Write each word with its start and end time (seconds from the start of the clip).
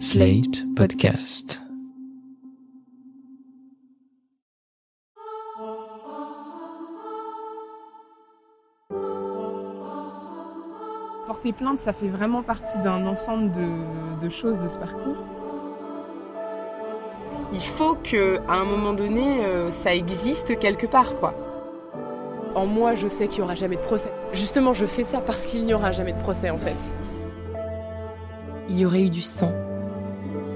Slate 0.00 0.64
Podcast. 0.74 1.60
Porter 11.26 11.52
plainte, 11.52 11.80
ça 11.80 11.92
fait 11.92 12.08
vraiment 12.08 12.42
partie 12.42 12.78
d'un 12.78 13.06
ensemble 13.06 13.52
de, 13.52 14.20
de 14.20 14.28
choses 14.28 14.58
de 14.58 14.68
ce 14.68 14.78
parcours. 14.78 15.16
Il 17.52 17.60
faut 17.60 17.94
que, 17.94 18.40
à 18.48 18.54
un 18.54 18.64
moment 18.64 18.94
donné, 18.94 19.44
euh, 19.44 19.70
ça 19.70 19.94
existe 19.94 20.58
quelque 20.58 20.86
part, 20.86 21.14
quoi. 21.16 21.34
En 22.56 22.66
moi, 22.66 22.96
je 22.96 23.06
sais 23.06 23.28
qu'il 23.28 23.38
n'y 23.38 23.44
aura 23.44 23.54
jamais 23.54 23.76
de 23.76 23.82
procès. 23.82 24.10
Justement, 24.32 24.72
je 24.72 24.86
fais 24.86 25.04
ça 25.04 25.20
parce 25.20 25.46
qu'il 25.46 25.64
n'y 25.64 25.72
aura 25.72 25.92
jamais 25.92 26.12
de 26.12 26.20
procès, 26.20 26.50
en 26.50 26.58
fait. 26.58 26.76
Il 28.68 28.78
y 28.78 28.84
aurait 28.84 29.02
eu 29.02 29.10
du 29.10 29.22
sang. 29.22 29.52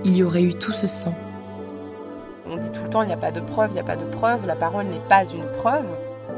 Il 0.05 0.17
y 0.17 0.23
aurait 0.23 0.43
eu 0.43 0.55
tout 0.55 0.73
ce 0.73 0.87
sang. 0.87 1.15
On 2.47 2.57
dit 2.57 2.71
tout 2.71 2.83
le 2.85 2.89
temps, 2.89 3.03
il 3.03 3.09
n'y 3.09 3.13
a 3.13 3.19
pas 3.19 3.33
de 3.33 3.41
preuve, 3.41 3.71
il 3.71 3.75
n'y 3.75 3.81
a 3.81 3.85
pas 3.85 3.97
de 3.97 4.05
preuve, 4.05 4.47
la 4.47 4.57
parole 4.57 4.87
n'est 4.87 5.07
pas 5.09 5.25
une 5.25 5.51
preuve. 5.53 5.87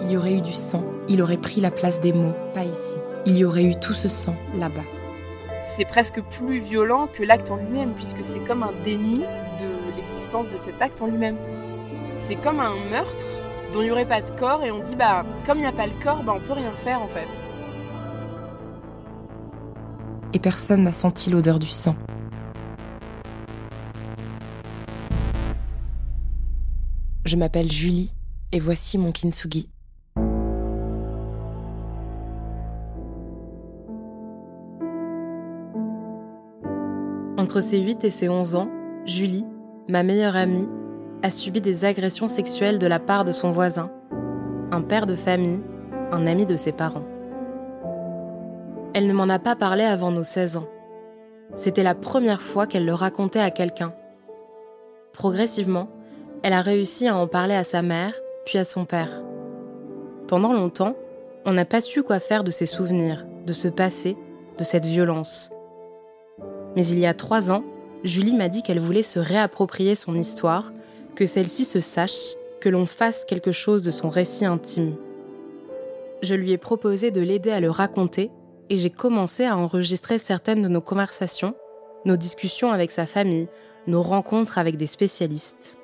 Il 0.00 0.10
y 0.10 0.16
aurait 0.16 0.32
eu 0.32 0.40
du 0.40 0.52
sang. 0.52 0.82
Il 1.08 1.20
aurait 1.20 1.36
pris 1.36 1.60
la 1.60 1.70
place 1.70 2.00
des 2.00 2.12
mots, 2.12 2.34
pas 2.54 2.64
ici. 2.64 2.94
Il 3.26 3.36
y 3.36 3.44
aurait 3.44 3.64
eu 3.64 3.74
tout 3.74 3.92
ce 3.92 4.08
sang 4.08 4.34
là-bas. 4.54 4.84
C'est 5.62 5.84
presque 5.84 6.22
plus 6.22 6.60
violent 6.60 7.06
que 7.12 7.22
l'acte 7.22 7.50
en 7.50 7.56
lui-même, 7.56 7.92
puisque 7.92 8.24
c'est 8.24 8.38
comme 8.40 8.62
un 8.62 8.72
déni 8.82 9.18
de 9.18 9.96
l'existence 9.96 10.48
de 10.48 10.56
cet 10.56 10.80
acte 10.80 11.02
en 11.02 11.06
lui-même. 11.06 11.36
C'est 12.18 12.36
comme 12.36 12.60
un 12.60 12.74
meurtre 12.90 13.26
dont 13.72 13.80
il 13.80 13.84
n'y 13.84 13.90
aurait 13.90 14.08
pas 14.08 14.22
de 14.22 14.30
corps, 14.38 14.64
et 14.64 14.72
on 14.72 14.80
dit, 14.80 14.96
bah, 14.96 15.24
comme 15.46 15.58
il 15.58 15.62
n'y 15.62 15.66
a 15.66 15.72
pas 15.72 15.86
le 15.86 15.92
corps, 16.02 16.22
bah, 16.24 16.32
on 16.34 16.40
peut 16.40 16.54
rien 16.54 16.72
faire 16.72 17.02
en 17.02 17.08
fait. 17.08 17.28
Et 20.32 20.38
personne 20.38 20.82
n'a 20.82 20.92
senti 20.92 21.30
l'odeur 21.30 21.58
du 21.58 21.66
sang. 21.66 21.94
Je 27.30 27.36
m'appelle 27.36 27.70
Julie 27.70 28.12
et 28.50 28.58
voici 28.58 28.98
mon 28.98 29.12
kintsugi. 29.12 29.68
Entre 37.38 37.60
ses 37.60 37.78
8 37.78 38.02
et 38.02 38.10
ses 38.10 38.28
11 38.28 38.56
ans, 38.56 38.68
Julie, 39.06 39.46
ma 39.88 40.02
meilleure 40.02 40.34
amie, 40.34 40.66
a 41.22 41.30
subi 41.30 41.60
des 41.60 41.84
agressions 41.84 42.26
sexuelles 42.26 42.80
de 42.80 42.88
la 42.88 42.98
part 42.98 43.24
de 43.24 43.30
son 43.30 43.52
voisin, 43.52 43.92
un 44.72 44.82
père 44.82 45.06
de 45.06 45.14
famille, 45.14 45.60
un 46.10 46.26
ami 46.26 46.46
de 46.46 46.56
ses 46.56 46.72
parents. 46.72 47.06
Elle 48.92 49.06
ne 49.06 49.12
m'en 49.12 49.28
a 49.28 49.38
pas 49.38 49.54
parlé 49.54 49.84
avant 49.84 50.10
nos 50.10 50.24
16 50.24 50.56
ans. 50.56 50.68
C'était 51.54 51.84
la 51.84 51.94
première 51.94 52.42
fois 52.42 52.66
qu'elle 52.66 52.86
le 52.86 52.94
racontait 52.94 53.38
à 53.38 53.52
quelqu'un. 53.52 53.94
Progressivement, 55.12 55.88
elle 56.42 56.52
a 56.52 56.62
réussi 56.62 57.06
à 57.06 57.16
en 57.16 57.26
parler 57.26 57.54
à 57.54 57.64
sa 57.64 57.82
mère, 57.82 58.14
puis 58.44 58.58
à 58.58 58.64
son 58.64 58.84
père. 58.84 59.22
Pendant 60.26 60.52
longtemps, 60.52 60.96
on 61.44 61.52
n'a 61.52 61.64
pas 61.64 61.80
su 61.80 62.02
quoi 62.02 62.20
faire 62.20 62.44
de 62.44 62.50
ces 62.50 62.66
souvenirs, 62.66 63.26
de 63.46 63.52
ce 63.52 63.68
passé, 63.68 64.16
de 64.58 64.64
cette 64.64 64.84
violence. 64.84 65.50
Mais 66.76 66.86
il 66.86 66.98
y 66.98 67.06
a 67.06 67.14
trois 67.14 67.50
ans, 67.50 67.64
Julie 68.04 68.34
m'a 68.34 68.48
dit 68.48 68.62
qu'elle 68.62 68.78
voulait 68.78 69.02
se 69.02 69.18
réapproprier 69.18 69.94
son 69.94 70.14
histoire, 70.14 70.72
que 71.14 71.26
celle-ci 71.26 71.64
se 71.64 71.80
sache, 71.80 72.34
que 72.60 72.68
l'on 72.68 72.86
fasse 72.86 73.24
quelque 73.24 73.52
chose 73.52 73.82
de 73.82 73.90
son 73.90 74.08
récit 74.08 74.44
intime. 74.44 74.96
Je 76.22 76.34
lui 76.34 76.52
ai 76.52 76.58
proposé 76.58 77.10
de 77.10 77.20
l'aider 77.20 77.50
à 77.50 77.60
le 77.60 77.70
raconter 77.70 78.30
et 78.68 78.76
j'ai 78.76 78.90
commencé 78.90 79.44
à 79.44 79.56
enregistrer 79.56 80.18
certaines 80.18 80.62
de 80.62 80.68
nos 80.68 80.80
conversations, 80.80 81.54
nos 82.04 82.16
discussions 82.16 82.70
avec 82.70 82.90
sa 82.90 83.06
famille, 83.06 83.48
nos 83.86 84.02
rencontres 84.02 84.58
avec 84.58 84.76
des 84.76 84.86
spécialistes. 84.86 85.79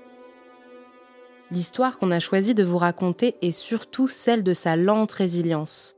L'histoire 1.52 1.98
qu'on 1.98 2.10
a 2.10 2.18
choisi 2.18 2.54
de 2.54 2.64
vous 2.64 2.78
raconter 2.78 3.36
est 3.40 3.52
surtout 3.52 4.08
celle 4.08 4.42
de 4.42 4.52
sa 4.52 4.74
lente 4.74 5.12
résilience. 5.12 5.94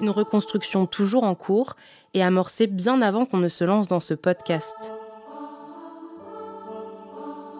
Une 0.00 0.10
reconstruction 0.10 0.84
toujours 0.84 1.24
en 1.24 1.34
cours 1.34 1.74
et 2.12 2.22
amorcée 2.22 2.66
bien 2.66 3.00
avant 3.00 3.24
qu'on 3.24 3.38
ne 3.38 3.48
se 3.48 3.64
lance 3.64 3.88
dans 3.88 4.00
ce 4.00 4.12
podcast. 4.12 4.92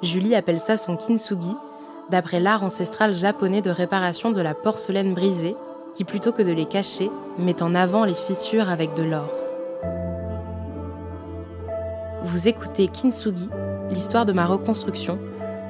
Julie 0.03 0.35
appelle 0.35 0.61
ça 0.61 0.77
son 0.77 0.97
kintsugi, 0.97 1.55
d'après 2.11 2.41
l'art 2.41 2.63
ancestral 2.63 3.15
japonais 3.15 3.63
de 3.63 3.71
réparation 3.71 4.33
de 4.33 4.41
la 4.43 4.55
porcelaine 4.55 5.15
brisée, 5.15 5.57
qui 5.95 6.05
plutôt 6.05 6.33
que 6.33 6.43
de 6.43 6.53
les 6.53 6.67
cacher, 6.67 7.11
met 7.39 7.63
en 7.63 7.75
avant 7.75 8.05
les 8.05 8.15
fissures 8.15 8.69
avec 8.69 8.95
de 8.95 9.03
l'or. 9.03 9.33
Vous 12.25 12.49
écoutez 12.49 12.89
Kintsugi, 12.89 13.49
l'histoire 13.91 14.27
de 14.27 14.33
ma 14.33 14.45
reconstruction, 14.45 15.19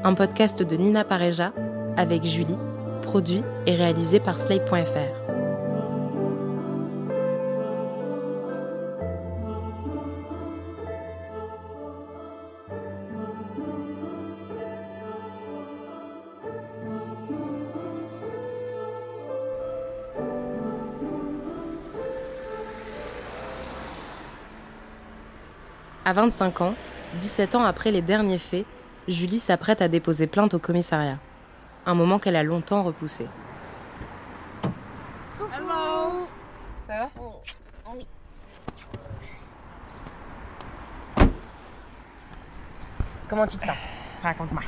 un 0.03 0.15
podcast 0.15 0.63
de 0.63 0.77
Nina 0.77 1.05
Pareja 1.05 1.53
avec 1.97 2.25
Julie, 2.25 2.57
produit 3.03 3.43
et 3.67 3.75
réalisé 3.75 4.19
par 4.19 4.39
Slate.fr. 4.39 4.97
À 26.07 26.13
25 26.15 26.63
ans, 26.63 26.75
17 27.21 27.55
ans 27.55 27.63
après 27.63 27.93
les 27.93 28.03
derniers 28.03 28.39
faits, 28.39 28.65
Julie 29.09 29.39
s'apprête 29.39 29.81
à 29.83 29.89
déposer 29.89 30.27
plainte 30.27 30.55
au 30.55 30.59
commissariat. 30.59 31.19
Un 31.87 31.95
moment 31.95 32.19
qu'elle 32.19 32.37
a 32.37 32.43
longtemps 32.43 32.83
repoussé. 32.83 33.27
Hello 35.41 36.29
Ça 36.87 36.99
va 36.99 37.09
Comment 43.29 43.47
tu 43.47 43.57
te 43.57 43.65
sens? 43.65 43.77
Raconte-moi. 44.23 44.63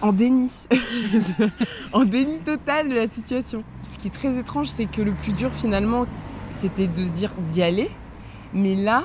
En 0.00 0.12
déni. 0.12 0.50
en 1.92 2.04
déni 2.04 2.40
total 2.40 2.88
de 2.88 2.94
la 2.94 3.06
situation. 3.06 3.62
Ce 3.82 3.98
qui 3.98 4.08
est 4.08 4.10
très 4.10 4.36
étrange, 4.38 4.68
c'est 4.68 4.86
que 4.86 5.02
le 5.02 5.12
plus 5.12 5.32
dur 5.32 5.52
finalement, 5.52 6.06
c'était 6.50 6.88
de 6.88 7.04
se 7.04 7.10
dire 7.10 7.32
d'y 7.48 7.62
aller. 7.62 7.90
Mais 8.52 8.74
là, 8.74 9.04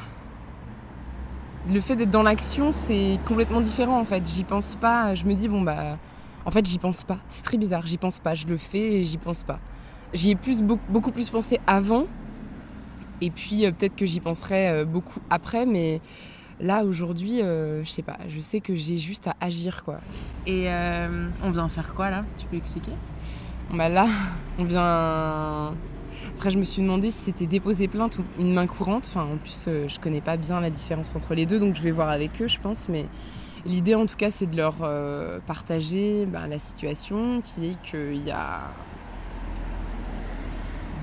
le 1.69 1.79
fait 1.79 1.96
d'être 1.96 2.09
dans 2.09 2.24
l'action, 2.24 2.72
c'est 2.72 3.19
complètement 3.25 3.62
différent 3.62 4.00
en 4.00 4.06
fait. 4.06 4.28
J'y 4.29 4.44
pense 4.44 4.75
pas. 4.75 5.16
Je 5.16 5.25
me 5.25 5.34
dis, 5.34 5.47
bon 5.47 5.62
bah. 5.62 5.97
En 6.46 6.51
fait, 6.51 6.66
j'y 6.66 6.78
pense 6.78 7.03
pas. 7.03 7.19
C'est 7.29 7.44
très 7.44 7.57
bizarre. 7.57 7.85
J'y 7.85 7.97
pense 7.97 8.19
pas. 8.19 8.34
Je 8.34 8.47
le 8.47 8.57
fais 8.57 8.96
et 8.96 9.06
j'y 9.06 9.18
pense 9.18 9.44
pas. 9.44 9.59
J'y 10.13 10.31
ai 10.31 10.35
plus, 10.35 10.62
beaucoup, 10.62 11.12
plus 11.12 11.29
pensé 11.29 11.59
avant. 11.66 12.06
Et 13.22 13.31
puis 13.31 13.66
euh, 13.66 13.72
peut-être 13.72 13.96
que 13.96 14.06
j'y 14.06 14.19
penserai 14.19 14.69
euh, 14.69 14.85
beaucoup 14.85 15.22
après. 15.29 15.66
Mais 15.66 16.02
là, 16.59 16.84
aujourd'hui, 16.84 17.41
euh, 17.41 17.84
je 17.85 17.90
sais 17.90 18.02
pas. 18.02 18.18
Je 18.28 18.40
sais 18.41 18.59
que 18.59 18.75
j'ai 18.75 18.97
juste 18.97 19.28
à 19.28 19.35
agir 19.40 19.84
quoi. 19.85 20.00
Et 20.46 20.68
on 21.44 21.50
vient 21.50 21.69
faire 21.69 21.94
quoi 21.94 22.09
là? 22.09 22.25
Tu 22.38 22.46
peux 22.47 22.57
expliquer? 22.57 22.91
Bah 23.73 23.88
là, 23.88 24.06
on 24.59 24.66
vient. 24.66 25.73
Après, 26.36 26.50
je 26.50 26.58
me 26.58 26.64
suis 26.64 26.82
demandé 26.82 27.12
si 27.12 27.20
c'était 27.20 27.46
déposer 27.46 27.88
plainte 27.88 28.18
ou 28.18 28.24
une 28.40 28.54
main 28.54 28.68
courante. 28.68 29.06
Enfin, 29.08 29.24
en 29.24 29.38
plus, 29.38 29.66
euh, 29.68 29.88
je 29.88 30.00
connais 30.00 30.22
pas 30.22 30.38
bien 30.38 30.60
la 30.60 30.70
différence 30.70 31.16
entre 31.16 31.36
les 31.36 31.46
deux, 31.46 31.60
donc 31.60 31.76
je 31.76 31.82
vais 31.82 31.92
voir 31.92 32.10
avec 32.10 32.42
eux, 32.42 32.48
je 32.48 32.60
pense. 32.60 32.90
Mais 32.90 33.06
l'idée, 33.66 33.96
en 33.96 34.06
tout 34.06 34.18
cas, 34.18 34.32
c'est 34.32 34.48
de 34.48 34.58
leur 34.58 34.78
euh, 34.82 35.40
partager 35.46 36.26
ben, 36.26 36.48
la 36.48 36.60
situation 36.60 37.42
qui 37.42 37.68
est 37.68 37.82
qu'il 37.84 38.26
y 38.26 38.32
a 38.32 38.62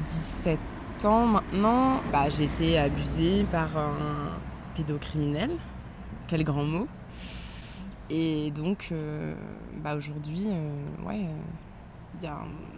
17 0.06 0.58
ans 1.04 1.26
maintenant, 1.26 2.02
bah, 2.12 2.28
j'ai 2.28 2.44
été 2.44 2.78
abusée 2.78 3.44
par 3.50 3.76
un 3.76 4.30
pédocriminel. 4.74 5.50
Quel 6.26 6.44
grand 6.44 6.64
mot. 6.64 6.86
Et 8.10 8.50
donc, 8.50 8.88
euh, 8.90 9.34
bah, 9.82 9.94
aujourd'hui, 9.94 10.46
euh, 10.48 11.08
ouais. 11.08 11.26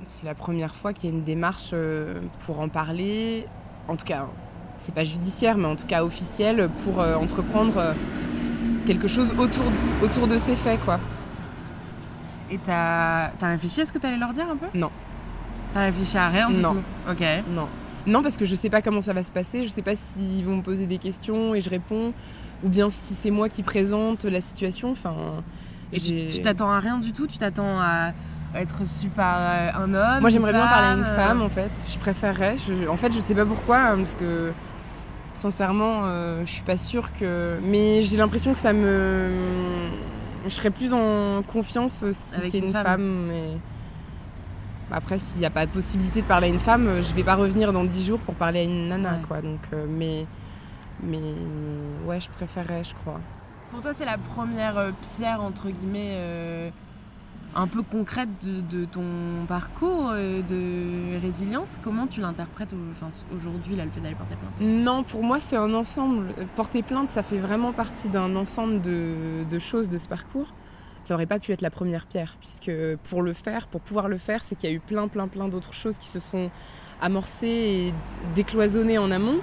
C'est 0.06 0.25
la 0.26 0.34
première 0.34 0.75
fois 0.75 0.93
qu'il 0.93 1.11
y 1.11 1.12
a 1.12 1.17
une 1.17 1.25
démarche 1.25 1.70
euh, 1.73 2.20
pour 2.40 2.61
en 2.61 2.69
parler. 2.69 3.46
En 3.88 3.96
tout 3.96 4.05
cas, 4.05 4.26
c'est 4.79 4.94
pas 4.94 5.05
judiciaire, 5.05 5.56
mais 5.56 5.67
en 5.67 5.76
tout 5.76 5.87
cas 5.87 6.05
officielle, 6.05 6.70
pour 6.84 7.00
euh, 7.00 7.14
entreprendre 7.17 7.76
euh, 7.79 7.94
quelque 8.87 9.08
chose 9.08 9.31
autour, 9.38 9.64
autour 10.02 10.26
de 10.26 10.38
ces 10.38 10.56
faits, 10.56 10.81
quoi. 10.84 11.00
Et 12.50 12.58
t'as 12.58 13.31
as 13.40 13.46
réfléchi 13.46 13.81
à 13.81 13.84
ce 13.87 13.93
que 13.93 13.99
t'allais 13.99 14.19
leur 14.19 14.32
dire 14.32 14.49
un 14.50 14.56
peu? 14.56 14.67
Non. 14.79 14.90
T'as 15.73 15.84
réfléchi 15.87 16.17
à 16.19 16.29
rien 16.29 16.50
du 16.50 16.61
Non. 16.61 16.75
tout? 16.75 16.82
Ok. 17.11 17.25
Non. 17.50 17.69
Non, 18.06 18.23
parce 18.23 18.37
que 18.37 18.44
je 18.44 18.55
sais 18.55 18.69
pas 18.69 18.82
comment 18.82 19.00
ça 19.00 19.12
va 19.12 19.23
se 19.23 19.31
passer, 19.31 19.62
je 19.62 19.69
sais 19.69 19.82
pas 19.82 19.94
s'ils 19.94 20.44
vont 20.44 20.56
me 20.56 20.62
poser 20.62 20.87
des 20.87 20.99
questions 20.99 21.55
et 21.55 21.61
je 21.61 21.70
réponds, 21.70 22.12
ou 22.64 22.69
bien 22.69 22.90
si 22.90 23.14
c'est 23.14 23.31
moi 23.31 23.49
qui 23.49 23.62
présente 23.62 24.25
la 24.25 24.40
situation. 24.40 24.90
Enfin, 24.90 25.43
Et 25.93 26.00
tu 26.00 26.43
t'attends 26.43 26.70
à 26.70 26.81
rien 26.81 26.99
du 26.99 27.12
tout? 27.12 27.26
Tu 27.26 27.38
t'attends 27.38 27.79
à 27.81 28.12
être 28.54 28.87
su 28.87 29.08
par 29.08 29.37
euh, 29.40 29.70
un 29.84 29.94
homme 29.94 30.20
Moi, 30.20 30.31
j'aimerais 30.31 30.52
bien 30.52 30.66
parler 30.66 30.88
à 30.88 30.93
une 30.94 31.00
euh, 31.04 31.16
femme, 31.16 31.43
en 31.43 31.49
fait. 31.49 31.70
Je 31.88 31.99
préférerais. 31.99 32.56
Je- 32.58 32.88
en 32.88 32.96
fait, 32.96 33.12
je 33.12 33.20
sais 33.20 33.34
pas 33.34 33.46
pourquoi, 33.46 33.78
hein, 33.78 33.96
parce 33.99 34.14
que 34.16 34.52
Sincèrement, 35.34 36.02
euh, 36.04 36.43
je 36.46 36.50
suis 36.50 36.62
pas 36.62 36.76
sûre 36.76 37.08
que. 37.19 37.58
Mais 37.62 38.02
j'ai 38.02 38.16
l'impression 38.16 38.52
que 38.52 38.58
ça 38.58 38.72
me. 38.72 39.31
Je 40.44 40.50
serais 40.50 40.70
plus 40.70 40.93
en 40.93 41.43
confiance 41.43 42.04
si 42.12 42.50
c'est 42.50 42.58
une 42.58 42.66
une, 42.66 42.72
femme. 42.72 42.84
femme. 42.84 43.26
mais... 43.28 43.49
Après, 44.93 45.19
s'il 45.19 45.40
n'y 45.40 45.46
a 45.46 45.50
pas 45.50 45.64
de 45.64 45.70
possibilité 45.70 46.20
de 46.20 46.26
parler 46.26 46.48
à 46.48 46.50
une 46.50 46.58
femme, 46.58 46.87
euh, 46.87 47.02
je 47.02 47.14
vais 47.14 47.25
pas 47.25 47.34
revenir 47.34 47.72
dans 47.72 47.82
10 47.84 48.06
jours 48.06 48.19
pour 48.20 48.34
parler 48.34 48.60
à 48.60 48.62
une 48.64 48.88
nana, 48.90 49.12
Ouais. 49.12 49.16
quoi. 49.26 49.40
Donc, 49.40 49.60
euh, 49.72 49.87
mais. 49.88 50.26
Mais. 51.02 51.34
Ouais, 52.06 52.20
je 52.20 52.28
préférerais, 52.28 52.84
je 52.84 52.94
crois. 52.94 53.19
Pour 53.70 53.81
toi, 53.81 53.93
c'est 53.94 54.05
la 54.05 54.19
première 54.19 54.76
euh, 54.76 54.90
pierre, 55.16 55.43
entre 55.43 55.69
guillemets, 55.70 56.12
euh, 56.19 56.70
un 57.54 57.66
peu 57.66 57.82
concrète 57.82 58.28
de, 58.43 58.84
ton 58.84 59.04
parcours 59.46 60.10
euh, 60.12 60.43
de 60.43 61.20
résilience. 61.20 61.69
Comment 61.82 62.06
tu 62.06 62.20
l'interprètes 62.20 62.75
aujourd'hui, 63.37 63.76
là, 63.76 63.84
le 63.84 63.90
fait 63.90 64.00
d'aller 64.00 64.14
porter 64.14 64.37
plainte? 64.37 64.60
Non, 64.60 65.02
pour 65.02 65.22
moi, 65.22 65.38
c'est 65.40 65.56
un 65.56 65.75
ensemble. 65.75 66.34
Porter 66.56 66.82
plainte, 66.82 67.10
ça 67.10 67.22
fait 67.22 67.38
vraiment 67.38 67.72
partie 67.72 68.08
d'un 68.08 68.34
ensemble 68.37 68.81
de, 68.81 69.58
choses 69.58 69.88
de 69.88 69.99
ce 69.99 70.08
parcours. 70.08 70.52
Ça 71.04 71.14
aurait 71.14 71.26
pas 71.26 71.38
pu 71.38 71.52
être 71.52 71.62
la 71.62 71.70
première 71.70 72.06
pierre, 72.06 72.37
puisque 72.38 72.72
pour 73.10 73.22
le 73.22 73.32
faire, 73.32 73.66
pour 73.66 73.81
pouvoir 73.81 74.08
le 74.08 74.19
faire, 74.19 74.43
c'est 74.44 74.55
qu'il 74.55 74.70
y 74.70 74.72
a 74.72 74.76
eu 74.76 74.81
plein, 74.81 75.08
plein, 75.08 75.28
plein 75.28 75.48
d'autres 75.48 75.75
choses 75.75 75.98
qui 75.98 76.06
se 76.06 76.20
sont 76.20 76.50
amorcées 77.00 77.46
et 77.46 77.94
décloisonnées 78.34 78.98
en 78.98 79.10
amont. 79.10 79.40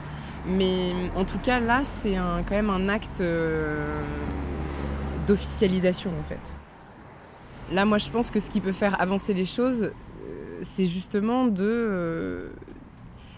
Mais 0.48 0.94
en 1.16 1.26
tout 1.26 1.40
cas, 1.40 1.60
là, 1.60 1.84
c'est 1.84 2.16
quand 2.16 2.52
même 2.52 2.70
un 2.70 2.88
acte 2.88 3.20
euh, 3.20 4.04
d'officialisation, 5.28 6.12
en 6.20 6.24
fait. 6.24 6.59
Là, 7.72 7.86
moi, 7.86 8.00
je 8.00 8.10
pense 8.10 8.32
que 8.32 8.40
ce 8.40 8.50
qui 8.50 8.62
peut 8.62 8.72
faire 8.72 9.00
avancer 9.00 9.34
les 9.34 9.46
choses, 9.46 9.84
euh, 9.84 10.60
c'est 10.64 10.86
justement 10.86 11.46
de 11.46 11.64
euh, 11.64 12.50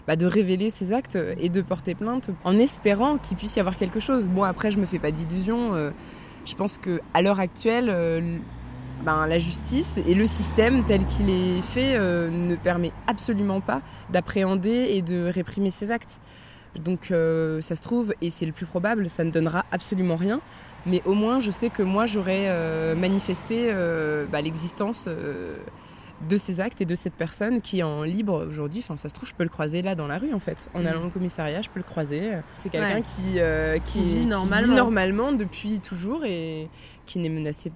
bah, 0.06 0.16
de 0.16 0.24
révéler 0.24 0.70
ses 0.70 0.92
actes 0.92 1.18
et 1.38 1.50
de 1.50 1.60
porter 1.60 1.94
plainte 1.94 2.30
en 2.44 2.58
espérant 2.58 3.18
qu'il 3.18 3.36
puisse 3.36 3.56
y 3.56 3.60
avoir 3.60 3.76
quelque 3.76 4.00
chose. 4.00 4.26
Bon, 4.26 4.42
après, 4.42 4.70
je 4.70 4.78
me 4.78 4.86
fais 4.86 4.98
pas 4.98 5.10
d'illusions. 5.10 5.74
euh, 5.74 5.90
je 6.44 6.54
pense 6.56 6.78
que 6.78 7.00
à 7.14 7.22
l'heure 7.22 7.38
actuelle, 7.38 7.86
ben, 9.04 9.28
la 9.28 9.38
justice 9.38 10.00
et 10.04 10.12
le 10.14 10.26
système 10.26 10.84
tel 10.84 11.04
qu'il 11.04 11.30
est 11.30 11.62
fait 11.62 11.96
ne 11.96 12.56
permet 12.56 12.90
absolument 13.06 13.60
pas 13.60 13.80
d'appréhender 14.10 14.88
et 14.90 15.02
de 15.02 15.30
réprimer 15.32 15.70
ses 15.70 15.92
actes. 15.92 16.20
Donc, 16.74 17.04
ça 17.10 17.76
se 17.76 17.80
trouve, 17.80 18.12
et 18.20 18.30
c'est 18.30 18.44
le 18.44 18.50
plus 18.50 18.66
probable, 18.66 19.08
ça 19.08 19.22
ne 19.22 19.30
donnera 19.30 19.64
absolument 19.70 20.16
rien. 20.16 20.40
Mais 20.86 21.00
au 21.04 21.14
moins, 21.14 21.38
je 21.40 21.50
sais 21.50 21.70
que 21.70 21.82
moi, 21.82 22.06
j'aurais 22.06 22.46
euh, 22.48 22.94
manifesté 22.96 23.68
euh, 23.70 24.26
bah, 24.26 24.40
l'existence 24.40 25.04
euh, 25.06 25.56
de 26.28 26.36
ces 26.36 26.60
actes 26.60 26.80
et 26.80 26.84
de 26.84 26.94
cette 26.94 27.14
personne 27.14 27.60
qui 27.60 27.80
est 27.80 27.82
en 27.84 28.02
libre 28.02 28.46
aujourd'hui. 28.48 28.80
Enfin, 28.80 28.96
ça 28.96 29.08
se 29.08 29.14
trouve, 29.14 29.28
je 29.28 29.34
peux 29.34 29.42
le 29.44 29.48
croiser 29.48 29.82
là 29.82 29.94
dans 29.94 30.06
la 30.08 30.18
rue 30.18 30.32
en 30.34 30.38
fait. 30.40 30.68
En 30.74 30.82
Mm. 30.82 30.86
allant 30.86 31.04
au 31.06 31.10
commissariat, 31.10 31.62
je 31.62 31.68
peux 31.70 31.78
le 31.80 31.84
croiser. 31.84 32.32
C'est 32.58 32.68
quelqu'un 32.68 32.96
Ouais. 32.96 33.02
qui, 33.02 33.92
qui, 33.92 33.98
Qui 34.00 34.04
vit 34.04 34.26
normalement. 34.26 34.74
normalement 34.76 35.32
depuis 35.32 35.78
toujours 35.80 36.24
et 36.24 36.68
qui 37.06 37.18
n'est 37.18 37.28
menacé 37.28 37.72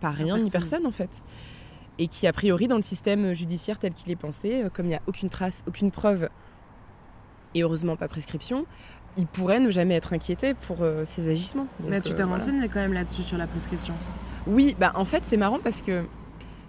par 0.00 0.14
rien 0.14 0.38
ni 0.38 0.50
personne. 0.50 0.86
en 0.86 0.90
fait. 0.90 1.22
Et 1.98 2.08
qui, 2.08 2.26
a 2.26 2.32
priori, 2.32 2.68
dans 2.68 2.76
le 2.76 2.82
système 2.82 3.34
judiciaire 3.34 3.78
tel 3.78 3.92
qu'il 3.92 4.10
est 4.10 4.16
pensé, 4.16 4.64
comme 4.72 4.86
il 4.86 4.90
n'y 4.90 4.94
a 4.94 5.02
aucune 5.06 5.28
trace, 5.28 5.62
aucune 5.66 5.90
preuve, 5.90 6.30
et 7.54 7.62
heureusement 7.62 7.96
pas 7.96 8.08
prescription, 8.08 8.64
il 9.16 9.26
pourrait 9.26 9.60
ne 9.60 9.70
jamais 9.70 9.94
être 9.96 10.12
inquiété 10.12 10.54
pour 10.54 10.78
euh, 10.82 11.04
ses 11.04 11.28
agissements. 11.30 11.66
Donc, 11.80 11.90
Mais 11.90 12.00
tu 12.00 12.08
euh, 12.08 12.14
t'es 12.14 12.22
voilà. 12.22 12.38
renseigné 12.38 12.68
quand 12.68 12.80
même 12.80 12.92
là-dessus 12.92 13.22
sur 13.22 13.38
la 13.38 13.46
prescription. 13.46 13.94
Oui, 14.46 14.76
bah 14.78 14.92
en 14.94 15.04
fait 15.04 15.22
c'est 15.24 15.36
marrant 15.36 15.58
parce 15.62 15.82
que, 15.82 16.02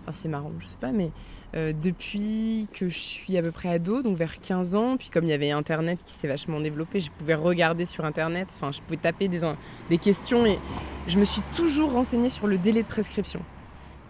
enfin 0.01 0.11
c'est 0.11 0.27
marrant, 0.27 0.51
je 0.59 0.65
sais 0.65 0.77
pas, 0.79 0.91
mais 0.91 1.11
euh, 1.55 1.73
depuis 1.73 2.67
que 2.73 2.89
je 2.89 2.97
suis 2.97 3.37
à 3.37 3.41
peu 3.41 3.51
près 3.51 3.69
ado, 3.69 4.01
donc 4.01 4.17
vers 4.17 4.39
15 4.39 4.75
ans, 4.75 4.97
puis 4.97 5.09
comme 5.09 5.25
il 5.25 5.29
y 5.29 5.33
avait 5.33 5.51
Internet 5.51 5.99
qui 6.03 6.13
s'est 6.13 6.27
vachement 6.27 6.59
développé, 6.59 6.99
je 6.99 7.11
pouvais 7.11 7.35
regarder 7.35 7.85
sur 7.85 8.05
Internet, 8.05 8.47
enfin 8.51 8.71
je 8.71 8.81
pouvais 8.81 8.97
taper 8.97 9.27
des, 9.27 9.41
des 9.89 9.97
questions 9.97 10.45
et 10.45 10.59
je 11.07 11.19
me 11.19 11.25
suis 11.25 11.41
toujours 11.53 11.93
renseignée 11.93 12.29
sur 12.29 12.47
le 12.47 12.57
délai 12.57 12.83
de 12.83 12.87
prescription, 12.87 13.41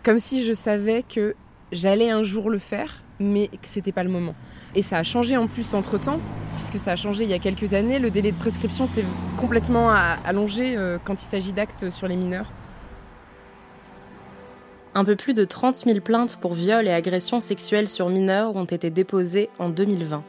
comme 0.03 0.19
si 0.19 0.43
je 0.45 0.53
savais 0.53 1.03
que 1.03 1.35
j'allais 1.71 2.09
un 2.09 2.23
jour 2.23 2.49
le 2.49 2.59
faire, 2.59 3.03
mais 3.19 3.47
que 3.47 3.57
c'était 3.67 3.91
pas 3.91 4.03
le 4.03 4.09
moment. 4.09 4.35
Et 4.75 4.81
ça 4.81 4.97
a 4.97 5.03
changé 5.03 5.37
en 5.37 5.47
plus 5.47 5.73
entre 5.73 5.97
temps, 5.99 6.19
puisque 6.55 6.79
ça 6.79 6.91
a 6.91 6.95
changé 6.95 7.23
il 7.23 7.29
y 7.29 7.33
a 7.33 7.39
quelques 7.39 7.73
années. 7.73 7.99
Le 7.99 8.11
délai 8.11 8.31
de 8.31 8.37
prescription 8.37 8.87
s'est 8.87 9.05
complètement 9.37 9.91
allongé 9.91 10.75
euh, 10.75 10.97
quand 11.03 11.21
il 11.21 11.25
s'agit 11.25 11.53
d'actes 11.53 11.89
sur 11.89 12.07
les 12.07 12.15
mineurs. 12.15 12.51
Un 14.93 15.05
peu 15.05 15.15
plus 15.15 15.33
de 15.33 15.45
30 15.45 15.83
000 15.85 16.01
plaintes 16.01 16.37
pour 16.41 16.53
viol 16.53 16.85
et 16.85 16.91
agressions 16.91 17.39
sexuelles 17.39 17.87
sur 17.87 18.09
mineurs 18.09 18.55
ont 18.55 18.65
été 18.65 18.89
déposées 18.89 19.49
en 19.57 19.69
2020. 19.69 20.23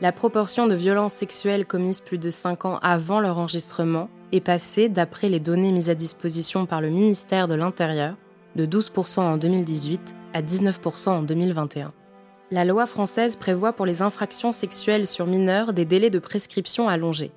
La 0.00 0.12
proportion 0.12 0.66
de 0.66 0.74
violences 0.74 1.12
sexuelles 1.12 1.66
commises 1.66 2.00
plus 2.00 2.18
de 2.18 2.30
5 2.30 2.64
ans 2.64 2.78
avant 2.82 3.20
leur 3.20 3.38
enregistrement 3.38 4.08
est 4.32 4.40
passée, 4.40 4.88
d'après 4.88 5.28
les 5.28 5.40
données 5.40 5.72
mises 5.72 5.90
à 5.90 5.94
disposition 5.94 6.66
par 6.66 6.80
le 6.80 6.90
ministère 6.90 7.48
de 7.48 7.54
l'Intérieur, 7.54 8.14
de 8.56 8.66
12% 8.66 9.20
en 9.20 9.36
2018 9.36 10.00
à 10.34 10.42
19% 10.42 11.08
en 11.10 11.22
2021. 11.22 11.92
La 12.52 12.64
loi 12.64 12.86
française 12.86 13.34
prévoit 13.34 13.72
pour 13.72 13.86
les 13.86 14.02
infractions 14.02 14.52
sexuelles 14.52 15.08
sur 15.08 15.26
mineurs 15.26 15.72
des 15.72 15.84
délais 15.84 16.10
de 16.10 16.20
prescription 16.20 16.88
allongés. 16.88 17.32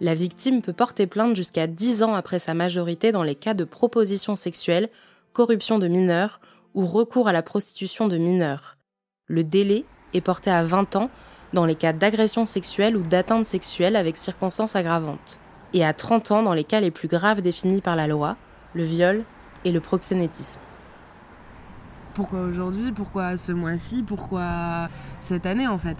La 0.00 0.14
victime 0.14 0.62
peut 0.62 0.72
porter 0.72 1.08
plainte 1.08 1.34
jusqu'à 1.34 1.66
10 1.66 2.04
ans 2.04 2.14
après 2.14 2.38
sa 2.38 2.54
majorité 2.54 3.10
dans 3.10 3.24
les 3.24 3.34
cas 3.34 3.54
de 3.54 3.64
proposition 3.64 4.36
sexuelle 4.36 4.88
corruption 5.32 5.80
de 5.80 5.88
mineurs 5.88 6.40
ou 6.74 6.86
recours 6.86 7.26
à 7.26 7.32
la 7.32 7.42
prostitution 7.42 8.06
de 8.06 8.18
mineurs. 8.18 8.76
Le 9.26 9.42
délai 9.42 9.84
est 10.14 10.20
porté 10.20 10.50
à 10.50 10.62
20 10.62 10.94
ans 10.94 11.10
dans 11.52 11.64
les 11.64 11.74
cas 11.74 11.92
d'agression 11.92 12.46
sexuelle 12.46 12.96
ou 12.96 13.02
d'atteinte 13.02 13.46
sexuelle 13.46 13.96
avec 13.96 14.16
circonstances 14.16 14.76
aggravantes, 14.76 15.40
et 15.74 15.84
à 15.84 15.92
30 15.92 16.30
ans 16.30 16.42
dans 16.44 16.54
les 16.54 16.64
cas 16.64 16.80
les 16.80 16.92
plus 16.92 17.08
graves 17.08 17.42
définis 17.42 17.80
par 17.80 17.96
la 17.96 18.06
loi, 18.06 18.36
le 18.74 18.84
viol 18.84 19.24
et 19.64 19.72
le 19.72 19.80
proxénétisme. 19.80 20.60
Pourquoi 22.14 22.40
aujourd'hui 22.40 22.92
Pourquoi 22.92 23.36
ce 23.36 23.52
mois-ci 23.52 24.02
Pourquoi 24.02 24.88
cette 25.18 25.46
année 25.46 25.66
en 25.66 25.78
fait 25.78 25.96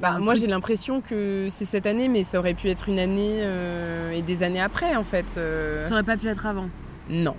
Bah, 0.00 0.18
moi, 0.18 0.34
j'ai 0.34 0.46
l'impression 0.46 1.00
que 1.00 1.48
c'est 1.50 1.64
cette 1.64 1.86
année, 1.86 2.08
mais 2.08 2.22
ça 2.22 2.38
aurait 2.38 2.54
pu 2.54 2.68
être 2.68 2.88
une 2.88 2.98
année 2.98 3.40
euh, 3.42 4.10
et 4.10 4.22
des 4.22 4.42
années 4.42 4.60
après, 4.60 4.96
en 4.96 5.04
fait. 5.04 5.26
euh. 5.36 5.84
Ça 5.84 5.92
aurait 5.94 6.02
pas 6.02 6.16
pu 6.16 6.26
être 6.28 6.46
avant. 6.46 6.68
Non. 7.08 7.34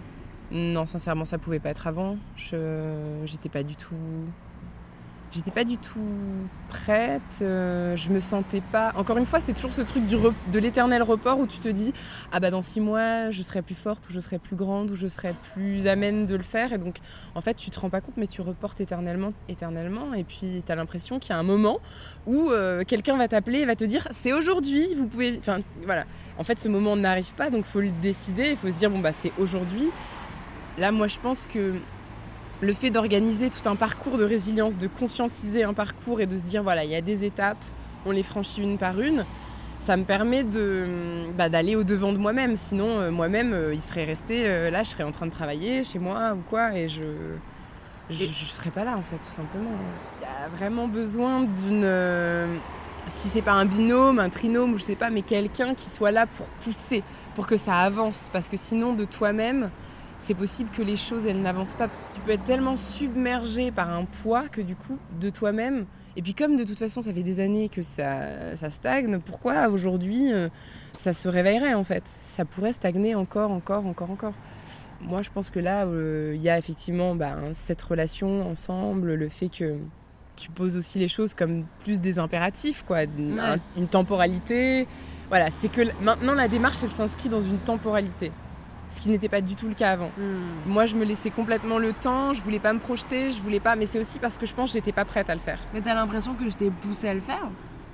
Non, 0.52 0.86
sincèrement, 0.86 1.26
ça 1.26 1.38
pouvait 1.38 1.60
pas 1.60 1.70
être 1.70 1.88
avant. 1.88 2.18
Je 2.36 3.22
j'étais 3.26 3.50
pas 3.50 3.64
du 3.64 3.76
tout 3.76 3.96
j'étais 5.32 5.52
pas 5.52 5.64
du 5.64 5.78
tout 5.78 6.00
prête, 6.70 7.22
euh, 7.42 7.96
je 7.96 8.10
me 8.10 8.20
sentais 8.20 8.62
pas. 8.72 8.92
Encore 8.96 9.18
une 9.18 9.26
fois, 9.26 9.40
c'est 9.40 9.54
toujours 9.54 9.72
ce 9.72 9.82
truc 9.82 10.04
de 10.06 10.60
l'éternel 10.60 11.04
report 11.04 11.40
où 11.40 11.48
tu 11.48 11.60
te 11.60 11.70
dis 11.70 11.94
ah 12.32 12.40
bah 12.40 12.52
dans 12.52 12.62
six 12.62 12.82
mois 12.82 13.30
je 13.30 13.42
serai 13.44 13.62
plus 13.62 13.76
forte 13.76 14.08
ou 14.10 14.14
je 14.14 14.20
serai 14.20 14.40
plus 14.40 14.56
grande 14.56 14.92
ou 14.92 14.96
je 14.96 15.08
serai 15.08 15.34
plus 15.54 15.88
amène 15.88 16.26
de 16.26 16.36
le 16.36 16.44
faire 16.44 16.74
et 16.74 16.78
donc 16.78 16.98
en 17.36 17.42
fait 17.42 17.56
tu 17.56 17.70
te 17.70 17.80
rends 17.80 17.90
pas 17.90 18.02
compte 18.02 18.18
mais 18.18 18.28
tu 18.28 18.42
reportes 18.42 18.82
éternellement, 18.82 19.34
éternellement 19.50 20.14
et 20.14 20.24
puis 20.24 20.64
tu 20.66 20.72
as 20.72 20.76
l'impression 20.76 21.20
qu'il 21.20 21.32
y 21.32 21.34
a 21.34 21.40
un 21.40 21.44
moment 21.44 21.80
où 22.26 22.50
euh, 22.50 22.84
quelqu'un 22.84 23.18
va 23.18 23.28
t'appeler 23.28 23.60
et 23.60 23.66
va 23.66 23.76
te 23.76 23.86
dire 23.86 24.08
c'est 24.12 24.34
aujourd'hui, 24.34 24.94
vous 24.96 25.08
pouvez, 25.08 25.38
enfin 25.40 25.60
voilà. 25.86 26.06
En 26.38 26.44
fait, 26.44 26.60
ce 26.60 26.68
moment 26.68 26.96
n'arrive 26.96 27.34
pas, 27.34 27.50
donc 27.50 27.66
faut 27.66 27.82
le 27.82 27.92
décider. 28.02 28.52
Il 28.52 28.56
faut 28.56 28.68
se 28.68 28.78
dire 28.78 28.90
bon 28.90 29.00
bah 29.00 29.12
c'est 29.12 29.32
aujourd'hui. 29.38 29.90
Là, 30.78 30.92
moi, 30.92 31.08
je 31.08 31.20
pense 31.20 31.46
que 31.46 31.76
le 32.62 32.74
fait 32.74 32.92
d'organiser 32.92 33.50
tout 33.50 33.68
un 33.68 33.76
parcours 33.76 34.18
de 34.18 34.24
résilience, 34.24 34.78
de 34.78 34.88
conscientiser 34.88 35.64
un 35.64 35.74
parcours 35.74 36.22
et 36.22 36.28
de 36.28 36.38
se 36.38 36.44
dire 36.44 36.64
voilà, 36.64 36.84
il 36.84 36.92
y 36.92 36.96
a 36.96 37.02
des 37.02 37.26
étapes, 37.26 37.64
on 38.06 38.12
les 38.12 38.24
franchit 38.24 38.62
une 38.62 38.78
par 38.78 39.00
une, 39.02 39.26
ça 39.80 39.98
me 39.98 40.04
permet 40.04 40.44
de 40.44 40.86
bah, 41.36 41.50
d'aller 41.50 41.76
au 41.76 41.84
devant 41.84 42.14
de 42.14 42.20
moi-même. 42.20 42.56
Sinon, 42.56 43.00
euh, 43.00 43.12
moi-même, 43.12 43.54
euh, 43.54 43.74
il 43.74 43.82
serait 43.82 44.06
resté 44.06 44.48
euh, 44.48 44.70
là, 44.70 44.84
je 44.84 44.90
serais 44.90 45.04
en 45.04 45.12
train 45.12 45.26
de 45.26 45.32
travailler 45.32 45.84
chez 45.84 45.98
moi 45.98 46.34
ou 46.36 46.42
quoi, 46.48 46.76
et 46.76 46.88
je 46.88 47.04
je, 48.10 48.26
je 48.26 48.46
serais 48.46 48.72
pas 48.72 48.84
là 48.84 48.98
en 48.98 49.02
fait, 49.02 49.18
tout 49.18 49.32
simplement. 49.32 49.72
Il 50.20 50.24
y 50.24 50.26
a 50.26 50.50
vraiment 50.56 50.88
besoin 50.88 51.44
d'une 51.44 52.60
si 53.10 53.30
c'est 53.30 53.42
pas 53.42 53.54
un 53.54 53.66
binôme, 53.66 54.20
un 54.20 54.30
trinôme, 54.30 54.74
ou 54.74 54.78
je 54.78 54.84
sais 54.84 54.96
pas, 54.96 55.10
mais 55.10 55.24
quelqu'un 55.24 55.74
qui 55.74 55.90
soit 55.90 56.12
là 56.12 56.28
pour 56.28 56.46
pousser, 56.64 57.04
pour 57.36 57.48
que 57.48 57.58
ça 57.58 57.78
avance, 57.78 58.30
parce 58.32 58.48
que 58.50 58.58
sinon 58.58 58.94
de 58.94 59.06
toi-même 59.06 59.72
c'est 60.22 60.34
possible 60.36 60.70
que 60.72 60.82
les 60.82 60.96
choses 60.96 61.28
elles 61.28 61.42
n'avancent 61.42 61.74
pas. 61.74 61.90
Tu 62.14 62.22
peux 62.22 62.32
être 62.32 62.44
tellement 62.46 62.78
submergé 62.78 63.72
par 63.72 63.90
un 63.92 64.06
poids 64.06 64.48
que 64.48 64.62
du 64.62 64.76
coup, 64.76 64.98
de 65.20 65.30
toi-même, 65.30 65.86
et 66.16 66.22
puis 66.22 66.34
comme 66.34 66.58
de 66.58 66.64
toute 66.64 66.80
façon 66.80 67.02
ça 67.02 67.12
fait 67.14 67.24
des 67.24 67.40
années 67.40 67.70
que 67.70 67.84
ça, 67.84 68.56
ça 68.56 68.70
stagne, 68.70 69.20
pourquoi 69.20 69.68
aujourd'hui 69.70 70.32
euh, 70.32 70.50
ça 70.98 71.14
se 71.14 71.28
réveillerait 71.28 71.74
en 71.74 71.84
fait? 71.84 72.04
Ça 72.06 72.46
pourrait 72.46 72.74
stagner 72.74 73.16
encore, 73.16 73.52
encore, 73.52 73.86
encore, 73.86 74.12
encore. 74.12 74.34
Moi 75.02 75.22
je 75.24 75.30
pense 75.32 75.50
que 75.50 75.60
là, 75.60 75.86
euh, 75.86 76.34
il 76.36 76.42
y 76.42 76.50
a 76.50 76.58
effectivement 76.58 77.16
bah, 77.16 77.36
cette 77.54 77.82
relation 77.82 78.48
ensemble, 78.50 79.16
le 79.16 79.30
fait 79.30 79.50
que 79.50 79.78
tu 80.36 80.50
poses 80.52 80.78
aussi 80.78 81.00
les 81.00 81.08
choses 81.08 81.34
comme 81.34 81.66
plus 81.84 82.00
des 82.02 82.20
impératifs, 82.20 82.84
quoi, 82.88 83.04
une, 83.04 83.34
Ouais. 83.36 83.40
un- 83.42 83.60
une 83.78 83.88
temporalité. 83.88 84.88
Voilà, 85.30 85.50
c'est 85.50 85.72
que 85.72 85.82
maintenant 86.04 86.34
la 86.34 86.48
démarche 86.48 86.78
elle 86.84 86.90
s'inscrit 86.90 87.30
dans 87.30 87.42
une 87.42 87.58
temporalité 87.60 88.32
ce 88.92 89.02
qui 89.02 89.10
n'était 89.10 89.30
pas 89.30 89.42
du 89.42 89.56
tout 89.56 89.68
le 89.68 89.74
cas 89.74 89.92
avant. 89.92 90.12
Hmm. 90.18 90.68
Moi, 90.68 90.86
je 90.86 90.96
me 90.96 91.04
laissais 91.06 91.30
complètement 91.32 91.80
le 91.80 91.94
temps, 91.94 92.34
je 92.34 92.42
voulais 92.42 92.60
pas 92.60 92.74
me 92.74 92.80
projeter, 92.80 93.32
je 93.32 93.42
voulais 93.42 93.60
pas, 93.60 93.76
mais 93.76 93.86
c'est 93.88 94.00
aussi 94.00 94.20
parce 94.20 94.38
que 94.38 94.46
je 94.46 94.54
pense 94.54 94.70
que 94.72 94.74
j'étais 94.78 94.92
pas 94.92 95.06
prête 95.06 95.30
à 95.30 95.34
le 95.34 95.40
faire. 95.42 95.60
Mais 95.74 95.82
t'as 95.82 95.96
l'impression 95.96 96.34
que 96.36 96.48
je 96.50 96.56
t'ai 96.56 96.70
poussé 96.70 97.08
à 97.08 97.14
le 97.14 97.22
faire? 97.22 97.50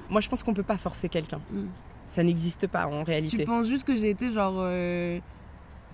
Moi, 0.09 0.19
je 0.21 0.27
pense 0.27 0.43
qu'on 0.43 0.53
peut 0.53 0.63
pas 0.63 0.77
forcer 0.77 1.07
quelqu'un. 1.07 1.39
Mm. 1.51 1.65
Ça 2.07 2.23
n'existe 2.23 2.67
pas 2.67 2.87
en 2.87 3.03
réalité. 3.03 3.37
Tu 3.37 3.43
penses 3.45 3.67
juste 3.67 3.85
que 3.85 3.95
j'ai 3.95 4.09
été 4.09 4.31
genre. 4.31 4.55
euh, 4.57 5.19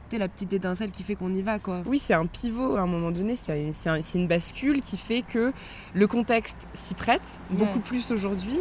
t'es 0.09 0.17
la 0.19 0.27
petite 0.27 0.53
étincelle 0.53 0.91
qui 0.91 1.01
fait 1.03 1.15
qu'on 1.15 1.33
y 1.33 1.41
va, 1.41 1.57
quoi. 1.59 1.81
Oui, 1.87 1.97
c'est 1.97 2.13
un 2.13 2.27
pivot 2.27 2.75
à 2.75 2.81
un 2.81 2.85
moment 2.85 3.09
donné, 3.09 3.35
c'est 3.35 3.71
c'est 3.71 3.89
un- 3.89 4.01
c'est 4.01 4.19
une 4.19 4.27
bascule 4.27 4.81
qui 4.81 4.95
fait 4.97 5.23
que 5.23 5.51
le 5.95 6.07
contexte 6.07 6.67
s'y 6.73 6.93
prête 6.93 7.39
beaucoup 7.49 7.79
plus 7.79 8.11
aujourd'hui. 8.11 8.59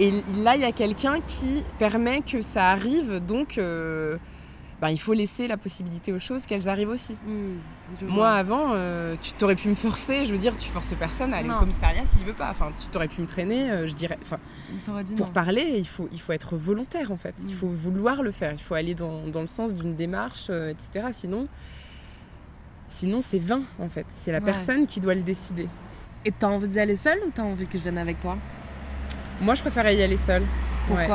Et 0.00 0.12
là, 0.36 0.56
il 0.56 0.62
y 0.62 0.64
a 0.64 0.72
quelqu'un 0.72 1.20
qui 1.26 1.62
permet 1.78 2.20
que 2.22 2.42
ça 2.42 2.70
arrive, 2.70 3.20
donc 3.24 3.58
euh, 3.58 4.16
ben, 4.80 4.90
il 4.90 4.98
faut 5.00 5.12
laisser 5.12 5.48
la 5.48 5.56
possibilité 5.56 6.12
aux 6.12 6.20
choses 6.20 6.46
qu'elles 6.46 6.68
arrivent 6.68 6.90
aussi. 6.90 7.16
Je 8.00 8.06
Moi, 8.06 8.30
avant, 8.30 8.72
euh, 8.74 9.16
tu 9.20 9.32
t'aurais 9.32 9.56
pu 9.56 9.68
me 9.68 9.74
forcer, 9.74 10.24
je 10.24 10.32
veux 10.32 10.38
dire, 10.38 10.56
tu 10.56 10.68
forces 10.68 10.94
personne 10.94 11.34
à 11.34 11.38
aller 11.38 11.48
Non. 11.48 11.56
au 11.56 11.60
commissariat 11.60 12.04
s'il 12.04 12.24
veut 12.24 12.32
pas. 12.32 12.50
Enfin, 12.50 12.70
tu 12.80 12.86
t'aurais 12.88 13.08
pu 13.08 13.20
me 13.20 13.26
traîner, 13.26 13.70
euh, 13.70 13.86
je 13.88 13.94
dirais. 13.94 14.18
Enfin, 14.22 14.38
T'aurais 14.84 15.02
dit 15.02 15.14
pour 15.16 15.26
non. 15.26 15.32
parler, 15.32 15.74
il 15.78 15.86
faut, 15.88 16.08
il 16.12 16.20
faut 16.20 16.32
être 16.32 16.56
volontaire 16.56 17.10
en 17.10 17.16
fait. 17.16 17.34
Il 17.40 17.46
Mm. 17.46 17.56
faut 17.56 17.66
vouloir 17.68 18.22
le 18.22 18.30
faire. 18.30 18.52
Il 18.52 18.60
faut 18.60 18.74
aller 18.74 18.94
dans, 18.94 19.26
dans 19.26 19.40
le 19.40 19.46
sens 19.48 19.74
d'une 19.74 19.96
démarche, 19.96 20.46
euh, 20.50 20.70
etc. 20.70 21.08
Sinon, 21.12 21.48
sinon 22.88 23.20
c'est 23.22 23.38
vain 23.40 23.62
en 23.80 23.88
fait. 23.88 24.06
C'est 24.10 24.30
la 24.32 24.38
Ouais. 24.38 24.44
personne 24.44 24.86
qui 24.86 25.00
doit 25.00 25.14
le 25.14 25.22
décider. 25.22 25.68
Et 26.24 26.30
t'as 26.32 26.48
envie 26.48 26.68
d'y 26.68 26.78
aller 26.78 26.96
seule 26.96 27.18
ou 27.26 27.30
t'as 27.34 27.42
envie 27.42 27.66
que 27.66 27.78
je 27.78 27.82
vienne 27.82 27.98
avec 27.98 28.20
toi? 28.20 28.36
Moi, 29.40 29.54
je 29.54 29.60
préfère 29.62 29.90
y 29.90 30.02
aller 30.02 30.16
seule. 30.16 30.42
Ouais. 30.90 31.06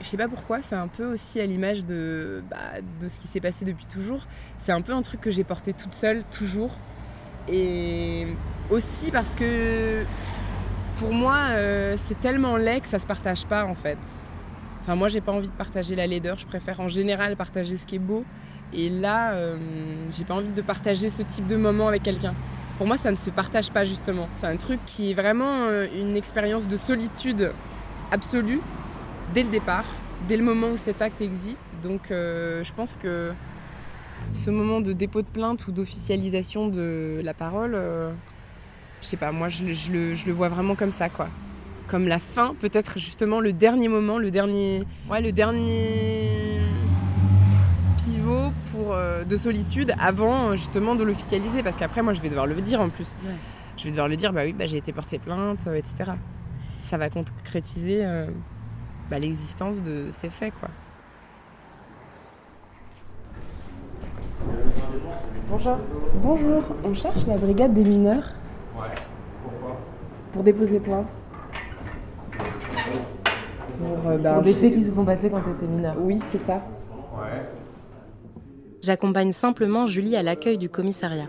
Je 0.00 0.06
sais 0.06 0.16
pas 0.16 0.28
pourquoi, 0.28 0.62
c'est 0.62 0.74
un 0.74 0.88
peu 0.88 1.04
aussi 1.04 1.40
à 1.40 1.46
l'image 1.46 1.84
de, 1.84 2.42
bah, 2.50 2.80
de 3.00 3.08
ce 3.08 3.20
qui 3.20 3.28
s'est 3.28 3.40
passé 3.40 3.66
depuis 3.66 3.84
toujours. 3.84 4.26
C'est 4.58 4.72
un 4.72 4.80
peu 4.80 4.92
un 4.92 5.02
truc 5.02 5.20
que 5.20 5.30
j'ai 5.30 5.44
porté 5.44 5.74
toute 5.74 5.92
seule, 5.92 6.24
toujours. 6.24 6.78
Et 7.48 8.26
aussi 8.70 9.10
parce 9.10 9.34
que 9.34 10.04
pour 10.96 11.12
moi, 11.12 11.36
euh, 11.50 11.94
c'est 11.96 12.18
tellement 12.18 12.56
laid 12.56 12.80
que 12.80 12.86
ça 12.86 12.98
se 12.98 13.06
partage 13.06 13.46
pas 13.46 13.64
en 13.64 13.74
fait. 13.74 13.98
Enfin, 14.80 14.96
moi, 14.96 15.08
j'ai 15.08 15.20
pas 15.20 15.32
envie 15.32 15.48
de 15.48 15.52
partager 15.52 15.94
la 15.94 16.06
laideur, 16.06 16.38
je 16.38 16.46
préfère 16.46 16.80
en 16.80 16.88
général 16.88 17.36
partager 17.36 17.76
ce 17.76 17.84
qui 17.84 17.96
est 17.96 18.00
beau. 18.00 18.24
Et 18.72 18.88
là, 18.88 19.32
euh, 19.32 19.56
j'ai 20.10 20.24
pas 20.24 20.34
envie 20.34 20.48
de 20.48 20.62
partager 20.62 21.08
ce 21.08 21.22
type 21.22 21.46
de 21.46 21.56
moment 21.56 21.88
avec 21.88 22.02
quelqu'un. 22.02 22.34
Pour 22.78 22.86
moi, 22.86 22.96
ça 22.96 23.10
ne 23.10 23.16
se 23.16 23.28
partage 23.28 23.70
pas 23.70 23.84
justement. 23.84 24.28
C'est 24.32 24.46
un 24.46 24.56
truc 24.56 24.80
qui 24.86 25.10
est 25.10 25.14
vraiment 25.14 25.66
euh, 25.66 25.86
une 25.94 26.16
expérience 26.16 26.66
de 26.66 26.76
solitude 26.76 27.52
absolue 28.10 28.60
dès 29.34 29.42
le 29.42 29.48
départ, 29.50 29.84
dès 30.28 30.36
le 30.36 30.44
moment 30.44 30.68
où 30.70 30.76
cet 30.76 31.02
acte 31.02 31.20
existe. 31.20 31.64
Donc 31.82 32.10
euh, 32.10 32.62
je 32.64 32.72
pense 32.72 32.96
que 32.96 33.32
ce 34.32 34.50
moment 34.50 34.80
de 34.80 34.92
dépôt 34.92 35.22
de 35.22 35.26
plainte 35.26 35.66
ou 35.66 35.72
d'officialisation 35.72 36.68
de 36.68 37.20
la 37.24 37.34
parole, 37.34 37.72
euh, 37.74 38.12
je 39.02 39.06
sais 39.06 39.16
pas, 39.16 39.32
moi 39.32 39.48
je, 39.48 39.64
le- 39.64 39.72
je 39.72 39.92
le, 39.92 40.14
je 40.14 40.26
le 40.26 40.32
vois 40.32 40.48
vraiment 40.48 40.74
comme 40.74 40.92
ça, 40.92 41.08
quoi. 41.08 41.28
Comme 41.88 42.06
la 42.06 42.18
fin, 42.18 42.54
peut-être 42.60 42.98
justement 43.00 43.40
le 43.40 43.52
dernier 43.52 43.88
moment, 43.88 44.18
le 44.18 44.30
dernier, 44.30 44.84
ouais, 45.10 45.20
le 45.20 45.32
dernier 45.32 46.60
pivot 47.96 48.52
pour, 48.70 48.92
euh, 48.94 49.24
de 49.24 49.36
solitude 49.36 49.92
avant 49.98 50.54
justement 50.54 50.94
de 50.94 51.02
l'officialiser. 51.04 51.62
Parce 51.62 51.76
qu'après, 51.76 52.02
moi 52.02 52.12
je 52.12 52.20
vais 52.20 52.28
devoir 52.28 52.46
le 52.46 52.60
dire 52.60 52.80
en 52.80 52.90
plus. 52.90 53.16
Ouais. 53.24 53.32
Je 53.76 53.84
vais 53.84 53.90
devoir 53.90 54.08
le 54.08 54.16
dire, 54.16 54.32
bah 54.32 54.42
oui, 54.44 54.52
bah, 54.52 54.66
j'ai 54.66 54.76
été 54.76 54.92
portée 54.92 55.18
plainte, 55.18 55.66
euh, 55.66 55.74
etc. 55.74 56.12
Ça 56.80 56.96
va 56.98 57.08
concrétiser 57.10 58.04
euh, 58.04 58.26
bah, 59.10 59.18
l'existence 59.18 59.82
de 59.82 60.06
ces 60.12 60.30
faits, 60.30 60.52
quoi. 60.60 60.68
Bonjour. 65.50 65.76
Bonjour, 66.22 66.62
on 66.84 66.94
cherche 66.94 67.26
la 67.26 67.36
brigade 67.36 67.74
des 67.74 67.82
mineurs. 67.82 68.34
Ouais. 68.76 68.86
Pourquoi 69.42 69.76
Pour 70.32 70.42
déposer 70.44 70.78
plainte. 70.78 71.10
Pour, 73.78 74.10
euh, 74.10 74.18
bah, 74.18 74.40
des 74.42 74.52
faits 74.52 74.74
qui 74.74 74.84
se 74.84 74.92
sont 74.92 75.04
passés 75.04 75.28
quand 75.28 75.40
tu 75.40 75.50
étais 75.50 75.66
mineur. 75.66 75.96
Oui, 75.98 76.20
c'est 76.30 76.38
ça. 76.38 76.62
Ouais. 77.12 77.48
J'accompagne 78.82 79.32
simplement 79.32 79.86
Julie 79.86 80.16
à 80.16 80.22
l'accueil 80.22 80.56
du 80.56 80.68
commissariat. 80.68 81.26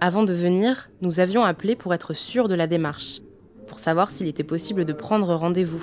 Avant 0.00 0.24
de 0.24 0.34
venir, 0.34 0.90
nous 1.00 1.18
avions 1.18 1.42
appelé 1.42 1.76
pour 1.76 1.94
être 1.94 2.12
sûrs 2.12 2.48
de 2.48 2.54
la 2.54 2.66
démarche, 2.66 3.22
pour 3.66 3.78
savoir 3.78 4.10
s'il 4.10 4.28
était 4.28 4.44
possible 4.44 4.84
de 4.84 4.92
prendre 4.92 5.34
rendez-vous. 5.34 5.82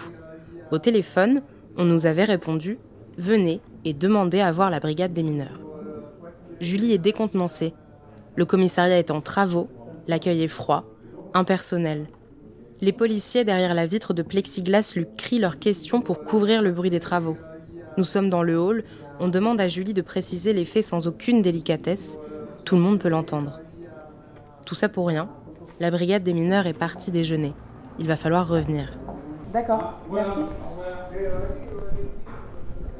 Au 0.73 0.79
téléphone, 0.79 1.43
on 1.77 1.85
nous 1.85 2.07
avait 2.07 2.23
répondu 2.23 2.79
Venez 3.19 3.61
et 3.85 3.93
demandez 3.93 4.39
à 4.39 4.51
voir 4.51 4.71
la 4.71 4.79
brigade 4.79 5.13
des 5.13 5.21
mineurs. 5.21 5.59
Julie 6.59 6.93
est 6.93 6.97
décontenancée. 6.97 7.75
Le 8.35 8.45
commissariat 8.45 8.97
est 8.97 9.11
en 9.11 9.21
travaux, 9.21 9.69
l'accueil 10.07 10.41
est 10.41 10.47
froid, 10.47 10.85
impersonnel. 11.35 12.07
Les 12.81 12.91
policiers 12.91 13.45
derrière 13.45 13.75
la 13.75 13.85
vitre 13.85 14.15
de 14.15 14.23
plexiglas 14.23 14.93
lui 14.95 15.05
crient 15.15 15.37
leurs 15.37 15.59
questions 15.59 16.01
pour 16.01 16.23
couvrir 16.23 16.63
le 16.63 16.71
bruit 16.71 16.89
des 16.89 16.99
travaux. 16.99 17.37
Nous 17.99 18.03
sommes 18.03 18.31
dans 18.31 18.41
le 18.41 18.59
hall, 18.59 18.83
on 19.19 19.27
demande 19.27 19.61
à 19.61 19.67
Julie 19.67 19.93
de 19.93 20.01
préciser 20.01 20.53
les 20.53 20.65
faits 20.65 20.85
sans 20.85 21.05
aucune 21.05 21.43
délicatesse. 21.43 22.17
Tout 22.65 22.77
le 22.77 22.81
monde 22.81 22.99
peut 22.99 23.09
l'entendre. 23.09 23.61
Tout 24.65 24.73
ça 24.73 24.89
pour 24.89 25.05
rien. 25.05 25.29
La 25.79 25.91
brigade 25.91 26.23
des 26.23 26.33
mineurs 26.33 26.65
est 26.65 26.73
partie 26.73 27.11
déjeuner. 27.11 27.53
Il 27.99 28.07
va 28.07 28.15
falloir 28.15 28.47
revenir. 28.47 28.97
D'accord, 29.53 29.99
merci. 30.11 30.39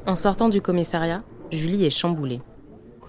En 0.06 0.14
sortant 0.14 0.48
du 0.48 0.62
commissariat, 0.62 1.24
Julie 1.50 1.84
est 1.84 1.90
chamboulée. 1.90 2.40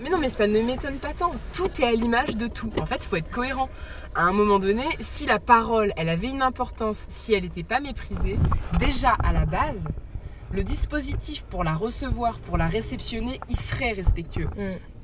Mais 0.01 0.09
non, 0.09 0.17
mais 0.17 0.29
ça 0.29 0.47
ne 0.47 0.59
m'étonne 0.61 0.95
pas 0.95 1.13
tant. 1.13 1.31
Tout 1.53 1.69
est 1.79 1.85
à 1.85 1.91
l'image 1.91 2.35
de 2.35 2.47
tout. 2.47 2.71
En 2.81 2.87
fait, 2.87 2.97
il 3.03 3.07
faut 3.07 3.15
être 3.17 3.29
cohérent. 3.29 3.69
À 4.15 4.23
un 4.23 4.33
moment 4.33 4.57
donné, 4.57 4.83
si 4.99 5.27
la 5.27 5.39
parole, 5.39 5.93
elle 5.95 6.09
avait 6.09 6.29
une 6.29 6.41
importance, 6.41 7.05
si 7.07 7.33
elle 7.33 7.43
n'était 7.43 7.63
pas 7.63 7.79
méprisée, 7.79 8.37
déjà 8.79 9.11
à 9.11 9.31
la 9.31 9.45
base, 9.45 9.85
le 10.51 10.63
dispositif 10.63 11.43
pour 11.43 11.63
la 11.63 11.75
recevoir, 11.75 12.39
pour 12.39 12.57
la 12.57 12.65
réceptionner, 12.65 13.39
il 13.47 13.57
serait 13.57 13.91
respectueux. 13.91 14.49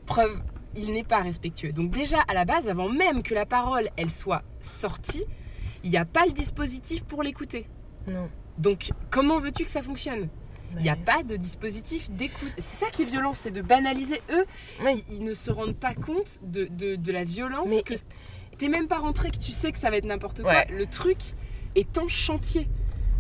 Preuve, 0.07 0.41
il 0.75 0.93
n'est 0.93 1.03
pas 1.03 1.21
respectueux. 1.21 1.74
Donc 1.74 1.91
déjà 1.91 2.17
à 2.27 2.33
la 2.33 2.45
base, 2.45 2.67
avant 2.67 2.89
même 2.89 3.21
que 3.21 3.36
la 3.36 3.45
parole, 3.45 3.89
elle 3.98 4.12
soit 4.12 4.41
sortie, 4.62 5.25
il 5.83 5.91
n'y 5.91 5.98
a 5.98 6.05
pas 6.05 6.25
le 6.25 6.31
dispositif 6.31 7.03
pour 7.03 7.21
l'écouter. 7.21 7.67
Non. 8.08 8.29
Donc 8.58 8.89
comment 9.10 9.39
veux-tu 9.39 9.63
que 9.63 9.70
ça 9.72 9.81
fonctionne? 9.81 10.29
Il 10.77 10.84
n'y 10.84 10.89
a 10.89 10.96
pas 10.96 11.22
de 11.24 11.36
dispositif 11.36 12.10
d'écoute. 12.12 12.50
C'est 12.58 12.86
ça 12.86 12.91
qui 12.91 13.01
est 13.01 13.05
violent, 13.05 13.34
c'est 13.34 13.51
de 13.51 13.62
banaliser. 13.62 14.22
Eux, 14.31 14.46
ils, 14.86 15.03
ils 15.17 15.24
ne 15.25 15.34
se 15.34 15.51
rendent 15.51 15.75
pas 15.75 15.93
compte 15.93 16.39
de, 16.43 16.63
de- 16.65 16.96
de 16.96 17.12
la 17.12 17.25
violence 17.25 17.70
Mais- 17.70 17.81
que 17.84 17.93
t'es 18.58 18.70
même 18.70 18.88
pas 18.88 19.00
rentré, 19.00 19.31
que 19.31 19.38
tu 19.38 19.51
sais 19.51 19.74
que 19.74 19.77
ça 19.79 19.89
va 19.89 19.98
être 19.98 20.05
n'importe 20.05 20.41
quoi. 20.43 20.51
Ouais. 20.51 20.67
Le 20.70 20.86
truc 20.86 21.17
est 21.75 21.98
en 21.98 22.08
chantier. 22.08 22.70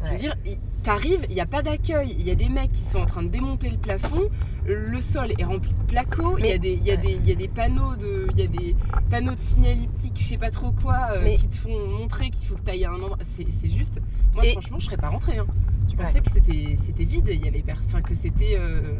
Je 0.01 0.05
Ouais. 0.05 0.11
veux 0.13 0.17
dire, 0.17 0.35
t'arrives, 0.83 1.25
il 1.29 1.35
n'y 1.35 1.41
a 1.41 1.45
pas 1.45 1.61
d'accueil, 1.61 2.15
il 2.17 2.25
y 2.27 2.31
a 2.31 2.35
des 2.35 2.49
mecs 2.49 2.71
qui 2.71 2.81
sont 2.81 2.99
en 2.99 3.05
train 3.05 3.21
de 3.21 3.27
démonter 3.27 3.69
le 3.69 3.77
plafond, 3.77 4.29
le 4.65 4.99
sol 4.99 5.31
est 5.37 5.43
rempli 5.43 5.73
de 5.73 5.83
placos, 5.87 6.37
il 6.39 6.45
y 6.47 6.51
a 6.51 6.57
des, 6.57 6.73
y 6.73 6.81
y 6.85 7.45
a 7.45 7.47
panneaux 7.47 7.95
de, 7.95 8.27
il 8.31 8.39
y 8.39 8.43
a 8.43 8.47
des 8.47 8.75
panneaux 9.11 9.35
de 9.35 9.39
signalétique, 9.39 10.15
je 10.17 10.23
sais 10.23 10.37
pas 10.39 10.49
trop 10.49 10.71
quoi, 10.71 11.09
euh, 11.17 11.35
qui 11.35 11.47
te 11.47 11.55
font 11.55 11.87
montrer 11.99 12.31
qu'il 12.31 12.47
faut 12.47 12.55
que 12.55 12.61
tu 12.63 12.71
ailles 12.71 12.85
à 12.85 12.91
un 12.91 12.95
endroit. 12.95 13.17
C'est 13.21 13.69
juste, 13.69 14.01
moi 14.33 14.43
Et- 14.45 14.53
franchement, 14.53 14.79
je 14.79 14.85
serais 14.85 14.97
pas 14.97 15.09
rentrée. 15.09 15.37
hein. 15.37 15.45
Je 15.87 15.91
Ouais. 15.95 16.03
pensais 16.03 16.19
que 16.21 16.31
c'était 16.31 16.75
c'était 16.77 17.03
vide, 17.03 17.29
il 17.31 17.45
y 17.45 17.47
avait 17.47 17.63
enfin 17.71 18.01
que 18.01 18.13
c'était 18.15 18.55
euh, 18.57 18.99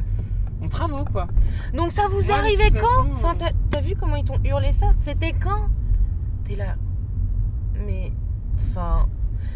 en 0.61 0.67
travaux 0.67 1.05
quoi. 1.05 1.27
Donc 1.73 1.91
ça 1.93 2.03
vous 2.09 2.31
arrivait 2.31 2.69
quand? 2.69 2.79
façon, 3.05 3.09
Enfin, 3.13 3.33
t'as 3.37 3.51
t'as 3.71 3.81
vu 3.81 3.95
comment 3.99 4.17
ils 4.17 4.23
t'ont 4.25 4.39
hurlé 4.43 4.71
ça? 4.73 4.93
C'était 4.99 5.33
quand? 5.33 5.69
T'es 6.43 6.55
là. 6.55 6.75
Mais, 7.87 8.11
enfin, 8.55 9.07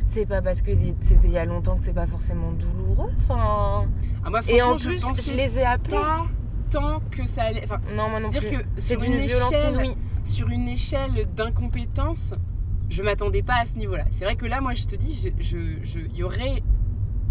c'est 0.06 0.26
pas 0.26 0.42
parce 0.42 0.62
que 0.62 0.72
c'était 1.02 1.28
il 1.28 1.32
y 1.32 1.38
a 1.38 1.46
longtemps 1.46 1.76
que 1.78 1.84
c'est 1.84 1.94
pas 1.94 2.08
forcément 2.08 2.52
douloureux. 2.52 3.12
Enfin. 3.18 3.86
Ah, 4.24 4.30
moi, 4.30 4.42
Et 4.48 4.62
en 4.62 4.76
plus, 4.76 5.00
je 5.22 5.34
les 5.34 5.60
ai 5.60 5.64
appelés. 5.66 5.98
pas 5.98 6.26
tant 6.72 7.00
que 7.12 7.28
ça 7.28 7.44
allait. 7.44 7.64
Enfin, 7.64 7.80
Non, 7.96 8.10
moi 8.10 8.20
non 8.20 8.30
dire 8.30 8.42
plus. 8.42 8.58
que 8.58 8.64
C'est 8.78 8.98
d'une 8.98 9.14
une 9.14 9.20
violence 9.20 9.52
échelle- 9.54 9.74
inouïe. 9.76 9.96
sur 10.24 10.50
une 10.50 10.68
échelle 10.68 11.28
d'incompétence, 11.36 12.34
je 12.90 13.04
m'attendais 13.04 13.44
pas 13.44 13.58
à 13.62 13.66
ce 13.66 13.78
niveau-là. 13.78 14.06
C'est 14.12 14.26
vrai 14.26 14.36
que 14.36 14.46
là, 14.46 14.62
moi, 14.62 14.74
je 14.74 14.86
te 14.86 14.96
dis, 14.96 15.14
je- 15.14 15.44
je- 15.44 15.84
je- 15.84 16.00
il 16.00 16.16
y 16.16 16.24
aurait 16.24 16.64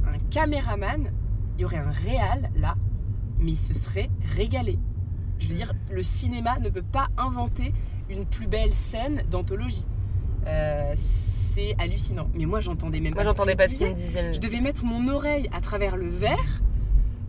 un 0.07 0.19
caméraman, 0.31 1.11
il 1.59 1.63
y 1.63 1.65
aurait 1.65 1.79
un 1.79 1.91
réal 1.91 2.51
là, 2.57 2.77
mais 3.41 3.53
il 3.53 3.57
se 3.59 3.75
serait 3.75 4.11
régalé. 4.37 4.79
Je 5.41 5.49
veux 5.49 5.55
dire, 5.57 5.73
le 5.91 6.03
cinéma 6.05 6.59
ne 6.61 6.69
peut 6.69 6.83
pas 6.83 7.09
inventer 7.19 7.75
une 8.09 8.25
plus 8.27 8.47
belle 8.47 8.73
scène 8.73 9.23
d'anthologie. 9.31 9.85
Euh, 10.47 10.95
c'est 11.55 11.75
hallucinant. 11.79 12.29
Mais 12.35 12.47
moi, 12.47 12.61
j'entendais 12.61 13.01
même 13.01 13.15
Moi, 13.15 13.23
pas. 13.23 13.29
j'entendais 13.29 13.53
ce 13.53 13.57
pas 13.57 13.67
qu'il 13.69 13.79
ce 13.79 13.85
me 13.85 13.89
qu'ils 13.91 13.97
disait. 13.97 14.35
Je 14.35 14.41
devais 14.41 14.61
mettre 14.61 14.85
mon 14.85 15.09
oreille 15.09 15.49
à 15.53 15.61
travers 15.61 15.97
le 15.97 16.09
verre 16.09 16.61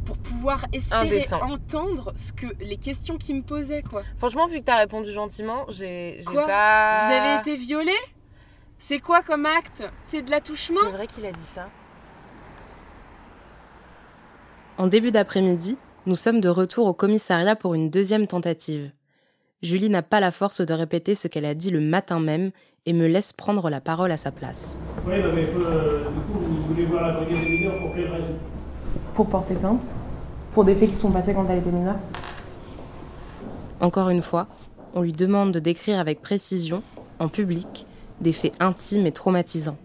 pour 0.05 0.17
pouvoir 0.17 0.65
espérer 0.73 1.01
Indécent. 1.07 1.41
entendre 1.41 2.13
ce 2.15 2.31
que 2.31 2.47
les 2.59 2.77
questions 2.77 3.17
qu'il 3.17 3.35
me 3.37 3.41
posait 3.41 3.81
quoi. 3.81 4.03
Franchement, 4.17 4.45
vu 4.47 4.59
que 4.59 4.63
t'as 4.65 4.77
répondu 4.77 5.11
gentiment, 5.11 5.65
j'ai 5.69 6.21
pas. 6.25 7.07
Vous 7.07 7.13
avez 7.13 7.39
été 7.41 7.57
violé 7.57 7.93
C'est 8.77 8.99
quoi 8.99 9.23
comme 9.23 9.45
acte? 9.45 9.83
C'est 10.07 10.21
de 10.21 10.29
l'attouchement? 10.31 10.79
C'est 10.83 10.91
vrai 10.91 11.07
qu'il 11.07 11.25
a 11.25 11.31
dit 11.31 11.45
ça. 11.45 11.69
En 14.77 14.87
début 14.87 15.11
d'après-midi, 15.11 15.77
nous 16.05 16.15
sommes 16.15 16.41
de 16.41 16.49
retour 16.49 16.85
au 16.85 16.93
commissariat 16.93 17.55
pour 17.55 17.73
une 17.73 17.89
deuxième 17.89 18.27
tentative. 18.27 18.91
Julie 19.63 19.89
n'a 19.89 20.03
pas 20.03 20.19
la 20.19 20.31
force 20.31 20.61
de 20.61 20.73
répéter 20.73 21.15
ce 21.15 21.27
qu'elle 21.27 21.45
a 21.45 21.55
dit 21.55 21.71
le 21.71 21.79
matin 21.79 22.19
même 22.19 22.51
et 22.85 22.93
me 22.93 23.07
laisse 23.07 23.33
prendre 23.33 23.69
la 23.69 23.81
parole 23.81 24.11
à 24.11 24.17
sa 24.17 24.31
place. 24.31 24.79
Oui, 25.07 25.15
mais 25.33 25.41
il 25.41 25.47
faut, 25.47 25.61
euh, 25.61 26.09
du 26.09 26.19
coup, 26.21 26.39
vous 26.39 26.61
voulez 26.67 26.85
voir 26.85 27.07
la 27.07 27.13
brigade 27.13 27.41
des 27.41 27.49
mineurs 27.49 27.79
pour 27.79 27.95
quelle 27.95 28.11
raison? 28.11 28.33
Pour 29.15 29.27
porter 29.27 29.55
plainte 29.55 29.93
pour 30.55 30.63
des 30.63 30.73
faits 30.73 30.89
qui 30.89 30.95
sont 30.95 31.11
passés 31.11 31.33
quand 31.33 31.45
elle 31.49 31.59
était 31.59 31.69
mineure. 31.69 31.99
Encore 33.81 34.09
une 34.09 34.21
fois, 34.21 34.47
on 34.93 35.01
lui 35.01 35.11
demande 35.11 35.51
de 35.51 35.59
décrire 35.59 35.99
avec 35.99 36.21
précision, 36.21 36.81
en 37.19 37.27
public, 37.27 37.85
des 38.21 38.31
faits 38.31 38.53
intimes 38.61 39.05
et 39.05 39.11
traumatisants. 39.11 39.77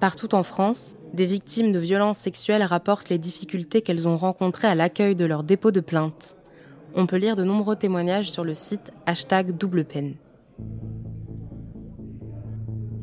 Partout 0.00 0.34
en 0.34 0.42
France, 0.42 0.96
des 1.14 1.24
victimes 1.24 1.70
de 1.70 1.78
violences 1.78 2.18
sexuelles 2.18 2.64
rapportent 2.64 3.10
les 3.10 3.18
difficultés 3.18 3.80
qu'elles 3.80 4.08
ont 4.08 4.16
rencontrées 4.16 4.66
à 4.66 4.74
l'accueil 4.74 5.14
de 5.14 5.24
leur 5.24 5.44
dépôt 5.44 5.70
de 5.70 5.80
plainte. 5.80 6.36
On 6.96 7.06
peut 7.06 7.16
lire 7.16 7.36
de 7.36 7.44
nombreux 7.44 7.76
témoignages 7.76 8.32
sur 8.32 8.42
le 8.42 8.54
site 8.54 8.90
hashtag 9.06 9.56
double 9.56 9.84
peine. 9.84 10.14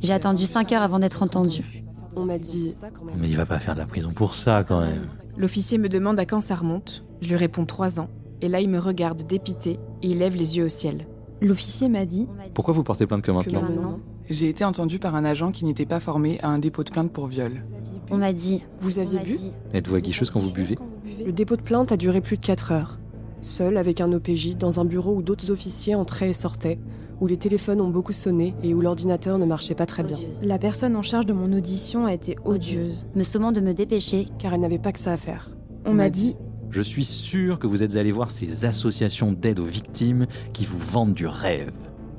J'ai 0.02 0.14
attendu 0.14 0.46
5 0.46 0.72
heures 0.74 0.84
avant 0.84 1.00
d'être 1.00 1.24
entendu. 1.24 1.84
On 2.16 2.26
m'a 2.26 2.40
dit. 2.40 2.72
Mais 3.20 3.28
il 3.28 3.38
va 3.38 3.46
pas 3.46 3.60
faire 3.60 3.74
de 3.74 3.80
la 3.80 3.86
prison 3.86 4.12
pour 4.12 4.36
ça 4.36 4.64
quand 4.64 4.82
même. 4.82 5.08
L'officier 5.38 5.78
me 5.78 5.90
demande 5.90 6.20
à 6.20 6.26
quand 6.26 6.42
ça 6.42 6.56
remonte. 6.56 7.06
Je 7.22 7.30
lui 7.30 7.36
réponds 7.36 7.66
3 7.66 8.00
ans. 8.00 8.10
Et 8.42 8.48
là, 8.48 8.60
il 8.60 8.70
me 8.70 8.80
regarde 8.80 9.26
dépité 9.26 9.80
et 10.02 10.10
il 10.10 10.20
lève 10.20 10.36
les 10.36 10.58
yeux 10.58 10.66
au 10.66 10.70
ciel. 10.70 11.08
L'officier 11.42 11.90
m'a 11.90 12.06
dit. 12.06 12.28
Pourquoi 12.54 12.74
vous 12.74 12.84
portez 12.84 13.06
plainte 13.06 13.22
que 13.22 13.32
maintenant 13.32 13.62
maintenant. 13.62 14.00
J'ai 14.30 14.50
été 14.50 14.66
entendue 14.66 15.00
par 15.00 15.16
un 15.16 15.26
agent 15.26 15.52
qui 15.52 15.64
n'était 15.64 15.86
pas 15.86 16.00
formé 16.00 16.40
à 16.42 16.50
un 16.50 16.60
dépôt 16.60 16.84
de 16.84 16.90
plainte 16.90 17.12
pour 17.12 17.28
viol. 17.28 17.64
On 18.10 18.18
m'a 18.18 18.34
dit. 18.34 18.64
Vous 18.80 19.00
aviez 19.00 19.20
bu 19.20 19.38
Êtes-vous 19.74 19.96
aguicheuse 19.96 20.30
quand 20.30 20.40
vous 20.40 20.52
buvez 20.52 20.78
Le 21.26 21.32
dépôt 21.32 21.56
de 21.56 21.62
plainte 21.62 21.92
a 21.92 21.98
duré 21.98 22.22
plus 22.22 22.38
de 22.38 22.46
4 22.46 22.72
heures. 22.72 23.00
Seul 23.42 23.78
avec 23.78 24.02
un 24.02 24.12
OPJ 24.12 24.56
dans 24.58 24.80
un 24.80 24.86
bureau 24.86 25.16
où 25.16 25.22
d'autres 25.22 25.52
officiers 25.52 25.96
entraient 25.96 26.32
et 26.32 26.34
sortaient, 26.34 26.80
où 27.20 27.28
les 27.28 27.38
téléphones 27.38 27.82
ont 27.82 27.90
beaucoup 27.90 28.14
sonné 28.14 28.54
et 28.64 28.74
où 28.74 28.82
l'ordinateur 28.82 29.38
ne 29.40 29.46
marchait 29.46 29.76
pas 29.76 29.86
très 29.86 30.04
bien. 30.04 30.18
Odieuse. 30.18 30.44
La 30.46 30.58
personne 30.58 30.96
en 30.96 31.02
charge 31.02 31.26
de 31.26 31.34
mon 31.34 31.52
audition 31.54 32.06
a 32.06 32.14
été 32.14 32.36
odieuse, 32.46 33.06
Me 33.16 33.24
sommant 33.24 33.52
de 33.52 33.60
me 33.62 33.74
dépêcher. 33.74 34.28
car 34.40 34.54
elle 34.54 34.62
n'avait 34.62 34.78
pas 34.80 34.92
que 34.92 35.00
ça 35.00 35.14
à 35.14 35.18
faire. 35.18 35.50
On 35.86 35.94
m'a 35.94 36.10
dit 36.10 36.36
Je 36.70 36.82
suis 36.82 37.06
sûr 37.06 37.60
que 37.60 37.68
vous 37.68 37.84
êtes 37.84 37.96
allé 37.96 38.12
voir 38.12 38.32
ces 38.32 38.66
associations 38.66 39.32
d'aide 39.32 39.60
aux 39.60 39.66
victimes 39.66 40.28
qui 40.54 40.66
vous 40.66 40.80
vendent 40.80 41.14
du 41.14 41.28
rêve. 41.28 41.72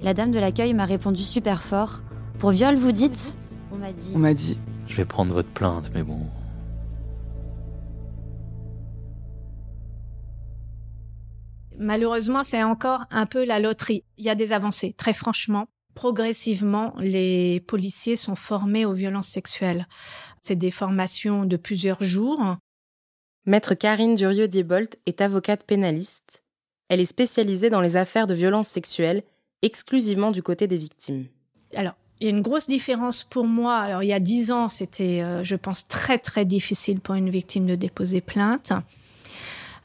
La 0.02 0.14
dame 0.14 0.30
de 0.30 0.38
l'accueil 0.38 0.74
m'a 0.74 0.84
répondu 0.84 1.22
super 1.22 1.62
fort. 1.62 2.02
Pour 2.38 2.50
viol, 2.50 2.76
vous 2.76 2.92
dites? 2.92 3.36
On 3.72 3.76
m'a 3.76 3.92
dit. 3.92 4.12
On 4.14 4.18
m'a 4.18 4.34
dit. 4.34 4.58
Je 4.86 4.96
vais 4.96 5.04
prendre 5.04 5.34
votre 5.34 5.50
plainte, 5.50 5.90
mais 5.94 6.02
bon. 6.02 6.20
Malheureusement, 11.78 12.42
c'est 12.44 12.62
encore 12.62 13.04
un 13.10 13.26
peu 13.26 13.44
la 13.44 13.60
loterie. 13.60 14.04
Il 14.18 14.24
y 14.24 14.30
a 14.30 14.34
des 14.34 14.52
avancées, 14.52 14.94
très 14.98 15.12
franchement. 15.12 15.68
Progressivement, 15.94 16.94
les 16.98 17.60
policiers 17.60 18.16
sont 18.16 18.34
formés 18.34 18.84
aux 18.84 18.92
violences 18.92 19.28
sexuelles. 19.28 19.86
C'est 20.42 20.56
des 20.56 20.70
formations 20.70 21.44
de 21.44 21.56
plusieurs 21.56 22.02
jours. 22.02 22.56
Maître 23.46 23.74
Karine 23.74 24.14
Durieux-Diebolt 24.14 24.98
est 25.06 25.20
avocate 25.20 25.64
pénaliste. 25.64 26.42
Elle 26.88 27.00
est 27.00 27.06
spécialisée 27.06 27.70
dans 27.70 27.80
les 27.80 27.96
affaires 27.96 28.26
de 28.26 28.34
violences 28.34 28.68
sexuelles, 28.68 29.22
exclusivement 29.62 30.30
du 30.30 30.42
côté 30.42 30.66
des 30.66 30.78
victimes. 30.78 31.26
Alors, 31.74 31.94
il 32.20 32.24
y 32.24 32.26
a 32.26 32.30
une 32.30 32.42
grosse 32.42 32.66
différence 32.66 33.24
pour 33.24 33.46
moi. 33.46 33.76
Alors, 33.76 34.02
il 34.02 34.08
y 34.08 34.12
a 34.12 34.20
dix 34.20 34.50
ans, 34.50 34.68
c'était, 34.68 35.22
euh, 35.22 35.44
je 35.44 35.54
pense, 35.54 35.86
très, 35.86 36.18
très 36.18 36.44
difficile 36.44 37.00
pour 37.00 37.14
une 37.14 37.30
victime 37.30 37.66
de 37.66 37.74
déposer 37.74 38.20
plainte. 38.20 38.72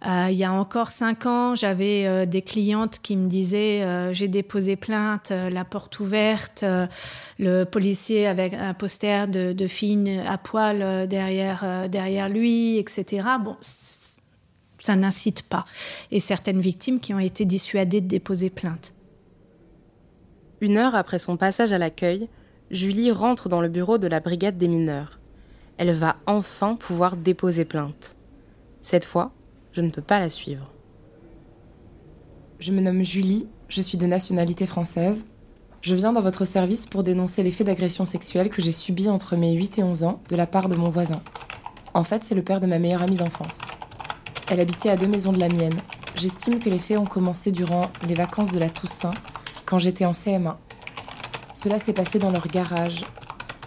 Euh, 0.06 0.28
il 0.30 0.38
y 0.38 0.44
a 0.44 0.52
encore 0.52 0.92
cinq 0.92 1.26
ans, 1.26 1.56
j'avais 1.56 2.06
euh, 2.06 2.26
des 2.26 2.42
clientes 2.42 3.00
qui 3.02 3.16
me 3.16 3.30
disaient 3.30 3.84
euh, 3.84 4.12
j'ai 4.12 4.28
déposé 4.28 4.76
plainte, 4.76 5.32
la 5.32 5.64
porte 5.64 6.00
ouverte, 6.02 6.66
le 7.40 7.64
policier 7.64 8.28
avec 8.28 8.54
un 8.54 8.74
poster 8.74 9.28
de, 9.28 9.54
de 9.54 10.28
à 10.28 10.38
poil 10.38 11.08
derrière 11.08 11.88
derrière 11.90 12.30
lui, 12.30 12.78
etc. 12.78 13.28
Bon, 13.42 13.56
ça 13.62 14.96
n'incite 14.96 15.44
pas. 15.44 15.66
Et 16.12 16.20
certaines 16.20 16.60
victimes 16.60 17.00
qui 17.00 17.14
ont 17.14 17.20
été 17.20 17.46
dissuadées 17.46 18.02
de 18.02 18.08
déposer 18.08 18.50
plainte. 18.50 18.94
Une 20.60 20.78
heure 20.78 20.96
après 20.96 21.20
son 21.20 21.38
passage 21.38 21.72
à 21.72 21.78
l'accueil, 21.78 22.28
Julie 22.72 23.12
rentre 23.12 23.48
dans 23.48 23.62
le 23.62 23.70
bureau 23.70 23.98
de 23.98 24.08
la 24.08 24.20
brigade 24.20 24.58
des 24.58 24.68
mineurs. 24.68 25.20
Elle 25.78 25.94
va 25.94 26.18
enfin 26.26 26.76
pouvoir 26.76 27.16
déposer 27.16 27.66
plainte. 27.66 28.16
Cette 28.82 29.06
fois, 29.06 29.32
je 29.74 29.82
ne 29.82 29.90
peux 29.90 30.02
pas 30.02 30.20
la 30.20 30.30
suivre. 30.30 30.70
Je 32.60 32.72
me 32.72 32.80
nomme 32.80 33.04
Julie, 33.04 33.48
je 33.68 33.82
suis 33.82 33.98
de 33.98 34.06
nationalité 34.06 34.66
française. 34.66 35.26
Je 35.82 35.96
viens 35.96 36.14
dans 36.14 36.22
votre 36.22 36.46
service 36.46 36.86
pour 36.86 37.04
dénoncer 37.04 37.44
les 37.44 37.52
faits 37.52 37.68
d'agression 37.68 38.06
sexuelle 38.06 38.50
que 38.50 38.62
j'ai 38.62 38.72
subis 38.72 39.10
entre 39.10 39.36
mes 39.36 39.54
8 39.54 39.80
et 39.80 39.84
11 39.84 40.04
ans 40.04 40.22
de 40.30 40.36
la 40.36 40.48
part 40.48 40.70
de 40.70 40.76
mon 40.76 40.90
voisin. 40.90 41.22
En 41.94 42.04
fait, 42.04 42.24
c'est 42.24 42.36
le 42.36 42.44
père 42.44 42.62
de 42.62 42.68
ma 42.68 42.80
meilleure 42.80 43.02
amie 43.02 43.18
d'enfance. 43.18 43.60
Elle 44.50 44.60
habitait 44.60 44.90
à 44.90 44.96
deux 44.96 45.08
maisons 45.08 45.34
de 45.34 45.40
la 45.40 45.50
mienne. 45.50 45.78
J'estime 46.16 46.60
que 46.60 46.70
les 46.70 46.80
faits 46.80 46.98
ont 46.98 47.06
commencé 47.06 47.52
durant 47.52 47.92
les 48.08 48.14
vacances 48.14 48.52
de 48.52 48.60
la 48.60 48.70
Toussaint, 48.70 49.12
quand 49.66 49.80
j'étais 49.80 50.06
en 50.06 50.12
CM1. 50.12 50.56
Cela 51.54 51.80
s'est 51.80 51.94
passé 51.94 52.20
dans 52.20 52.32
leur 52.32 52.48
garage. 52.48 53.04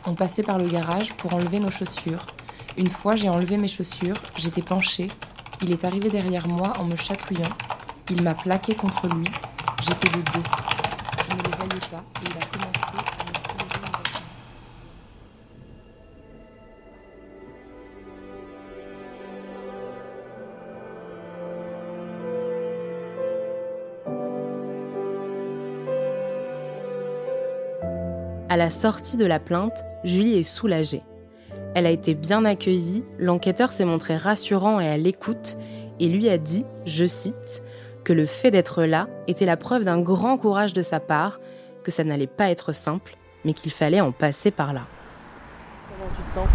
On 0.06 0.14
passait 0.14 0.44
par 0.44 0.58
le 0.58 0.68
garage 0.68 1.14
pour 1.14 1.34
enlever 1.34 1.58
nos 1.58 1.70
chaussures. 1.70 2.24
Une 2.78 2.88
fois, 2.88 3.16
j'ai 3.16 3.28
enlevé 3.28 3.56
mes 3.56 3.68
chaussures, 3.68 4.16
j'étais 4.36 4.62
penchée. 4.62 5.08
Il 5.62 5.72
est 5.72 5.84
arrivé 5.84 6.10
derrière 6.10 6.46
moi 6.48 6.72
en 6.78 6.84
me 6.84 6.96
chatouillant. 6.96 7.48
Il 8.10 8.22
m'a 8.22 8.34
plaqué 8.34 8.74
contre 8.74 9.08
lui. 9.08 9.24
J'étais 9.80 10.08
de 10.08 10.22
dos. 10.22 10.42
Je 11.28 11.34
ne 11.34 11.42
le 11.42 11.50
voyais 11.56 11.80
pas 11.90 12.04
et 12.20 12.24
il 12.24 12.36
a 12.36 12.46
commencé 12.46 12.80
à 12.82 12.92
me 12.92 13.34
soulever. 13.34 13.76
À 28.48 28.56
la 28.56 28.70
sortie 28.70 29.16
de 29.16 29.26
la 29.26 29.40
plainte, 29.40 29.84
Julie 30.04 30.38
est 30.38 30.42
soulagée. 30.42 31.02
Elle 31.78 31.84
a 31.84 31.90
été 31.90 32.14
bien 32.14 32.46
accueillie, 32.46 33.04
l'enquêteur 33.18 33.70
s'est 33.70 33.84
montré 33.84 34.16
rassurant 34.16 34.80
et 34.80 34.88
à 34.88 34.96
l'écoute, 34.96 35.58
et 36.00 36.08
lui 36.08 36.26
a 36.30 36.38
dit, 36.38 36.64
je 36.86 37.04
cite, 37.04 37.62
que 38.02 38.14
le 38.14 38.24
fait 38.24 38.50
d'être 38.50 38.84
là 38.84 39.08
était 39.28 39.44
la 39.44 39.58
preuve 39.58 39.84
d'un 39.84 40.00
grand 40.00 40.38
courage 40.38 40.72
de 40.72 40.80
sa 40.80 41.00
part, 41.00 41.38
que 41.84 41.90
ça 41.90 42.02
n'allait 42.02 42.26
pas 42.26 42.48
être 42.48 42.72
simple, 42.72 43.18
mais 43.44 43.52
qu'il 43.52 43.70
fallait 43.70 44.00
en 44.00 44.10
passer 44.10 44.50
par 44.50 44.72
là. 44.72 44.86
Comment 45.98 46.10
tu 46.16 46.22
te 46.22 46.34
sens? 46.34 46.48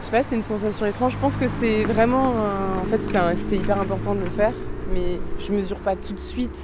Je 0.00 0.06
sais 0.06 0.10
pas, 0.10 0.22
c'est 0.24 0.34
une 0.34 0.42
sensation 0.42 0.84
étrange. 0.86 1.12
Je 1.12 1.18
pense 1.18 1.36
que 1.36 1.46
c'est 1.60 1.84
vraiment. 1.84 2.32
un- 2.38 2.80
En 2.82 2.84
fait, 2.86 3.00
c'était 3.36 3.56
hyper 3.56 3.80
important 3.80 4.16
de 4.16 4.20
le 4.20 4.30
faire, 4.30 4.52
mais 4.92 5.20
je 5.38 5.52
mesure 5.52 5.78
pas 5.78 5.94
tout 5.94 6.12
de 6.12 6.20
suite 6.20 6.56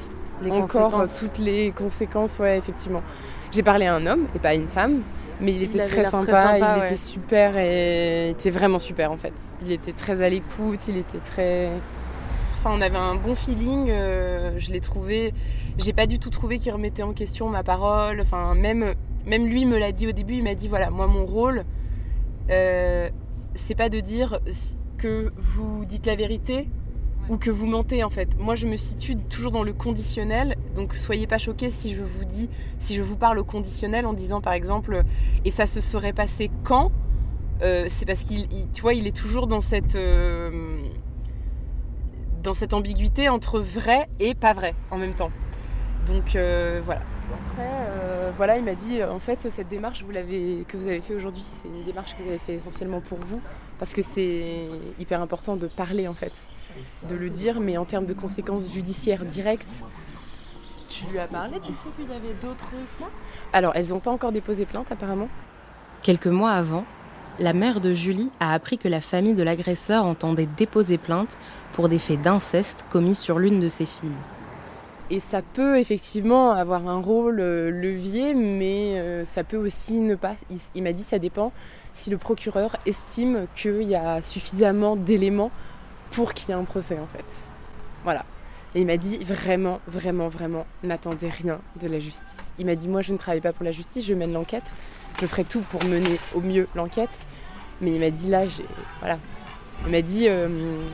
Les 0.43 0.51
encore 0.51 1.05
toutes 1.21 1.39
les 1.39 1.71
conséquences. 1.71 2.41
Ouais, 2.41 2.59
effectivement. 2.59 3.03
J'ai 3.53 3.63
parlé 3.63 3.87
à 3.87 3.95
un 3.95 4.07
homme 4.07 4.27
et 4.35 4.41
pas 4.41 4.49
à 4.51 4.55
une 4.55 4.67
femme, 4.67 5.03
mais 5.43 5.53
il 5.55 5.63
était 5.65 5.85
très 5.85 6.05
sympa, 6.05 6.33
très 6.33 6.43
sympa, 6.43 6.77
il 6.77 6.81
ouais. 6.81 6.87
était 6.87 6.97
super 6.97 7.57
et 7.59 8.29
il 8.29 8.31
était 8.31 8.51
vraiment 8.51 8.79
super 8.79 9.11
en 9.11 9.17
fait. 9.17 9.33
Il 9.65 9.73
était 9.73 9.93
très 9.93 10.23
à 10.23 10.29
l'écoute, 10.29 10.87
il 10.89 10.97
était 10.97 11.19
très. 11.19 11.71
Enfin, 12.55 12.71
on 12.73 12.81
avait 12.81 12.97
un 12.97 13.17
bon 13.17 13.35
feeling. 13.35 13.91
euh, 13.91 14.53
je 14.59 14.71
l'ai 14.71 14.81
trouvé. 14.81 15.35
J'ai 15.79 15.93
pas 15.93 16.07
du 16.07 16.21
tout 16.21 16.31
trouvé 16.31 16.59
qu'il 16.59 16.73
remettait 16.73 17.03
en 17.03 17.13
question 17.13 17.49
ma 17.49 17.65
parole. 17.65 18.21
Enfin, 18.21 18.55
même, 18.55 18.95
même 19.27 19.47
lui 19.47 19.65
me 19.65 19.77
l'a 19.79 19.91
dit 19.91 20.07
au 20.07 20.13
début. 20.13 20.35
Il 20.35 20.45
m'a 20.45 20.55
dit 20.55 20.69
voilà, 20.69 20.91
moi 20.91 21.09
mon 21.09 21.27
rôle, 21.27 21.65
euh, 22.51 23.11
c'est 23.57 23.75
pas 23.75 23.89
de 23.89 23.99
dire 23.99 24.39
que 24.97 25.33
vous 25.37 25.85
dites 25.85 26.07
la 26.07 26.15
vérité 26.15 26.69
ou 27.29 27.37
que 27.37 27.51
vous 27.51 27.67
mentez 27.67 28.03
en 28.05 28.11
fait. 28.11 28.29
Moi, 28.39 28.55
je 28.55 28.67
me 28.67 28.77
situe 28.77 29.17
toujours 29.17 29.53
dans 29.53 29.63
le 29.63 29.73
conditionnel. 29.73 30.57
Donc, 30.77 30.95
soyez 30.95 31.27
pas 31.27 31.39
choqués 31.39 31.71
si 31.71 31.95
je 31.95 32.03
vous 32.03 32.25
dis, 32.25 32.49
si 32.79 32.95
je 32.95 33.03
vous 33.03 33.17
parle 33.17 33.39
au 33.39 33.45
conditionnel 33.45 34.07
en 34.07 34.13
disant 34.13 34.41
par 34.41 34.53
exemple, 34.55 35.03
et 35.45 35.51
ça 35.51 35.67
se 35.67 35.81
serait 35.81 36.13
passé 36.13 36.51
quand 36.65 36.91
Euh, 37.63 37.87
C'est 37.91 38.07
parce 38.07 38.25
qu'il, 38.25 38.51
il- 38.53 38.69
tu 38.73 38.83
vois, 38.83 38.93
il 38.95 39.07
est 39.07 39.15
toujours 39.17 39.47
dans 39.47 39.61
cette 39.61 39.95
euh, 39.95 40.83
dans 42.43 42.55
cette 42.55 42.75
ambiguïté 42.75 43.29
entre 43.29 43.61
vrai 43.61 44.09
et 44.19 44.35
pas 44.35 44.53
vrai 44.53 44.75
en 44.91 44.99
même 44.99 45.15
temps. 45.15 45.31
Donc 46.09 46.35
euh, 46.35 46.81
voilà. 46.85 47.03
Après, 47.33 48.33
voilà, 48.37 48.59
il 48.59 48.65
m'a 48.65 48.75
dit 48.75 49.03
en 49.05 49.21
fait 49.21 49.49
cette 49.51 49.69
démarche 49.69 50.01
que 50.01 50.77
vous 50.77 50.89
avez 50.89 51.01
fait 51.01 51.15
aujourd'hui, 51.15 51.43
c'est 51.43 51.69
une 51.69 51.85
démarche 51.85 52.17
que 52.17 52.23
vous 52.23 52.29
avez 52.29 52.39
fait 52.39 52.55
essentiellement 52.55 53.01
pour 53.01 53.19
vous 53.19 53.41
parce 53.79 53.95
que 53.95 54.03
c'est 54.03 54.67
hyper 54.99 55.21
important 55.23 55.57
de 55.57 55.69
parler 55.69 56.09
en 56.09 56.15
fait, 56.15 56.33
de 57.09 57.15
le 57.15 57.31
dire, 57.31 57.61
mais 57.61 57.77
en 57.77 57.85
termes 57.85 58.07
de 58.07 58.15
conséquences 58.15 58.73
judiciaires 58.73 59.25
directes. 59.25 59.83
Tu 60.89 61.07
lui 61.07 61.19
as 61.19 61.27
parlé 61.27 61.55
du 61.61 61.73
fait 61.73 61.89
qu'il 61.97 62.11
y 62.11 62.15
avait 62.15 62.35
d'autres 62.41 62.73
cas? 62.99 63.09
Alors, 63.53 63.73
elles 63.75 63.89
n'ont 63.89 64.01
pas 64.01 64.11
encore 64.11 64.33
déposé 64.33 64.67
plainte 64.67 64.93
apparemment. 64.93 65.29
Quelques 66.03 66.27
mois 66.27 66.51
avant, 66.51 66.85
la 67.39 67.55
mère 67.55 67.81
de 67.81 67.95
Julie 67.95 68.31
a 68.41 68.53
appris 68.53 68.77
que 68.77 68.89
la 68.89 69.01
famille 69.01 69.35
de 69.35 69.43
l'agresseur 69.43 70.05
entendait 70.05 70.49
déposer 70.57 70.99
plainte 70.99 71.39
pour 71.73 71.89
des 71.89 71.99
faits 71.99 72.21
d'inceste 72.21 72.85
commis 72.91 73.15
sur 73.15 73.39
l'une 73.39 73.59
de 73.59 73.69
ses 73.69 73.87
filles. 73.87 74.11
Et 75.11 75.21
ça 75.21 75.43
peut 75.43 75.79
effectivement 75.79 76.53
avoir 76.53 76.89
un 76.89 77.01
rôle 77.01 77.41
euh, 77.41 77.71
levier, 77.71 78.35
mais 78.35 78.99
euh, 78.99 79.25
ça 79.25 79.45
peut 79.45 79.57
aussi 79.57 79.99
ne 79.99 80.15
pas. 80.15 80.35
Il, 80.51 80.59
il 80.75 80.83
m'a 80.83 80.93
dit 80.93 81.05
ça 81.05 81.19
dépend 81.19 81.53
si 81.95 82.11
le 82.11 82.19
procureur 82.19 82.77
estime 82.87 83.47
qu'il 83.55 83.83
y 83.83 83.95
a 83.95 84.23
suffisamment 84.23 84.97
d'éléments 84.97 85.51
pour 86.13 86.35
qu'il 86.35 86.51
y 86.51 86.53
ait 86.53 86.61
un 86.61 86.65
procès 86.65 86.99
en 86.99 87.07
fait. 87.07 87.25
Voilà. 88.05 88.25
Et 88.75 88.81
il 88.81 88.87
m'a 88.87 88.97
dit 88.97 89.19
vraiment, 89.19 89.81
vraiment, 89.87 90.29
vraiment, 90.29 90.67
n'attendez 90.83 91.29
rien 91.29 91.61
de 91.81 91.89
la 91.89 91.99
justice. 91.99 92.37
Il 92.59 92.67
m'a 92.67 92.75
dit 92.75 92.89
moi 92.89 93.03
je 93.03 93.13
ne 93.13 93.19
travaille 93.19 93.41
pas 93.41 93.53
pour 93.53 93.65
la 93.65 93.73
justice, 93.73 94.07
je 94.07 94.15
mène 94.15 94.33
l'enquête, 94.33 94.75
je 95.21 95.27
ferai 95.27 95.45
tout 95.45 95.61
pour 95.61 95.85
mener 95.85 96.19
au 96.35 96.41
mieux 96.41 96.69
l'enquête. 96.75 97.27
Mais 97.81 97.91
il 97.91 98.01
m'a 98.01 98.11
dit 98.11 98.31
là, 98.31 98.47
j'ai. 98.47 98.65
Voilà. 99.01 99.19
Il 99.85 99.91
m'a 99.91 100.01
dit 100.01 100.29
euh, 100.29 100.49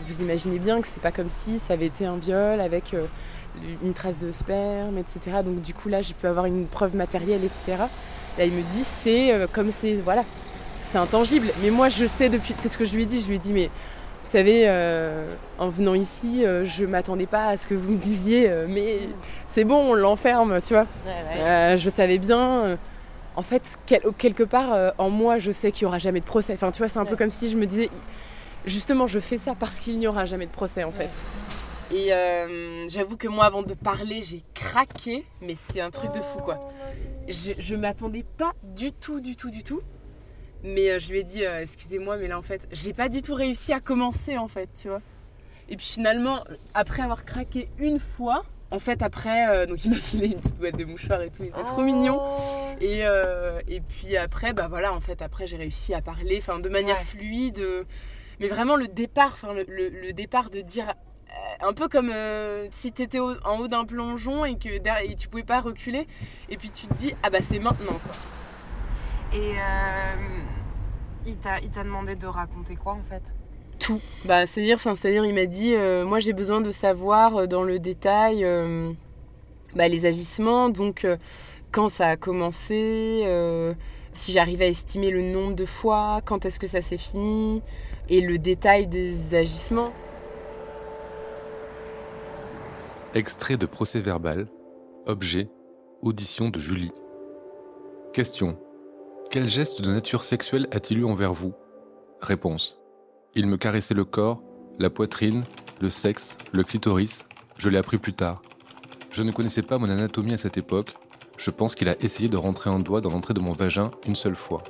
vous 0.07 0.23
imaginez 0.23 0.59
bien 0.59 0.81
que 0.81 0.89
c'est 0.89 1.01
pas 1.01 1.13
comme 1.13 1.29
si 1.29 1.59
ça 1.59 1.75
avait 1.75 1.87
été 1.87 2.07
un 2.07 2.17
viol 2.17 2.61
avec 2.61 2.95
euh, 2.95 3.07
une 3.83 3.93
trace 3.93 4.19
de 4.19 4.33
sperme, 4.33 4.99
etc. 4.99 5.43
Donc 5.45 5.61
du 5.61 5.75
coup 5.75 5.89
là, 5.89 6.03
j'ai 6.03 6.15
pu 6.15 6.27
avoir 6.27 6.47
une 6.47 6.67
preuve 6.67 6.97
matérielle, 6.97 7.45
etc. 7.45 7.85
Là, 8.39 8.45
il 8.45 8.53
me 8.53 8.63
dit 8.63 8.85
c'est 8.85 9.33
euh, 9.33 9.47
comme 9.51 9.71
c'est. 9.71 9.95
Voilà. 9.97 10.25
C'est 10.85 10.99
intangible. 10.99 11.53
Mais 11.63 11.71
moi, 11.71 11.91
je 11.91 12.07
sais 12.07 12.31
depuis. 12.31 12.55
C'est 12.59 12.71
ce 12.71 12.79
que 12.79 12.87
je 12.87 12.95
lui 12.95 13.03
ai 13.03 13.07
dit. 13.07 13.21
Je 13.21 13.29
lui 13.29 13.37
ai 13.37 13.39
dit 13.39 13.53
mais. 13.53 13.71
Vous 14.29 14.33
savez, 14.33 14.65
euh, 14.69 15.25
en 15.59 15.71
venant 15.71 15.95
ici, 15.95 16.45
euh, 16.45 16.63
je 16.67 16.85
m'attendais 16.85 17.25
pas 17.25 17.47
à 17.47 17.57
ce 17.57 17.67
que 17.67 17.73
vous 17.73 17.93
me 17.93 17.97
disiez, 17.97 18.47
euh, 18.51 18.67
mais 18.69 18.99
c'est 19.47 19.65
bon, 19.65 19.77
on 19.93 19.95
l'enferme, 19.95 20.61
tu 20.61 20.75
vois. 20.75 20.87
Euh, 21.41 21.77
je 21.79 21.89
savais 21.89 22.19
bien. 22.19 22.77
en 23.37 23.43
fait, 23.43 23.79
quel- 23.87 24.03
quelque 24.19 24.43
part, 24.43 24.93
en 24.99 25.09
moi, 25.09 25.39
je 25.39 25.51
sais 25.51 25.73
qu'il 25.73 25.87
n'y 25.87 25.89
aura 25.89 25.99
jamais 25.99 26.21
de 26.21 26.27
procès. 26.27 26.53
Enfin, 26.53 26.71
tu 26.73 26.77
vois, 26.79 26.89
c'est 26.89 26.99
un 26.99 27.07
peu 27.07 27.17
comme 27.17 27.31
si 27.31 27.49
je 27.49 27.57
me 27.57 27.65
disais, 27.65 27.89
justement, 28.67 29.07
je 29.07 29.19
fais 29.19 29.39
ça 29.39 29.55
parce 29.59 29.79
qu'il 29.79 29.99
n'y 29.99 30.07
aura 30.07 30.27
jamais 30.27 30.45
de 30.45 30.51
procès, 30.51 30.85
en 30.85 30.91
fait. 30.93 31.09
Et 31.91 32.11
j'avoue 32.91 33.17
que 33.17 33.29
moi, 33.29 33.47
avant 33.47 33.63
de 33.63 33.73
parler, 33.73 34.21
j'ai 34.21 34.43
craqué, 34.53 35.25
mais 35.41 35.55
c'est 35.59 35.81
un 35.81 35.91
truc 35.91 36.13
de 36.13 36.21
fou, 36.21 36.41
quoi. 36.41 36.71
Je, 37.29 37.53
je 37.59 37.77
m'attendais 37.77 38.27
pas 38.37 38.53
du 38.63 38.93
tout, 38.93 39.21
du 39.21 39.37
tout, 39.37 39.51
du 39.51 39.63
tout. 39.65 39.81
Mais 40.65 40.91
euh, 40.91 40.99
je 40.99 41.11
lui 41.11 41.19
ai 41.21 41.23
dit, 41.25 41.45
euh, 41.45 41.61
excusez-moi, 41.63 42.17
mais 42.17 42.29
là, 42.29 42.39
en 42.39 42.43
fait, 42.43 42.67
j'ai 42.73 42.93
pas 42.93 43.09
du 43.09 43.23
tout 43.23 43.35
réussi 43.35 43.73
à 43.73 43.81
commencer, 43.81 44.37
en 44.39 44.49
fait, 44.49 44.69
tu 44.81 44.89
vois. 44.89 45.01
Et 45.69 45.77
puis 45.77 45.87
finalement, 45.87 46.45
après 46.75 47.03
avoir 47.03 47.25
craqué 47.25 47.69
une 47.79 47.99
fois, 48.01 48.45
en 48.71 48.79
fait, 48.79 49.03
après, 49.03 49.49
euh, 49.49 49.67
donc 49.67 49.85
il 49.85 49.91
m'a 49.91 49.97
filé 49.97 50.27
une 50.29 50.41
petite 50.41 50.57
boîte 50.59 50.77
de 50.77 50.85
mouchoirs 50.85 51.23
et 51.23 51.29
tout, 51.31 51.43
il 51.43 51.49
était 51.49 51.63
trop 51.65 51.83
mignon. 51.83 52.21
Et, 52.81 53.01
euh, 53.05 53.61
et 53.69 53.81
puis 53.81 54.17
après, 54.17 54.53
bah 54.53 54.67
voilà, 54.69 54.93
en 54.93 55.01
fait, 55.01 55.23
après, 55.23 55.47
j'ai 55.47 55.57
réussi 55.57 55.95
à 55.95 56.01
parler, 56.03 56.39
enfin, 56.39 56.59
de 56.59 56.69
manière 56.69 57.01
fluide. 57.01 57.63
Mais 58.41 58.49
vraiment, 58.49 58.77
le 58.77 58.89
départ, 58.89 59.33
enfin, 59.35 59.53
le, 59.53 59.65
le- 59.69 59.89
le 59.89 60.13
départ 60.13 60.51
de 60.51 60.61
dire. 60.61 60.93
un 61.61 61.73
peu 61.73 61.89
comme 61.89 62.11
euh, 62.13 62.67
si 62.73 62.93
tu 62.93 63.03
étais 63.03 63.21
en 63.21 63.59
haut 63.59 63.69
d'un 63.69 63.85
plongeon 63.85 64.45
et 64.45 64.57
que 64.57 64.69
et 64.71 65.15
tu 65.17 65.29
pouvais 65.29 65.43
pas 65.45 65.61
reculer. 65.61 66.07
Et 66.49 66.57
puis 66.57 66.71
tu 66.71 66.87
te 66.87 66.95
dis, 66.95 67.15
ah 67.23 67.31
bah 67.31 67.41
c'est 67.41 67.59
maintenant, 67.59 67.99
quoi. 68.03 68.15
Et 69.33 69.53
euh, 69.53 70.39
il 71.27 71.37
t'a 71.37 71.59
il 71.61 71.71
t'a 71.71 71.85
demandé 71.85 72.17
de 72.17 72.27
raconter 72.27 72.77
quoi 72.77 72.93
en 72.95 73.03
fait? 73.03 73.23
Tout. 73.79 74.01
Bah, 74.25 74.47
c'est-à-dire, 74.47 75.25
il 75.25 75.35
m'a 75.35 75.47
dit, 75.47 75.75
euh, 75.75 76.05
moi 76.05 76.19
j'ai 76.19 76.33
besoin 76.33 76.61
de 76.61 76.73
savoir 76.73 77.37
euh, 77.37 77.47
dans 77.47 77.63
le 77.63 77.79
détail 77.79 78.45
euh, 78.45 78.93
bah, 79.77 79.87
les 79.87 80.05
agissements, 80.05 80.69
donc 80.69 81.05
euh, 81.05 81.17
quand 81.71 81.89
ça 81.89 82.09
a 82.09 82.17
commencé, 82.17 83.23
euh, 83.25 83.75
si 84.13 84.33
j'arrive 84.33 84.63
à 84.63 84.67
estimer 84.67 85.11
le 85.11 85.23
nombre 85.23 85.55
de 85.55 85.67
fois, 85.67 86.21
quand 86.25 86.45
est-ce 86.45 86.59
que 86.59 86.67
ça 86.67 86.81
s'est 86.81 86.99
fini, 86.99 87.63
et 88.09 88.21
le 88.21 88.39
détail 88.39 88.89
des 88.89 89.35
agissements. 89.35 89.93
Extrait 93.15 93.57
de 93.57 93.67
procès 93.67 94.01
verbal. 94.01 94.49
Objet. 95.07 95.49
Audition 96.03 96.49
de 96.49 96.59
Julie. 96.59 96.93
Question. 98.13 98.59
Quel 99.31 99.47
geste 99.47 99.83
de 99.83 99.93
nature 99.93 100.25
sexuelle 100.25 100.69
a-t-il 100.73 101.01
eu 101.01 101.05
envers 101.05 101.35
vous? 101.35 101.53
Réponse. 102.23 102.79
Il 103.35 103.47
me 103.47 103.59
caressait 103.59 103.93
le 103.93 104.07
corps, 104.07 104.43
la 104.79 104.89
poitrine, 104.89 105.45
le 105.83 105.91
sexe, 105.91 106.35
le 106.51 106.65
clitoris. 106.65 107.27
Je 107.59 107.69
l'ai 107.69 107.77
appris 107.77 107.99
plus 107.99 108.15
tard. 108.15 108.41
Je 109.11 109.23
ne 109.23 109.31
connaissais 109.31 109.61
pas 109.61 109.77
mon 109.77 109.91
anatomie 109.91 110.33
à 110.33 110.39
cette 110.39 110.57
époque. 110.57 110.95
Je 111.37 111.51
pense 111.51 111.75
qu'il 111.75 111.91
a 111.91 112.03
essayé 112.03 112.31
de 112.31 112.39
rentrer 112.39 112.71
un 112.71 112.79
doigt 112.79 113.03
dans 113.03 113.11
l'entrée 113.11 113.35
de 113.35 113.41
mon 113.41 113.53
vagin 113.53 113.91
une 114.07 114.15
seule 114.15 114.35
fois. 114.35 114.63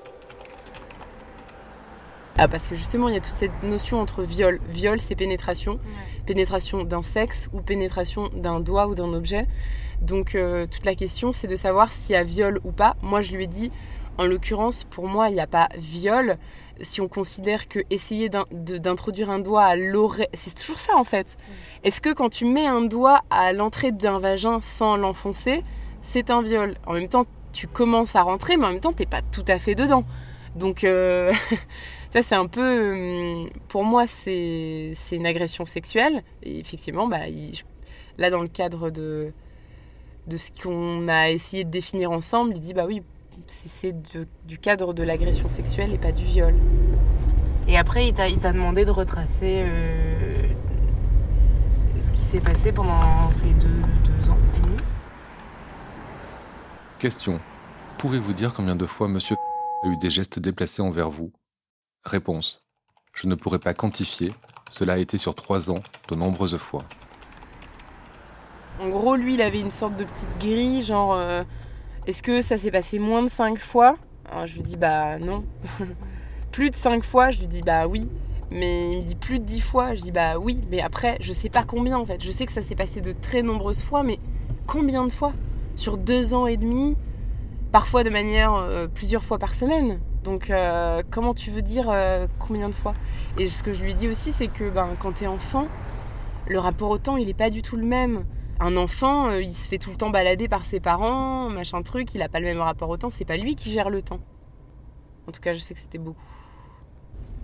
Ah, 2.37 2.49
parce 2.49 2.67
que 2.67 2.75
justement, 2.75 3.09
il 3.09 3.15
y 3.15 3.19
a 3.19 3.21
toute 3.21 3.35
cette 3.35 3.63
notion 3.63 4.01
entre 4.01 4.25
viol. 4.25 4.59
Viol, 4.71 4.99
c'est 4.99 5.15
pénétration. 5.15 5.79
Pénétration 6.27 6.83
d'un 6.83 7.03
sexe 7.03 7.49
ou 7.53 7.61
pénétration 7.61 8.29
d'un 8.35 8.59
doigt 8.59 8.89
ou 8.89 8.97
d'un 8.97 9.13
objet. 9.13 9.47
Donc, 10.01 10.35
euh, 10.35 10.67
toute 10.67 10.85
la 10.85 10.97
question, 10.97 11.31
c'est 11.31 11.47
de 11.47 11.57
savoir 11.57 11.93
s'il 11.93 12.15
y 12.15 12.17
a 12.17 12.25
viol 12.25 12.61
ou 12.65 12.73
pas. 12.73 12.97
Moi, 13.03 13.21
je 13.21 13.33
lui 13.35 13.45
ai 13.45 13.47
dit, 13.47 13.71
en 14.19 14.27
l'occurrence, 14.27 14.85
pour 14.85 15.07
moi, 15.07 15.29
il 15.29 15.35
n'y 15.35 15.41
a 15.41 15.47
pas 15.47 15.69
viol. 15.77 16.37
Si 16.81 17.01
on 17.01 17.09
considère 17.09 17.67
que 17.69 17.81
essayer 17.91 18.29
d'introduire 18.29 19.31
un 19.31 19.39
doigt 19.41 19.65
à 19.65 19.77
l'oreille, 19.77 20.29
c'est 20.35 20.55
toujours 20.55 20.79
ça 20.79 20.97
en 20.97 21.05
fait. 21.05 21.37
Est-ce 21.83 22.01
que 22.01 22.13
quand 22.13 22.29
tu 22.29 22.45
mets 22.45 22.67
un 22.67 22.83
doigt 22.83 23.23
à 23.31 23.53
l'entrée 23.53 23.91
d'un 23.91 24.19
vagin 24.21 24.61
sans 24.61 24.97
l'enfoncer, 24.97 25.65
c'est 26.03 26.31
un 26.31 26.43
viol? 26.43 26.75
En 26.87 26.93
même 26.93 27.09
temps, 27.09 27.27
tu 27.53 27.67
commences 27.67 28.15
à 28.15 28.23
rentrer, 28.23 28.57
mais 28.57 28.67
en 28.67 28.71
même 28.73 28.81
temps, 28.81 28.93
t'es 28.93 29.07
pas 29.07 29.23
tout 29.23 29.45
à 29.49 29.59
fait 29.59 29.75
dedans. 29.75 30.05
Donc, 30.55 30.85
euh, 30.85 31.33
ça, 32.13 32.23
c'est 32.23 32.35
un 32.37 32.47
peu. 32.47 32.93
hum, 32.93 33.51
Pour 33.69 33.85
moi, 33.85 34.07
c'est 34.07 34.95
une 35.11 35.27
agression 35.27 35.65
sexuelle. 35.65 36.23
Et 36.43 36.59
effectivement, 36.61 37.09
bah, 37.09 37.21
là, 38.19 38.31
dans 38.31 38.41
le 38.43 38.49
cadre 38.49 38.91
de, 38.91 39.33
de 40.27 40.37
ce 40.37 40.51
qu'on 40.63 41.09
a 41.09 41.31
essayé 41.31 41.65
de 41.65 41.71
définir 41.71 42.11
ensemble, 42.13 42.53
il 42.55 42.61
dit 42.61 42.75
bah 42.75 42.85
oui, 42.87 43.03
c'est 43.47 43.95
du 44.47 44.59
cadre 44.59 44.93
de 44.93 45.03
l'agression 45.03 45.49
sexuelle 45.49 45.93
et 45.93 45.99
pas 45.99 46.13
du 46.13 46.25
viol. 46.25 46.55
Et 47.67 47.77
après, 47.77 48.09
il 48.09 48.15
t'a 48.15 48.29
il 48.29 48.39
t'a 48.39 48.53
demandé 48.53 48.85
de 48.85 48.91
retracer 48.91 49.63
euh, 49.65 50.43
ce 52.01 52.13
qui 52.13 52.21
s'est 52.21 52.41
passé 52.41 52.73
pendant 52.73 53.31
ces 53.33 53.51
deux, 53.51 53.69
deux 53.69 54.31
ans 54.31 54.39
et 54.57 54.61
demi. 54.63 54.77
Question. 56.99 57.41
Pouvez-vous 57.99 58.33
dire 58.33 58.55
combien 58.55 58.77
de 58.77 58.87
fois 58.87 59.09
monsieur 59.09 59.37
a 59.85 59.89
eu 59.89 59.97
des 59.99 60.11
gestes 60.11 60.39
déplacés 60.39 60.83
envers 60.83 61.11
vous? 61.11 61.33
Réponse. 62.05 62.65
Je 63.13 63.27
ne 63.27 63.35
pourrais 63.35 63.59
pas 63.59 63.75
quantifier. 63.75 64.33
Cela 64.71 64.95
a 64.95 64.99
été 64.99 65.19
sur 65.19 65.35
trois 65.35 65.71
ans, 65.71 65.83
de 66.09 66.15
nombreuses 66.15 66.57
fois. 66.57 66.85
En 68.81 68.89
gros, 68.89 69.17
lui, 69.17 69.35
il 69.35 69.43
avait 69.43 69.61
une 69.61 69.73
sorte 69.73 69.97
de 69.97 70.05
petite 70.05 70.29
grille, 70.39 70.83
genre, 70.83 71.15
euh, 71.15 71.43
est-ce 72.09 72.23
que 72.23 72.41
ça 72.41 72.57
s'est 72.57 72.71
passé 72.71 72.99
moins 72.99 73.23
de 73.23 73.29
cinq 73.29 73.59
fois 73.59 73.99
Alors, 74.33 74.47
Je 74.47 74.55
lui 74.55 74.63
dis, 74.63 74.79
bah 74.79 75.19
non. 75.19 75.45
plus 76.53 76.71
de 76.71 76.75
cinq 76.75 77.05
fois, 77.05 77.31
je 77.31 77.41
lui 77.41 77.49
dis, 77.49 77.61
bah 77.61 77.87
oui. 77.87 78.09
Mais 78.51 78.93
il 78.93 79.03
me 79.03 79.09
dit 79.09 79.15
plus 79.15 79.39
de 79.39 79.45
dix 79.45 79.61
fois, 79.61 79.95
je 79.95 80.01
dis, 80.01 80.11
bah 80.11 80.39
oui. 80.39 80.59
Mais 80.71 80.81
après, 80.81 81.19
je 81.21 81.35
sais 81.35 81.51
pas 81.51 81.65
combien 81.65 81.99
en 81.99 82.07
fait. 82.07 82.25
Je 82.25 82.31
sais 82.31 82.47
que 82.47 82.53
ça 82.53 82.63
s'est 82.63 82.75
passé 82.75 83.03
de 83.03 83.13
très 83.13 83.43
nombreuses 83.43 83.83
fois, 83.83 84.03
mais 84.03 84.19
combien 84.67 85.05
de 85.05 85.13
fois? 85.13 85.35
Sur 85.77 85.99
deux 85.99 86.33
ans 86.33 86.47
et 86.47 86.57
demi, 86.57 86.97
parfois 87.73 88.05
de 88.05 88.11
manière 88.11 88.55
euh, 88.55 88.87
plusieurs 88.87 89.23
fois 89.23 89.37
par 89.37 89.55
semaine. 89.55 90.01
Donc, 90.25 90.49
euh, 90.49 91.03
comment 91.11 91.35
tu 91.35 91.51
veux 91.51 91.61
dire 91.61 91.91
euh, 91.91 92.27
combien 92.39 92.71
de 92.71 92.75
fois? 92.75 92.95
Et 93.37 93.51
ce 93.51 93.63
que 93.63 93.75
je 93.75 93.83
lui 93.83 93.93
dis 93.93 94.09
aussi, 94.09 94.33
c'est 94.33 94.49
que 94.49 94.71
ben, 94.71 94.89
quand 94.99 95.13
t'es 95.13 95.27
enfant, 95.27 95.69
le 96.47 96.59
rapport 96.59 96.89
au 96.89 96.97
temps, 96.97 97.19
il 97.19 97.29
est 97.29 97.35
pas 97.35 97.51
du 97.51 97.61
tout 97.61 97.77
le 97.77 97.85
même. 97.85 98.25
Un 98.61 98.77
enfant, 98.77 99.29
euh, 99.29 99.41
il 99.43 99.53
se 99.53 99.69
fait 99.69 99.79
tout 99.79 99.91
le 99.91 99.97
temps 99.97 100.11
balader 100.11 100.49
par 100.49 100.65
ses 100.67 100.81
parents, 100.81 101.49
machin 101.49 101.81
truc, 101.83 102.15
il 102.15 102.23
a 102.23 102.29
pas 102.29 102.41
le 102.41 102.47
même 102.47 102.61
rapport 102.61 102.89
au 102.89 102.97
temps, 102.97 103.11
c'est 103.11 103.25
pas 103.25 103.37
lui 103.37 103.55
qui 103.55 103.71
gère 103.71 103.89
le 103.89 104.03
temps. 104.03 104.19
En 105.29 105.33
tout 105.33 105.41
cas, 105.41 105.53
je 105.55 105.61
sais 105.61 105.75
que 105.75 105.81
c'était 105.81 105.99
beaucoup. 105.99 106.19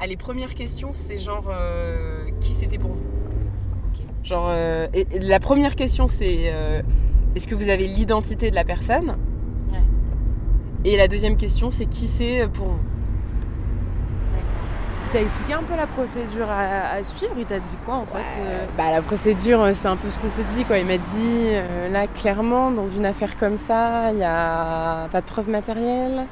Allez, 0.01 0.17
première 0.17 0.55
question, 0.57 0.91
c'est 0.93 1.19
genre 1.19 1.45
euh, 1.49 2.29
qui 2.41 2.53
c'était 2.53 2.79
pour 2.79 2.91
vous? 2.93 3.07
Genre, 4.25 4.47
euh, 4.49 4.89
et- 4.93 5.07
et 5.13 5.19
la 5.21 5.39
première 5.39 5.77
question, 5.77 6.09
c'est 6.09 6.51
euh, 6.53 6.83
est-ce 7.37 7.47
que 7.47 7.55
vous 7.55 7.69
avez 7.69 7.87
l'identité 7.87 8.51
de 8.51 8.55
la 8.57 8.65
personne? 8.65 9.17
Et 10.87 10.97
la 10.97 11.09
deuxième 11.09 11.37
question, 11.37 11.71
c'est 11.71 11.87
qui 11.87 12.09
c'est 12.09 12.49
pour 12.53 12.67
vous? 12.69 12.81
T'as 15.15 15.23
expliqué 15.23 15.53
un 15.53 15.63
peu 15.63 15.77
la 15.77 15.87
procédure 15.87 16.51
à, 16.51 16.95
à 16.95 17.05
suivre, 17.05 17.35
il 17.39 17.45
t'a 17.45 17.61
dit 17.61 17.77
quoi 17.87 17.95
en 17.95 18.05
fait 18.05 18.17
euh 18.41 18.67
Bah, 18.77 18.91
la 18.91 19.01
procédure, 19.01 19.63
euh, 19.63 19.71
c'est 19.73 19.87
un 19.87 19.95
peu 19.95 20.11
ce 20.11 20.19
qu'on 20.19 20.29
s'est 20.29 20.43
dit. 20.57 20.65
Quoi. 20.65 20.79
Il 20.79 20.87
m'a 20.87 20.99
dit, 20.99 21.51
euh, 21.53 21.89
là, 21.89 22.09
clairement, 22.09 22.73
dans 22.73 22.89
une 22.89 23.07
affaire 23.07 23.39
comme 23.39 23.57
ça, 23.57 24.11
il 24.11 24.17
n'y 24.17 24.25
a 24.25 25.07
pas 25.13 25.21
de 25.21 25.27
preuve 25.27 25.49
matérielle. 25.49 26.27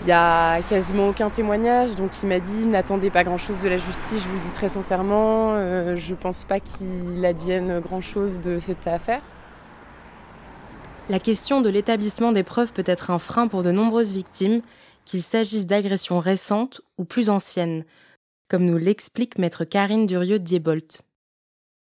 Il 0.00 0.06
n'y 0.06 0.12
a 0.12 0.62
quasiment 0.62 1.10
aucun 1.10 1.28
témoignage. 1.28 1.94
Donc, 1.94 2.12
il 2.22 2.30
m'a 2.30 2.40
dit, 2.40 2.64
n'attendez 2.64 3.10
pas 3.10 3.22
grand-chose 3.22 3.60
de 3.60 3.68
la 3.68 3.76
justice. 3.76 4.22
Je 4.22 4.28
vous 4.28 4.36
le 4.36 4.40
dis 4.40 4.52
très 4.52 4.70
sincèrement. 4.70 5.50
euh, 5.52 5.94
je 5.94 6.14
pense 6.14 6.44
pas 6.44 6.60
qu'il 6.60 7.22
advienne 7.22 7.80
grand-chose 7.80 8.40
de 8.40 8.58
cette 8.58 8.86
affaire. 8.86 9.20
La 11.10 11.18
question 11.18 11.62
de 11.62 11.70
l'établissement 11.70 12.32
des 12.32 12.42
preuves 12.42 12.72
peut 12.72 12.84
être 12.86 13.10
un 13.10 13.18
frein 13.18 13.46
pour 13.48 13.62
de 13.62 13.72
nombreuses 13.72 14.12
victimes, 14.12 14.60
qu'il 15.08 15.22
s'agisse 15.22 15.66
d'agressions 15.66 16.18
récentes 16.18 16.82
ou 16.98 17.04
plus 17.04 17.30
anciennes, 17.30 17.86
comme 18.46 18.66
nous 18.66 18.76
l'explique 18.76 19.38
maître 19.38 19.64
Karine 19.64 20.06
Durieux-Diebolt. 20.06 21.00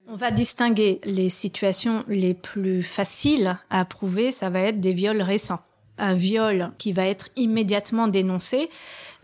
On 0.07 0.17
va 0.17 0.29
distinguer 0.29 0.99
les 1.05 1.29
situations 1.29 2.03
les 2.09 2.33
plus 2.33 2.83
faciles 2.83 3.55
à 3.69 3.85
prouver, 3.85 4.33
ça 4.33 4.49
va 4.49 4.59
être 4.59 4.81
des 4.81 4.91
viols 4.91 5.21
récents. 5.21 5.61
Un 5.97 6.15
viol 6.15 6.71
qui 6.77 6.91
va 6.91 7.05
être 7.05 7.29
immédiatement 7.35 8.07
dénoncé 8.07 8.69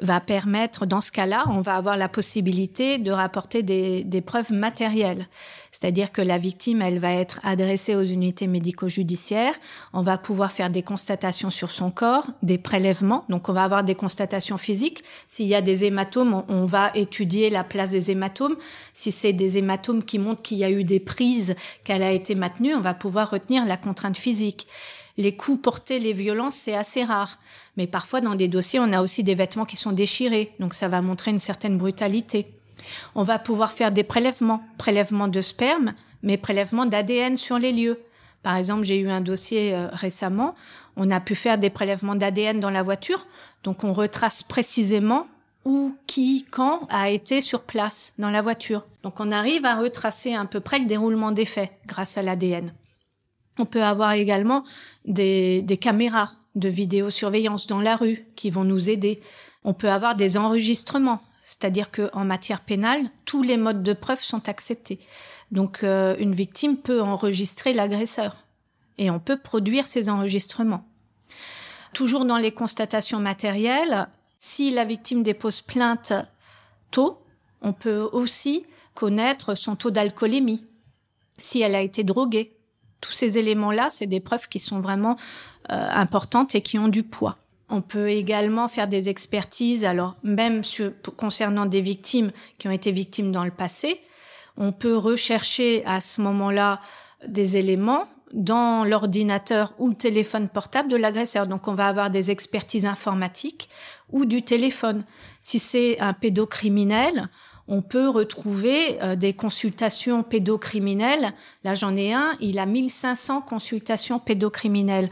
va 0.01 0.21
permettre, 0.21 0.85
dans 0.85 1.01
ce 1.01 1.11
cas-là, 1.11 1.45
on 1.49 1.61
va 1.61 1.75
avoir 1.75 1.97
la 1.97 2.07
possibilité 2.07 2.97
de 2.97 3.11
rapporter 3.11 3.63
des, 3.63 4.03
des 4.03 4.21
preuves 4.21 4.51
matérielles. 4.51 5.27
C'est-à-dire 5.71 6.11
que 6.11 6.21
la 6.21 6.37
victime, 6.37 6.81
elle 6.81 6.99
va 6.99 7.13
être 7.13 7.39
adressée 7.43 7.95
aux 7.95 8.03
unités 8.03 8.47
médico-judiciaires. 8.47 9.53
On 9.93 10.01
va 10.01 10.17
pouvoir 10.17 10.51
faire 10.51 10.69
des 10.69 10.83
constatations 10.83 11.51
sur 11.51 11.69
son 11.71 11.91
corps, 11.91 12.27
des 12.43 12.57
prélèvements. 12.57 13.25
Donc, 13.29 13.49
on 13.49 13.53
va 13.53 13.63
avoir 13.63 13.83
des 13.83 13.95
constatations 13.95 14.57
physiques. 14.57 15.03
S'il 15.27 15.47
y 15.47 15.55
a 15.55 15.61
des 15.61 15.85
hématomes, 15.85 16.43
on 16.47 16.65
va 16.65 16.91
étudier 16.95 17.49
la 17.49 17.63
place 17.63 17.91
des 17.91 18.11
hématomes. 18.11 18.55
Si 18.93 19.11
c'est 19.11 19.33
des 19.33 19.57
hématomes 19.57 20.03
qui 20.03 20.17
montrent 20.17 20.41
qu'il 20.41 20.57
y 20.57 20.63
a 20.63 20.71
eu 20.71 20.83
des 20.83 20.99
prises, 20.99 21.55
qu'elle 21.83 22.03
a 22.03 22.11
été 22.11 22.35
maintenue, 22.35 22.73
on 22.73 22.81
va 22.81 22.93
pouvoir 22.93 23.29
retenir 23.29 23.65
la 23.65 23.77
contrainte 23.77 24.17
physique. 24.17 24.67
Les 25.19 25.35
coups 25.35 25.61
portés, 25.61 25.99
les 25.99 26.13
violences, 26.13 26.55
c'est 26.55 26.75
assez 26.75 27.03
rare. 27.03 27.39
Mais 27.75 27.87
parfois, 27.87 28.21
dans 28.21 28.35
des 28.35 28.47
dossiers, 28.47 28.79
on 28.79 28.93
a 28.93 29.01
aussi 29.01 29.21
des 29.21 29.35
vêtements 29.35 29.65
qui 29.65 29.75
sont 29.75 29.91
déchirés. 29.91 30.53
Donc, 30.61 30.73
ça 30.73 30.87
va 30.87 31.01
montrer 31.01 31.29
une 31.29 31.39
certaine 31.39 31.77
brutalité. 31.77 32.47
On 33.15 33.23
va 33.23 33.37
pouvoir 33.37 33.73
faire 33.73 33.91
des 33.91 34.03
prélèvements, 34.03 34.63
prélèvements 34.77 35.27
de 35.27 35.41
sperme, 35.41 35.93
mais 36.23 36.37
prélèvements 36.37 36.85
d'ADN 36.85 37.35
sur 37.35 37.59
les 37.59 37.73
lieux. 37.73 37.99
Par 38.43 38.55
exemple, 38.55 38.83
j'ai 38.83 38.97
eu 38.97 39.09
un 39.09 39.19
dossier 39.19 39.75
euh, 39.75 39.89
récemment, 39.91 40.55
on 40.95 41.11
a 41.11 41.19
pu 41.19 41.35
faire 41.35 41.57
des 41.57 41.69
prélèvements 41.69 42.15
d'ADN 42.15 42.61
dans 42.61 42.69
la 42.69 42.83
voiture, 42.83 43.27
donc 43.63 43.83
on 43.83 43.91
retrace 43.91 44.43
précisément 44.43 45.27
où, 45.65 45.95
qui, 46.07 46.45
quand 46.49 46.87
a 46.89 47.09
été 47.09 47.41
sur 47.41 47.63
place 47.63 48.13
dans 48.17 48.29
la 48.29 48.41
voiture. 48.41 48.85
Donc 49.03 49.19
on 49.19 49.31
arrive 49.33 49.65
à 49.65 49.75
retracer 49.75 50.33
à 50.33 50.45
peu 50.45 50.61
près 50.61 50.79
le 50.79 50.85
déroulement 50.85 51.31
des 51.31 51.45
faits 51.45 51.71
grâce 51.85 52.17
à 52.17 52.21
l'ADN. 52.21 52.71
On 53.59 53.65
peut 53.65 53.83
avoir 53.83 54.13
également 54.13 54.63
des, 55.05 55.63
caméras 55.79 56.31
de 56.55 56.69
vidéosurveillance 56.69 57.67
dans 57.67 57.81
la 57.81 57.95
rue 57.95 58.25
qui 58.35 58.49
vont 58.49 58.63
nous 58.63 58.89
aider. 58.89 59.21
On 59.63 59.73
peut 59.73 59.91
avoir 59.91 60.15
des 60.15 60.37
enregistrements 60.37 61.21
c'est-à-dire 61.49 61.89
qu'en 61.89 62.25
matière 62.25 62.61
pénale, 62.61 63.01
tous 63.25 63.41
les 63.41 63.57
modes 63.57 63.81
de 63.81 63.93
preuve 63.93 64.21
sont 64.21 64.47
acceptés. 64.47 64.99
Donc 65.51 65.83
euh, 65.83 66.15
une 66.19 66.35
victime 66.35 66.77
peut 66.77 67.01
enregistrer 67.01 67.73
l'agresseur 67.73 68.45
et 68.99 69.09
on 69.09 69.19
peut 69.19 69.39
produire 69.39 69.87
ces 69.87 70.09
enregistrements. 70.11 70.85
Toujours 71.93 72.25
dans 72.25 72.37
les 72.37 72.51
constatations 72.51 73.19
matérielles, 73.19 74.09
si 74.37 74.69
la 74.69 74.85
victime 74.85 75.23
dépose 75.23 75.61
plainte 75.61 76.13
tôt, 76.91 77.19
on 77.63 77.73
peut 77.73 78.07
aussi 78.11 78.63
connaître 78.93 79.55
son 79.55 79.75
taux 79.75 79.89
d'alcoolémie, 79.89 80.67
si 81.39 81.61
elle 81.61 81.73
a 81.73 81.81
été 81.81 82.03
droguée. 82.03 82.58
Tous 83.01 83.11
ces 83.11 83.37
éléments-là, 83.37 83.89
c'est 83.89 84.07
des 84.07 84.19
preuves 84.19 84.47
qui 84.47 84.59
sont 84.59 84.79
vraiment 84.79 85.17
euh, 85.71 85.87
importantes 85.91 86.55
et 86.55 86.61
qui 86.61 86.77
ont 86.77 86.87
du 86.87 87.03
poids. 87.03 87.37
On 87.69 87.81
peut 87.81 88.09
également 88.09 88.67
faire 88.67 88.87
des 88.87 89.09
expertises, 89.09 89.85
alors 89.85 90.15
même 90.23 90.61
concernant 91.17 91.65
des 91.65 91.81
victimes 91.81 92.31
qui 92.57 92.67
ont 92.67 92.71
été 92.71 92.91
victimes 92.91 93.31
dans 93.31 93.45
le 93.45 93.51
passé, 93.51 94.01
on 94.57 94.71
peut 94.71 94.97
rechercher 94.97 95.83
à 95.85 96.01
ce 96.01 96.21
moment-là 96.21 96.81
des 97.27 97.57
éléments 97.57 98.07
dans 98.33 98.83
l'ordinateur 98.83 99.73
ou 99.79 99.89
le 99.89 99.95
téléphone 99.95 100.49
portable 100.49 100.89
de 100.89 100.95
l'agresseur. 100.95 101.47
Donc 101.47 101.67
on 101.67 101.73
va 101.73 101.87
avoir 101.87 102.09
des 102.09 102.31
expertises 102.31 102.85
informatiques 102.85 103.69
ou 104.11 104.25
du 104.25 104.41
téléphone. 104.41 105.03
Si 105.41 105.59
c'est 105.59 105.99
un 105.99 106.13
pédocriminel, 106.13 107.29
on 107.69 107.81
peut 107.81 108.09
retrouver 108.09 109.01
euh, 109.01 109.15
des 109.15 109.33
consultations 109.33 110.23
pédocriminelles. 110.23 111.33
Là, 111.63 111.75
j'en 111.75 111.95
ai 111.95 112.11
un, 112.11 112.35
il 112.41 112.57
a 112.57 112.65
1500 112.65 113.41
consultations 113.41 114.19
pédocriminelles. 114.19 115.09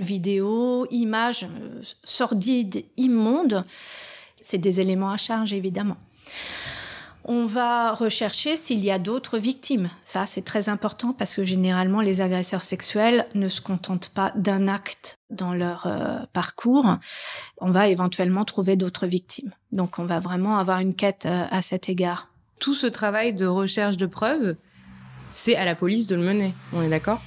Vidéos, 0.00 0.86
images 0.90 1.44
euh, 1.44 1.80
sordides, 2.02 2.84
immondes. 2.96 3.64
C'est 4.42 4.58
des 4.58 4.80
éléments 4.80 5.10
à 5.10 5.16
charge, 5.16 5.52
évidemment. 5.52 5.96
On 7.24 7.44
va 7.44 7.92
rechercher 7.92 8.56
s'il 8.56 8.82
y 8.84 8.90
a 8.90 8.98
d'autres 8.98 9.38
victimes. 9.38 9.90
Ça, 10.04 10.26
c'est 10.26 10.44
très 10.44 10.68
important 10.68 11.12
parce 11.12 11.34
que 11.34 11.44
généralement, 11.44 12.00
les 12.00 12.22
agresseurs 12.22 12.64
sexuels 12.64 13.26
ne 13.34 13.48
se 13.48 13.60
contentent 13.60 14.08
pas 14.08 14.32
d'un 14.36 14.68
acte 14.68 15.16
dans 15.28 15.52
leur 15.52 15.86
euh, 15.86 16.20
parcours. 16.32 16.96
On 17.58 17.70
va 17.70 17.88
éventuellement 17.88 18.44
trouver 18.44 18.76
d'autres 18.76 19.06
victimes. 19.06 19.52
Donc, 19.70 19.98
on 19.98 20.06
va 20.06 20.18
vraiment 20.20 20.58
avoir 20.58 20.80
une 20.80 20.94
quête 20.94 21.26
euh, 21.26 21.44
à 21.50 21.62
cet 21.62 21.88
égard. 21.88 22.28
Tout 22.58 22.74
ce 22.74 22.86
travail 22.86 23.34
de 23.34 23.46
recherche 23.46 23.96
de 23.96 24.06
preuves, 24.06 24.56
c'est 25.30 25.56
à 25.56 25.64
la 25.64 25.74
police 25.74 26.06
de 26.06 26.16
le 26.16 26.22
mener. 26.22 26.54
On 26.72 26.82
est 26.82 26.90
d'accord? 26.90 27.20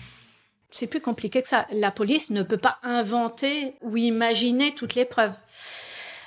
C'est 0.72 0.88
plus 0.88 1.02
compliqué 1.02 1.44
que 1.44 1.48
ça. 1.48 1.68
La 1.72 1.92
police 1.92 2.32
ne 2.32 2.42
peut 2.42 2.58
pas 2.58 2.80
inventer 2.82 3.76
ou 3.82 3.96
imaginer 3.96 4.74
toutes 4.74 4.96
les 4.96 5.06
preuves. 5.06 5.36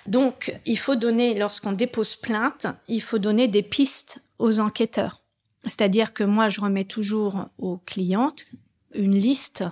Donc, 0.09 0.55
il 0.67 0.79
faut 0.79 0.97
donner, 0.97 1.35
lorsqu'on 1.35 1.73
dépose 1.73 2.17
plainte, 2.17 2.67
il 2.89 3.03
faut 3.03 3.19
donner 3.19 3.49
des 3.49 3.63
pistes 3.63 4.23
aux 4.39 4.61
enquêteurs. 4.61 5.23
C'est-à-dire 5.65 6.13
que 6.13 6.25
moi, 6.25 6.49
je 6.49 6.61
remets 6.61 6.85
toujours 6.85 7.47
aux 7.59 7.79
clientes 7.79 8.47
une 8.95 9.15
liste 9.15 9.65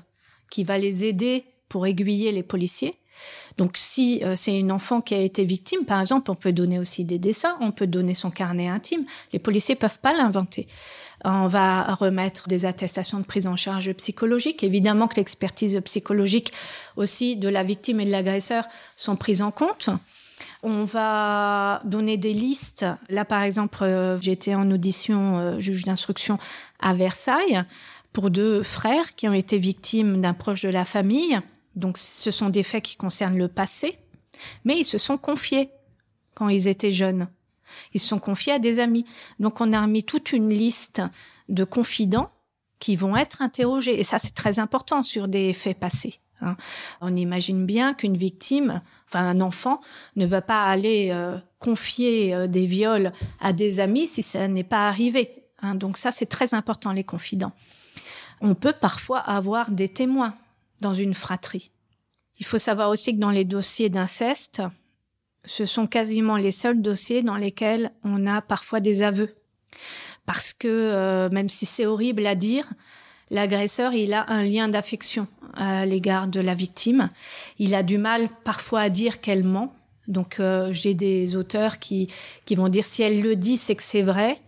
qui 0.50 0.64
va 0.64 0.78
les 0.78 1.04
aider 1.04 1.44
pour 1.68 1.86
aiguiller 1.86 2.32
les 2.32 2.42
policiers. 2.42 2.96
Donc, 3.56 3.76
si 3.76 4.22
euh, 4.24 4.34
c'est 4.34 4.58
une 4.58 4.72
enfant 4.72 5.00
qui 5.00 5.14
a 5.14 5.18
été 5.18 5.44
victime, 5.44 5.84
par 5.84 6.00
exemple, 6.00 6.30
on 6.30 6.34
peut 6.34 6.52
donner 6.52 6.80
aussi 6.80 7.04
des 7.04 7.18
dessins, 7.18 7.56
on 7.60 7.70
peut 7.70 7.86
donner 7.86 8.14
son 8.14 8.30
carnet 8.30 8.68
intime. 8.68 9.04
Les 9.32 9.38
policiers 9.38 9.76
peuvent 9.76 10.00
pas 10.00 10.12
l'inventer. 10.12 10.66
On 11.24 11.46
va 11.46 11.94
remettre 11.94 12.48
des 12.48 12.66
attestations 12.66 13.20
de 13.20 13.24
prise 13.24 13.46
en 13.46 13.56
charge 13.56 13.92
psychologique. 13.94 14.64
Évidemment 14.64 15.06
que 15.06 15.16
l'expertise 15.16 15.80
psychologique 15.84 16.52
aussi 16.96 17.36
de 17.36 17.48
la 17.48 17.62
victime 17.62 18.00
et 18.00 18.04
de 18.04 18.10
l'agresseur 18.10 18.64
sont 18.96 19.16
prises 19.16 19.40
en 19.40 19.52
compte. 19.52 19.88
On 20.66 20.84
va 20.84 21.82
donner 21.84 22.16
des 22.16 22.32
listes. 22.32 22.86
Là, 23.10 23.26
par 23.26 23.42
exemple, 23.42 23.82
euh, 23.82 24.18
j'étais 24.22 24.54
en 24.54 24.70
audition 24.70 25.38
euh, 25.38 25.58
juge 25.60 25.84
d'instruction 25.84 26.38
à 26.80 26.94
Versailles 26.94 27.62
pour 28.14 28.30
deux 28.30 28.62
frères 28.62 29.14
qui 29.14 29.28
ont 29.28 29.34
été 29.34 29.58
victimes 29.58 30.22
d'un 30.22 30.32
proche 30.32 30.62
de 30.62 30.70
la 30.70 30.86
famille. 30.86 31.38
Donc, 31.76 31.98
ce 31.98 32.30
sont 32.30 32.48
des 32.48 32.62
faits 32.62 32.82
qui 32.82 32.96
concernent 32.96 33.36
le 33.36 33.48
passé, 33.48 33.98
mais 34.64 34.78
ils 34.78 34.86
se 34.86 34.96
sont 34.96 35.18
confiés 35.18 35.68
quand 36.34 36.48
ils 36.48 36.66
étaient 36.66 36.92
jeunes. 36.92 37.28
Ils 37.92 38.00
se 38.00 38.08
sont 38.08 38.18
confiés 38.18 38.54
à 38.54 38.58
des 38.58 38.80
amis. 38.80 39.04
Donc, 39.40 39.60
on 39.60 39.70
a 39.70 39.82
remis 39.82 40.02
toute 40.02 40.32
une 40.32 40.48
liste 40.48 41.02
de 41.50 41.64
confidents 41.64 42.30
qui 42.78 42.96
vont 42.96 43.18
être 43.18 43.42
interrogés. 43.42 44.00
Et 44.00 44.02
ça, 44.02 44.18
c'est 44.18 44.34
très 44.34 44.58
important 44.60 45.02
sur 45.02 45.28
des 45.28 45.52
faits 45.52 45.78
passés. 45.78 46.20
Hein. 46.40 46.56
On 47.00 47.14
imagine 47.14 47.66
bien 47.66 47.94
qu'une 47.94 48.16
victime, 48.16 48.82
un 49.20 49.40
enfant, 49.40 49.80
ne 50.16 50.26
va 50.26 50.42
pas 50.42 50.64
aller 50.64 51.08
euh, 51.12 51.36
confier 51.58 52.34
euh, 52.34 52.46
des 52.46 52.66
viols 52.66 53.12
à 53.40 53.52
des 53.52 53.80
amis 53.80 54.06
si 54.06 54.22
ça 54.22 54.48
n'est 54.48 54.64
pas 54.64 54.88
arrivé. 54.88 55.30
Hein. 55.62 55.74
Donc 55.74 55.96
ça, 55.96 56.10
c'est 56.10 56.26
très 56.26 56.54
important, 56.54 56.92
les 56.92 57.04
confidents. 57.04 57.52
On 58.40 58.54
peut 58.54 58.74
parfois 58.78 59.20
avoir 59.20 59.70
des 59.70 59.88
témoins 59.88 60.36
dans 60.80 60.94
une 60.94 61.14
fratrie. 61.14 61.70
Il 62.38 62.46
faut 62.46 62.58
savoir 62.58 62.90
aussi 62.90 63.14
que 63.14 63.20
dans 63.20 63.30
les 63.30 63.44
dossiers 63.44 63.88
d'inceste, 63.88 64.62
ce 65.44 65.66
sont 65.66 65.86
quasiment 65.86 66.36
les 66.36 66.50
seuls 66.50 66.82
dossiers 66.82 67.22
dans 67.22 67.36
lesquels 67.36 67.92
on 68.02 68.26
a 68.26 68.42
parfois 68.42 68.80
des 68.80 69.02
aveux. 69.02 69.34
Parce 70.26 70.52
que, 70.52 70.68
euh, 70.68 71.28
même 71.30 71.48
si 71.48 71.66
c'est 71.66 71.86
horrible 71.86 72.26
à 72.26 72.34
dire, 72.34 72.66
l'agresseur, 73.30 73.92
il 73.92 74.12
a 74.12 74.30
un 74.30 74.42
lien 74.42 74.68
d'affection 74.68 75.26
à 75.54 75.86
l'égard 75.86 76.26
de 76.26 76.40
la 76.40 76.54
victime. 76.54 77.10
Il 77.58 77.74
a 77.74 77.82
du 77.82 77.98
mal 77.98 78.28
parfois 78.44 78.82
à 78.82 78.88
dire 78.88 79.20
qu'elle 79.20 79.44
ment. 79.44 79.74
Donc 80.08 80.38
euh, 80.38 80.72
j'ai 80.72 80.94
des 80.94 81.36
auteurs 81.36 81.78
qui, 81.78 82.08
qui 82.44 82.54
vont 82.54 82.68
dire 82.68 82.84
si 82.84 83.02
elle 83.02 83.22
le 83.22 83.36
dit, 83.36 83.56
c'est 83.56 83.74
que 83.74 83.82
c'est 83.82 84.02
vrai. 84.02 84.38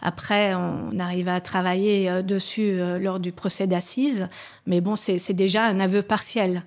Après, 0.00 0.54
on 0.54 0.98
arrive 0.98 1.28
à 1.28 1.40
travailler 1.40 2.08
euh, 2.08 2.22
dessus 2.22 2.80
euh, 2.80 2.98
lors 2.98 3.18
du 3.18 3.32
procès 3.32 3.66
d'assises, 3.66 4.28
mais 4.66 4.80
bon, 4.80 4.96
c'est 4.96 5.32
déjà 5.32 5.64
un 5.64 5.80
aveu 5.80 6.02
partiel. 6.02 6.62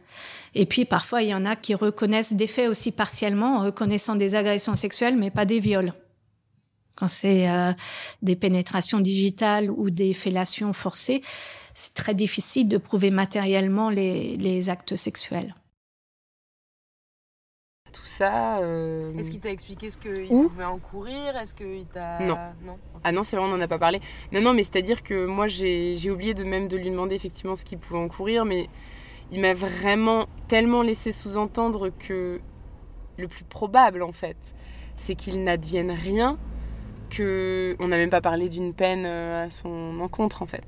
Et 0.53 0.65
puis 0.65 0.83
parfois, 0.83 1.21
il 1.21 1.29
y 1.29 1.35
en 1.35 1.45
a 1.45 1.55
qui 1.55 1.73
reconnaissent 1.75 2.33
des 2.33 2.47
faits 2.47 2.67
aussi 2.67 2.91
partiellement, 2.91 3.57
en 3.57 3.63
reconnaissant 3.63 4.15
des 4.15 4.35
agressions 4.35 4.75
sexuelles, 4.75 5.15
mais 5.15 5.31
pas 5.31 5.45
des 5.45 5.59
viols. 5.59 5.93
Quand 6.95 7.07
c'est 7.07 7.47
des 8.21 8.35
pénétrations 8.35 8.99
digitales 8.99 9.71
ou 9.71 9.89
des 9.89 10.13
fellations 10.13 10.73
forcées, 10.73 11.21
c'est 11.73 11.93
très 11.93 12.13
difficile 12.13 12.67
de 12.67 12.77
prouver 12.77 13.11
matériellement 13.11 13.89
les, 13.89 14.69
actes 14.69 14.95
sexuels. 14.95 15.55
Tout 17.91 18.05
ça. 18.05 18.59
Euh, 18.59 19.17
Est-ce 19.17 19.31
qu'il 19.31 19.41
t'a 19.41 19.51
expliqué 19.51 19.89
ce 19.89 19.97
qu'il 19.97 20.27
pouvait 20.27 20.63
encourir? 20.63 21.35
Est-ce 21.35 21.53
qu'il 21.53 21.85
t'a. 21.87 22.19
Non. 22.19 22.37
Ah 23.03 23.11
non, 23.11 23.23
c'est 23.23 23.35
vrai, 23.35 23.45
on 23.45 23.49
n'en 23.49 23.59
a 23.59 23.67
pas 23.67 23.79
parlé. 23.79 23.99
Non, 24.31 24.41
non, 24.41 24.53
mais 24.53 24.63
c'est-à-dire 24.63 25.03
que 25.03 25.25
moi, 25.25 25.47
j'ai 25.47 26.09
oublié 26.09 26.33
de 26.33 26.43
même 26.43 26.67
de 26.67 26.77
lui 26.77 26.89
demander 26.89 27.15
effectivement 27.15 27.55
ce 27.55 27.65
qu'il 27.65 27.79
pouvait 27.79 27.99
encourir, 27.99 28.45
mais 28.45 28.69
il 29.31 29.41
m'a 29.41 29.53
vraiment 29.53 30.27
tellement 30.47 30.83
laissé 30.83 31.11
sous-entendre 31.11 31.89
que 31.89 32.39
le 33.17 33.27
plus 33.27 33.43
probable, 33.43 34.03
en 34.03 34.13
fait, 34.13 34.37
c'est 34.95 35.15
qu'il 35.15 35.43
n'advienne 35.43 35.91
rien 35.91 36.37
que 37.11 37.75
on 37.79 37.89
n'a 37.89 37.97
même 37.97 38.09
pas 38.09 38.21
parlé 38.21 38.49
d'une 38.49 38.73
peine 38.73 39.03
euh, 39.05 39.45
à 39.45 39.51
son 39.51 39.99
encontre 39.99 40.41
en 40.41 40.47
fait. 40.47 40.65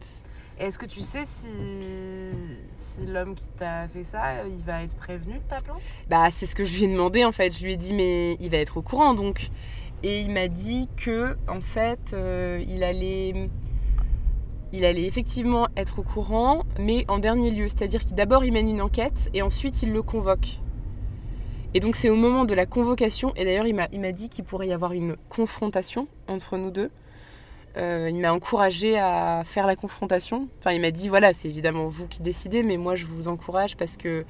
Est-ce 0.60 0.78
que 0.78 0.86
tu 0.86 1.02
sais 1.02 1.24
si, 1.26 1.48
si 2.76 3.08
l'homme 3.08 3.34
qui 3.34 3.48
t'a 3.58 3.88
fait 3.88 4.04
ça, 4.04 4.46
il 4.46 4.64
va 4.64 4.84
être 4.84 4.96
prévenu 4.96 5.34
de 5.36 5.50
ta 5.50 5.60
plainte? 5.62 5.82
Bah 6.10 6.28
c'est 6.32 6.46
ce 6.46 6.56
que 6.56 6.64
je 6.64 6.78
lui 6.78 6.84
ai 6.84 6.88
demandé 6.88 7.26
en 7.26 7.32
fait. 7.32 7.58
Je 7.58 7.64
lui 7.64 7.74
ai 7.74 7.78
dit 7.78 7.94
mais 7.94 8.38
il 8.40 8.52
va 8.52 8.58
être 8.58 8.78
au 8.78 8.82
courant 8.82 9.16
donc. 9.16 9.50
Et 10.04 10.20
il 10.20 10.32
m'a 10.32 10.50
dit 10.50 10.90
que 10.98 11.36
en 11.48 11.62
fait 11.62 12.12
euh, 12.14 12.64
il 12.68 12.84
allait 12.84 13.50
il 14.74 14.86
allait 14.86 15.06
effectivement 15.06 15.68
être 15.78 16.00
au 16.00 16.04
courant, 16.04 16.64
mais 16.80 17.06
en 17.08 17.20
dernier 17.20 17.52
lieu, 17.52 17.68
c'est-à-dire 17.68 18.04
qu'il 18.04 18.16
d'abord 18.16 18.44
il 18.44 18.52
mène 18.52 18.68
une 18.68 18.82
enquête 18.82 19.30
et 19.34 19.42
ensuite 19.42 19.82
il 19.84 19.94
le 19.94 20.02
convoque. 20.02 20.60
Et 21.74 21.80
donc 21.80 21.96
c'est 21.96 22.10
au 22.10 22.16
moment 22.16 22.46
de 22.46 22.54
la 22.54 22.66
convocation, 22.66 23.34
et 23.36 23.46
d'ailleurs 23.46 23.66
il 23.66 23.76
m'a, 23.76 24.12
dit 24.12 24.30
qu'il 24.30 24.44
pourrait 24.44 24.68
y 24.68 24.74
avoir 24.74 24.94
une 24.94 25.16
confrontation 25.30 26.08
entre 26.28 26.58
nous 26.58 26.70
deux. 26.70 26.92
Euh, 27.78 28.10
il 28.12 28.20
m'a 28.20 28.32
encouragé 28.32 29.00
à 29.00 29.42
faire 29.44 29.66
la 29.66 29.76
confrontation. 29.76 30.48
Enfin, 30.60 30.74
il 30.74 30.82
m'a 30.82 30.92
dit 30.92 31.10
voilà, 31.10 31.34
c'est 31.34 31.50
évidemment 31.50 31.88
vous 31.88 32.08
qui 32.08 32.22
décidez, 32.22 32.62
mais 32.62 32.78
moi 32.78 32.94
je 32.94 33.06
vous 33.06 33.28
encourage 33.28 33.76
parce 33.76 33.98
que 33.98 34.24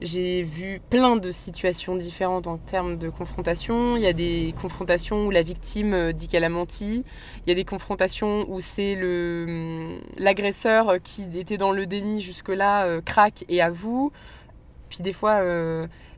j'ai 0.00 0.42
vu 0.42 0.80
plein 0.90 1.16
de 1.16 1.30
situations 1.30 1.94
différentes 1.94 2.48
en 2.48 2.56
termes 2.56 2.98
de 2.98 3.08
confrontation. 3.08 3.96
Il 3.96 4.02
y 4.02 4.06
a 4.06 4.12
des 4.12 4.54
confrontations 4.60 5.26
où 5.26 5.30
la 5.30 5.42
victime 5.42 5.92
euh, 5.94 6.12
dit 6.12 6.26
qu'elle 6.26 6.44
a 6.44 6.48
menti. 6.48 7.04
Il 7.46 7.48
y 7.48 7.52
a 7.52 7.54
des 7.54 7.64
confrontations 7.64 8.46
où 8.48 8.60
c'est 8.60 8.96
le 8.96 9.46
hum, 9.48 10.00
l'agresseur 10.18 11.00
qui 11.02 11.26
était 11.34 11.56
dans 11.56 11.70
le 11.70 11.86
déni 11.86 12.20
jusque-là 12.20 12.86
euh, 12.86 13.00
craque 13.00 13.44
et 13.48 13.62
avoue. 13.62 14.10
Puis 14.88 15.02
des 15.02 15.12
fois, 15.12 15.42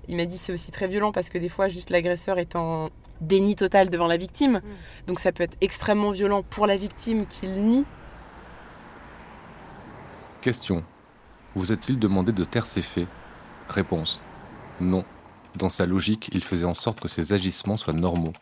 il 0.08 0.16
m'a 0.16 0.24
dit 0.24 0.38
c'est 0.38 0.52
aussi 0.52 0.70
très 0.70 0.88
violent 0.88 1.12
parce 1.12 1.28
que 1.28 1.38
des 1.38 1.48
fois, 1.48 1.68
juste 1.68 1.90
l'agresseur 1.90 2.38
est 2.38 2.56
en 2.56 2.90
déni 3.20 3.54
total 3.54 3.90
devant 3.90 4.06
la 4.06 4.16
victime. 4.16 4.60
Donc 5.06 5.20
ça 5.20 5.32
peut 5.32 5.42
être 5.42 5.56
extrêmement 5.60 6.10
violent 6.10 6.42
pour 6.42 6.66
la 6.66 6.76
victime 6.76 7.26
qu'il 7.26 7.62
nie. 7.62 7.84
Question. 10.40 10.84
Vous 11.54 11.72
a-t-il 11.72 11.98
demandé 11.98 12.32
de 12.32 12.44
taire 12.44 12.66
ses 12.66 12.82
faits? 12.82 13.08
Réponse. 13.68 14.20
Non. 14.80 15.04
Dans 15.56 15.68
sa 15.68 15.84
logique, 15.84 16.30
il 16.32 16.42
faisait 16.42 16.66
en 16.66 16.74
sorte 16.74 17.00
que 17.00 17.08
ses 17.08 17.32
agissements 17.32 17.76
soient 17.76 17.92
normaux. 17.92 18.32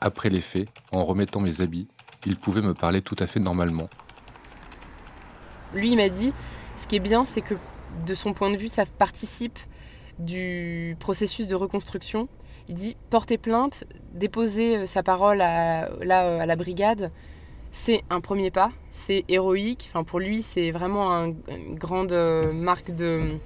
Après 0.00 0.28
les 0.28 0.40
faits, 0.40 0.68
en 0.90 1.04
remettant 1.04 1.40
mes 1.40 1.60
habits, 1.62 1.88
il 2.26 2.36
pouvait 2.36 2.62
me 2.62 2.74
parler 2.74 3.00
tout 3.00 3.16
à 3.18 3.26
fait 3.26 3.40
normalement. 3.40 3.88
Lui, 5.72 5.92
il 5.92 5.96
m'a 5.96 6.08
dit, 6.08 6.32
ce 6.76 6.86
qui 6.86 6.96
est 6.96 7.00
bien, 7.00 7.24
c'est 7.24 7.40
que 7.40 7.54
de 8.06 8.14
son 8.14 8.34
point 8.34 8.50
de 8.50 8.56
vue, 8.56 8.68
ça 8.68 8.84
participe 8.84 9.58
du 10.24 10.96
processus 11.00 11.46
de 11.46 11.54
reconstruction. 11.54 12.28
Il 12.68 12.74
dit, 12.76 12.96
porter 13.10 13.38
plainte, 13.38 13.84
déposer 14.14 14.78
euh, 14.78 14.86
sa 14.86 15.02
parole 15.02 15.40
à, 15.40 15.88
là, 16.02 16.24
euh, 16.26 16.40
à 16.40 16.46
la 16.46 16.56
brigade, 16.56 17.10
c'est 17.72 18.02
un 18.10 18.20
premier 18.20 18.50
pas, 18.50 18.70
c'est 18.92 19.24
héroïque. 19.28 19.86
Enfin, 19.88 20.04
pour 20.04 20.20
lui, 20.20 20.42
c'est 20.42 20.70
vraiment 20.70 21.12
un- 21.12 21.32
une 21.48 21.74
grande 21.76 22.12
euh, 22.12 22.52
marque 22.52 22.90
de, 22.94 23.38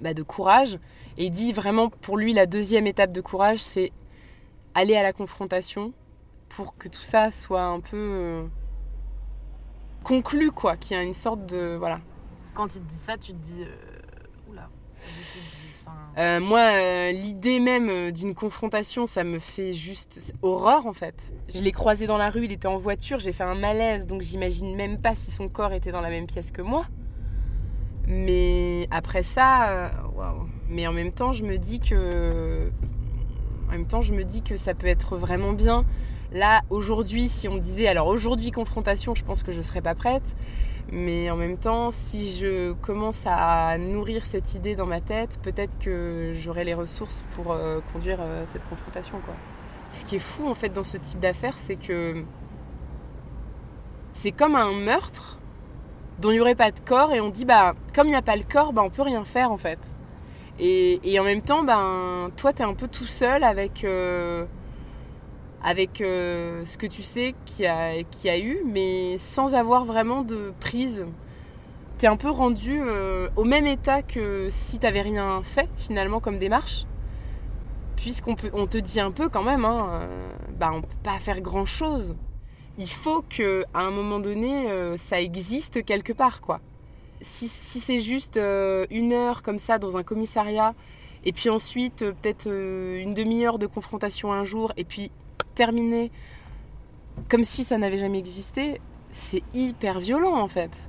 bah, 0.00 0.14
de 0.14 0.22
courage. 0.22 0.78
Et 1.18 1.26
il 1.26 1.30
dit 1.30 1.52
vraiment, 1.52 1.90
pour 1.90 2.16
lui, 2.16 2.32
la 2.32 2.46
deuxième 2.46 2.86
étape 2.86 3.12
de 3.12 3.20
courage, 3.20 3.58
c'est 3.58 3.92
aller 4.74 4.96
à 4.96 5.02
la 5.02 5.12
confrontation 5.12 5.92
pour 6.48 6.76
que 6.78 6.88
tout 6.88 7.02
ça 7.02 7.30
soit 7.30 7.64
un 7.64 7.80
peu 7.80 8.44
conclu, 10.04 10.50
quoi. 10.52 10.76
Qu'il 10.76 10.96
y 10.96 11.00
a 11.00 11.02
une 11.02 11.14
sorte 11.14 11.44
de. 11.46 11.76
Voilà. 11.78 12.00
Quand 12.54 12.74
il 12.74 12.80
te 12.82 12.88
dit 12.88 12.94
ça, 12.94 13.16
tu 13.18 13.32
te 13.32 13.38
dis 13.38 13.64
Oula. 14.48 14.62
Tu 14.62 14.62
te 14.62 14.66
dis, 14.68 14.70
enfin, 14.97 14.97
Euh, 16.18 16.40
moi, 16.40 16.72
euh, 16.72 17.12
l'idée 17.12 17.60
même 17.60 17.88
euh, 17.88 18.10
d'une 18.10 18.34
confrontation, 18.34 19.06
ça 19.06 19.22
me 19.22 19.38
fait 19.38 19.72
juste 19.72 20.34
horreur 20.42 20.86
en 20.86 20.92
fait. 20.92 21.32
Je 21.54 21.62
l'ai 21.62 21.70
croisé 21.70 22.08
dans 22.08 22.18
la 22.18 22.28
rue, 22.28 22.46
il 22.46 22.52
était 22.52 22.66
en 22.66 22.76
voiture, 22.76 23.20
j'ai 23.20 23.30
fait 23.30 23.44
un 23.44 23.54
malaise, 23.54 24.06
donc 24.06 24.22
j'imagine 24.22 24.74
même 24.74 24.98
pas 24.98 25.14
si 25.14 25.30
son 25.30 25.48
corps 25.48 25.72
était 25.72 25.92
dans 25.92 26.00
la 26.00 26.10
même 26.10 26.26
pièce 26.26 26.50
que 26.50 26.60
moi. 26.60 26.86
Mais 28.08 28.88
après 28.90 29.22
ça, 29.22 29.92
waouh. 30.16 30.48
Mais 30.68 30.86
en 30.88 30.92
même 30.92 31.12
temps, 31.12 31.32
je 31.32 31.44
me 31.44 31.56
dis 31.56 31.78
que, 31.78 32.70
en 33.68 33.72
même 33.72 33.86
temps, 33.86 34.00
je 34.00 34.12
me 34.12 34.24
dis 34.24 34.42
que 34.42 34.56
ça 34.56 34.74
peut 34.74 34.86
être 34.86 35.16
vraiment 35.16 35.52
bien. 35.52 35.84
Là, 36.32 36.62
aujourd'hui, 36.68 37.28
si 37.28 37.48
on 37.48 37.54
me 37.54 37.60
disait, 37.60 37.86
alors 37.86 38.08
aujourd'hui 38.08 38.50
confrontation, 38.50 39.14
je 39.14 39.24
pense 39.24 39.42
que 39.42 39.52
je 39.52 39.62
serais 39.62 39.82
pas 39.82 39.94
prête. 39.94 40.34
Mais 40.90 41.30
en 41.30 41.36
même 41.36 41.58
temps, 41.58 41.90
si 41.90 42.34
je 42.36 42.72
commence 42.72 43.22
à 43.26 43.76
nourrir 43.76 44.24
cette 44.24 44.54
idée 44.54 44.74
dans 44.74 44.86
ma 44.86 45.02
tête, 45.02 45.38
peut-être 45.42 45.78
que 45.78 46.32
j'aurai 46.34 46.64
les 46.64 46.72
ressources 46.72 47.22
pour 47.32 47.52
euh, 47.52 47.80
conduire 47.92 48.18
euh, 48.20 48.44
cette 48.46 48.66
confrontation. 48.70 49.20
Quoi. 49.24 49.34
Ce 49.90 50.04
qui 50.06 50.16
est 50.16 50.20
fou 50.20 50.48
en 50.48 50.54
fait 50.54 50.70
dans 50.70 50.82
ce 50.82 50.96
type 50.96 51.20
d'affaires, 51.20 51.58
c'est 51.58 51.76
que 51.76 52.24
c'est 54.14 54.32
comme 54.32 54.56
un 54.56 54.72
meurtre 54.72 55.38
dont 56.20 56.30
il 56.30 56.34
n'y 56.34 56.40
aurait 56.40 56.54
pas 56.54 56.70
de 56.70 56.80
corps 56.80 57.12
et 57.12 57.20
on 57.20 57.28
dit 57.28 57.44
bah 57.44 57.74
comme 57.94 58.06
il 58.06 58.10
n'y 58.10 58.16
a 58.16 58.22
pas 58.22 58.36
le 58.36 58.42
corps, 58.42 58.72
bah 58.72 58.82
on 58.82 58.90
peut 58.90 59.02
rien 59.02 59.24
faire 59.24 59.52
en 59.52 59.58
fait. 59.58 59.78
Et, 60.58 61.00
et 61.04 61.20
en 61.20 61.24
même 61.24 61.42
temps, 61.42 61.62
ben 61.64 62.30
toi 62.36 62.52
t'es 62.54 62.64
un 62.64 62.74
peu 62.74 62.88
tout 62.88 63.06
seul 63.06 63.44
avec 63.44 63.84
euh, 63.84 64.46
avec 65.62 66.00
euh, 66.00 66.64
ce 66.64 66.78
que 66.78 66.86
tu 66.86 67.02
sais 67.02 67.34
qu'il 67.44 67.64
y, 67.64 67.68
a, 67.68 68.02
qu'il 68.02 68.26
y 68.26 68.30
a 68.30 68.38
eu, 68.38 68.62
mais 68.64 69.18
sans 69.18 69.54
avoir 69.54 69.84
vraiment 69.84 70.22
de 70.22 70.52
prise. 70.60 71.04
T'es 71.98 72.06
un 72.06 72.16
peu 72.16 72.30
rendu 72.30 72.80
euh, 72.80 73.28
au 73.34 73.42
même 73.42 73.66
état 73.66 74.02
que 74.02 74.48
si 74.50 74.78
t'avais 74.78 75.00
rien 75.00 75.42
fait 75.42 75.68
finalement 75.76 76.20
comme 76.20 76.38
démarche. 76.38 76.84
Puisqu'on 77.96 78.36
on 78.52 78.68
te 78.68 78.78
dit 78.78 79.00
un 79.00 79.10
peu 79.10 79.28
quand 79.28 79.42
même, 79.42 79.64
hein, 79.64 79.88
euh, 79.90 80.30
bah 80.56 80.70
on 80.72 80.82
peut 80.82 80.88
pas 81.02 81.18
faire 81.18 81.40
grand 81.40 81.66
chose. 81.66 82.14
Il 82.78 82.88
faut 82.88 83.22
que 83.28 83.64
à 83.74 83.80
un 83.80 83.90
moment 83.90 84.20
donné, 84.20 84.70
euh, 84.70 84.96
ça 84.96 85.20
existe 85.20 85.84
quelque 85.84 86.12
part, 86.12 86.40
quoi. 86.40 86.60
Si, 87.20 87.48
si 87.48 87.80
c'est 87.80 87.98
juste 87.98 88.36
une 88.36 89.12
heure 89.12 89.42
comme 89.42 89.58
ça 89.58 89.78
dans 89.78 89.96
un 89.96 90.04
commissariat, 90.04 90.74
et 91.24 91.32
puis 91.32 91.50
ensuite 91.50 91.98
peut-être 91.98 92.46
une 92.46 93.12
demi-heure 93.12 93.58
de 93.58 93.66
confrontation 93.66 94.32
un 94.32 94.44
jour, 94.44 94.72
et 94.76 94.84
puis 94.84 95.10
terminé 95.58 96.12
comme 97.28 97.42
si 97.42 97.64
ça 97.64 97.78
n'avait 97.78 97.98
jamais 97.98 98.18
existé, 98.18 98.80
c'est 99.10 99.42
hyper 99.54 99.98
violent 99.98 100.36
en 100.36 100.46
fait. 100.46 100.88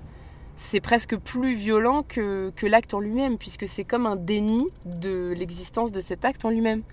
C'est 0.55 0.79
presque 0.79 1.17
plus 1.17 1.55
violent 1.55 2.03
que, 2.03 2.51
que 2.55 2.67
l'acte 2.67 2.93
en 2.93 2.99
lui-même, 2.99 3.39
puisque 3.39 3.67
c'est 3.67 3.83
comme 3.83 4.05
un 4.05 4.15
déni 4.15 4.67
de 4.85 5.33
l'existence 5.35 5.91
de 5.91 6.01
cet 6.01 6.23
acte 6.23 6.45
en 6.45 6.51
lui-même. 6.51 6.83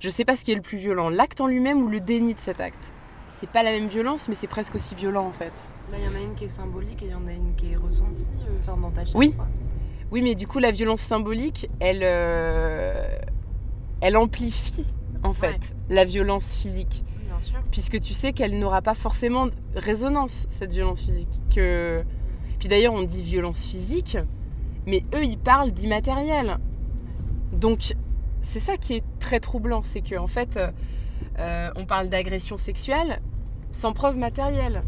Je 0.00 0.08
sais 0.08 0.24
pas 0.24 0.34
ce 0.34 0.42
qui 0.44 0.50
est 0.50 0.56
le 0.56 0.62
plus 0.62 0.78
violent, 0.78 1.08
l'acte 1.08 1.40
en 1.40 1.46
lui-même 1.46 1.80
ou 1.80 1.88
le 1.88 2.00
déni 2.00 2.34
de 2.34 2.40
cet 2.40 2.58
acte. 2.58 2.92
C'est 3.28 3.50
pas 3.50 3.62
la 3.62 3.70
même 3.70 3.86
violence, 3.86 4.28
mais 4.28 4.34
c'est 4.34 4.48
presque 4.48 4.74
aussi 4.74 4.96
violent 4.96 5.26
en 5.26 5.32
fait. 5.32 5.52
Là, 5.92 5.98
il 5.98 6.04
y 6.04 6.08
en 6.08 6.14
a 6.14 6.20
une 6.20 6.34
qui 6.34 6.46
est 6.46 6.48
symbolique 6.48 7.02
et 7.02 7.06
il 7.06 7.12
y 7.12 7.14
en 7.14 7.28
a 7.28 7.32
une 7.32 7.54
qui 7.54 7.70
est 7.70 7.76
ressentie, 7.76 8.26
euh, 8.40 8.58
enfin 8.60 8.76
dans 8.80 8.90
ta 8.90 9.04
chair. 9.04 9.14
Oui. 9.14 9.32
quoi. 9.32 9.46
Oui, 10.10 10.22
mais 10.22 10.34
du 10.34 10.48
coup, 10.48 10.58
la 10.58 10.72
violence 10.72 11.02
symbolique, 11.02 11.68
elle, 11.78 12.02
euh, 12.02 13.18
elle 14.00 14.16
amplifie 14.16 14.86
en 15.26 15.32
fait 15.32 15.74
la 15.88 16.04
violence 16.04 16.54
physique. 16.54 17.04
Bien 17.26 17.40
sûr. 17.40 17.58
Puisque 17.70 18.00
tu 18.00 18.14
sais 18.14 18.32
qu'elle 18.32 18.58
n'aura 18.58 18.82
pas 18.82 18.94
forcément 18.94 19.46
de 19.46 19.52
résonance, 19.74 20.46
cette 20.50 20.72
violence 20.72 21.00
physique. 21.00 21.28
Que... 21.54 22.02
Puis 22.58 22.68
d'ailleurs, 22.68 22.94
on 22.94 23.02
dit 23.02 23.22
violence 23.22 23.62
physique, 23.64 24.16
mais 24.86 25.04
eux, 25.14 25.24
ils 25.24 25.38
parlent 25.38 25.72
d'immatériel. 25.72 26.58
Donc, 27.52 27.94
c'est 28.42 28.60
ça 28.60 28.76
qui 28.76 28.94
est 28.94 29.04
très 29.18 29.40
troublant, 29.40 29.82
c'est 29.82 30.00
qu'en 30.00 30.24
en 30.24 30.26
fait, 30.26 30.56
euh, 30.56 30.70
euh, 31.38 31.70
on 31.76 31.84
parle 31.84 32.08
d'agression 32.08 32.56
sexuelle 32.58 33.20
sans 33.72 33.92
preuve 33.92 34.16
matérielle. 34.16 34.82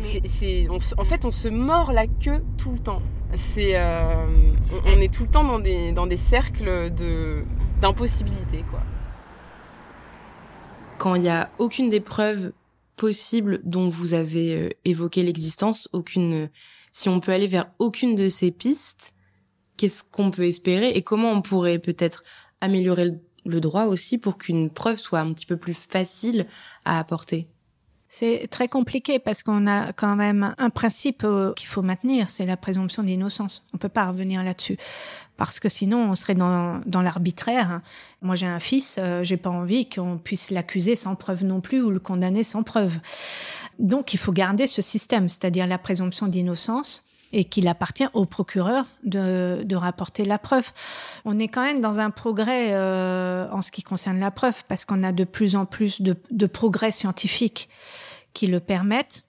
C'est- 0.00 0.68
en 0.70 1.04
fait, 1.04 1.24
on 1.24 1.30
se 1.32 1.48
mord 1.48 1.92
la 1.92 2.06
queue 2.06 2.42
tout 2.56 2.72
le 2.72 2.78
temps. 2.78 3.02
C'est, 3.34 3.72
euh, 3.76 4.24
on, 4.72 4.96
on 4.96 5.00
est 5.00 5.12
tout 5.12 5.24
le 5.24 5.28
temps 5.28 5.44
dans 5.44 5.58
des, 5.58 5.92
dans 5.92 6.06
des 6.06 6.16
cercles 6.16 6.90
de, 6.94 7.44
d'impossibilité, 7.80 8.64
quoi. 8.70 8.80
Quand 10.98 11.14
il 11.14 11.22
n'y 11.22 11.28
a 11.28 11.50
aucune 11.58 11.88
des 11.88 12.00
preuves 12.00 12.52
possibles 12.96 13.60
dont 13.62 13.88
vous 13.88 14.14
avez 14.14 14.54
euh, 14.54 14.68
évoqué 14.84 15.22
l'existence, 15.22 15.88
aucune, 15.92 16.50
si 16.90 17.08
on 17.08 17.20
peut 17.20 17.30
aller 17.30 17.46
vers 17.46 17.70
aucune 17.78 18.16
de 18.16 18.28
ces 18.28 18.50
pistes, 18.50 19.14
qu'est-ce 19.76 20.02
qu'on 20.02 20.32
peut 20.32 20.46
espérer 20.46 20.90
et 20.90 21.02
comment 21.02 21.30
on 21.30 21.40
pourrait 21.40 21.78
peut-être 21.78 22.24
améliorer 22.60 23.12
le 23.46 23.60
droit 23.60 23.84
aussi 23.84 24.18
pour 24.18 24.38
qu'une 24.38 24.70
preuve 24.70 24.98
soit 24.98 25.20
un 25.20 25.32
petit 25.32 25.46
peu 25.46 25.56
plus 25.56 25.74
facile 25.74 26.46
à 26.84 26.98
apporter? 26.98 27.48
C'est 28.08 28.48
très 28.50 28.68
compliqué 28.68 29.18
parce 29.18 29.42
qu'on 29.42 29.66
a 29.66 29.92
quand 29.92 30.16
même 30.16 30.54
un 30.56 30.70
principe 30.70 31.24
euh, 31.24 31.52
qu'il 31.52 31.68
faut 31.68 31.82
maintenir, 31.82 32.30
c'est 32.30 32.46
la 32.46 32.56
présomption 32.56 33.02
d'innocence. 33.02 33.64
On 33.74 33.78
peut 33.78 33.90
pas 33.90 34.08
revenir 34.08 34.42
là-dessus 34.42 34.78
parce 35.36 35.60
que 35.60 35.68
sinon 35.68 36.10
on 36.10 36.14
serait 36.14 36.34
dans, 36.34 36.80
dans 36.86 37.02
l'arbitraire. 37.02 37.82
Moi 38.22 38.34
j'ai 38.34 38.46
un 38.46 38.60
fils, 38.60 38.98
euh, 38.98 39.24
j'ai 39.24 39.36
pas 39.36 39.50
envie 39.50 39.88
qu'on 39.88 40.16
puisse 40.16 40.50
l'accuser 40.50 40.96
sans 40.96 41.16
preuve 41.16 41.44
non 41.44 41.60
plus 41.60 41.82
ou 41.82 41.90
le 41.90 42.00
condamner 42.00 42.44
sans 42.44 42.62
preuve. 42.62 42.94
Donc 43.78 44.14
il 44.14 44.18
faut 44.18 44.32
garder 44.32 44.66
ce 44.66 44.82
système, 44.82 45.28
c'est-à-dire 45.28 45.66
la 45.66 45.78
présomption 45.78 46.26
d'innocence. 46.28 47.04
Et 47.32 47.44
qu'il 47.44 47.68
appartient 47.68 48.06
au 48.14 48.24
procureur 48.24 48.86
de, 49.04 49.62
de, 49.64 49.76
rapporter 49.76 50.24
la 50.24 50.38
preuve. 50.38 50.70
On 51.24 51.38
est 51.38 51.48
quand 51.48 51.62
même 51.62 51.80
dans 51.80 52.00
un 52.00 52.10
progrès 52.10 52.72
euh, 52.72 53.48
en 53.50 53.62
ce 53.62 53.70
qui 53.70 53.82
concerne 53.82 54.18
la 54.18 54.30
preuve, 54.30 54.64
parce 54.66 54.84
qu'on 54.84 55.02
a 55.02 55.12
de 55.12 55.24
plus 55.24 55.56
en 55.56 55.66
plus 55.66 56.00
de, 56.00 56.16
de 56.30 56.46
progrès 56.46 56.90
scientifiques 56.90 57.68
qui 58.32 58.46
le 58.46 58.60
permettent. 58.60 59.24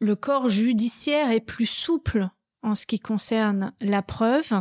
Le 0.00 0.16
corps 0.16 0.48
judiciaire 0.48 1.30
est 1.30 1.40
plus 1.40 1.66
souple 1.66 2.28
en 2.62 2.74
ce 2.74 2.86
qui 2.86 2.98
concerne 2.98 3.72
la 3.80 4.02
preuve. 4.02 4.52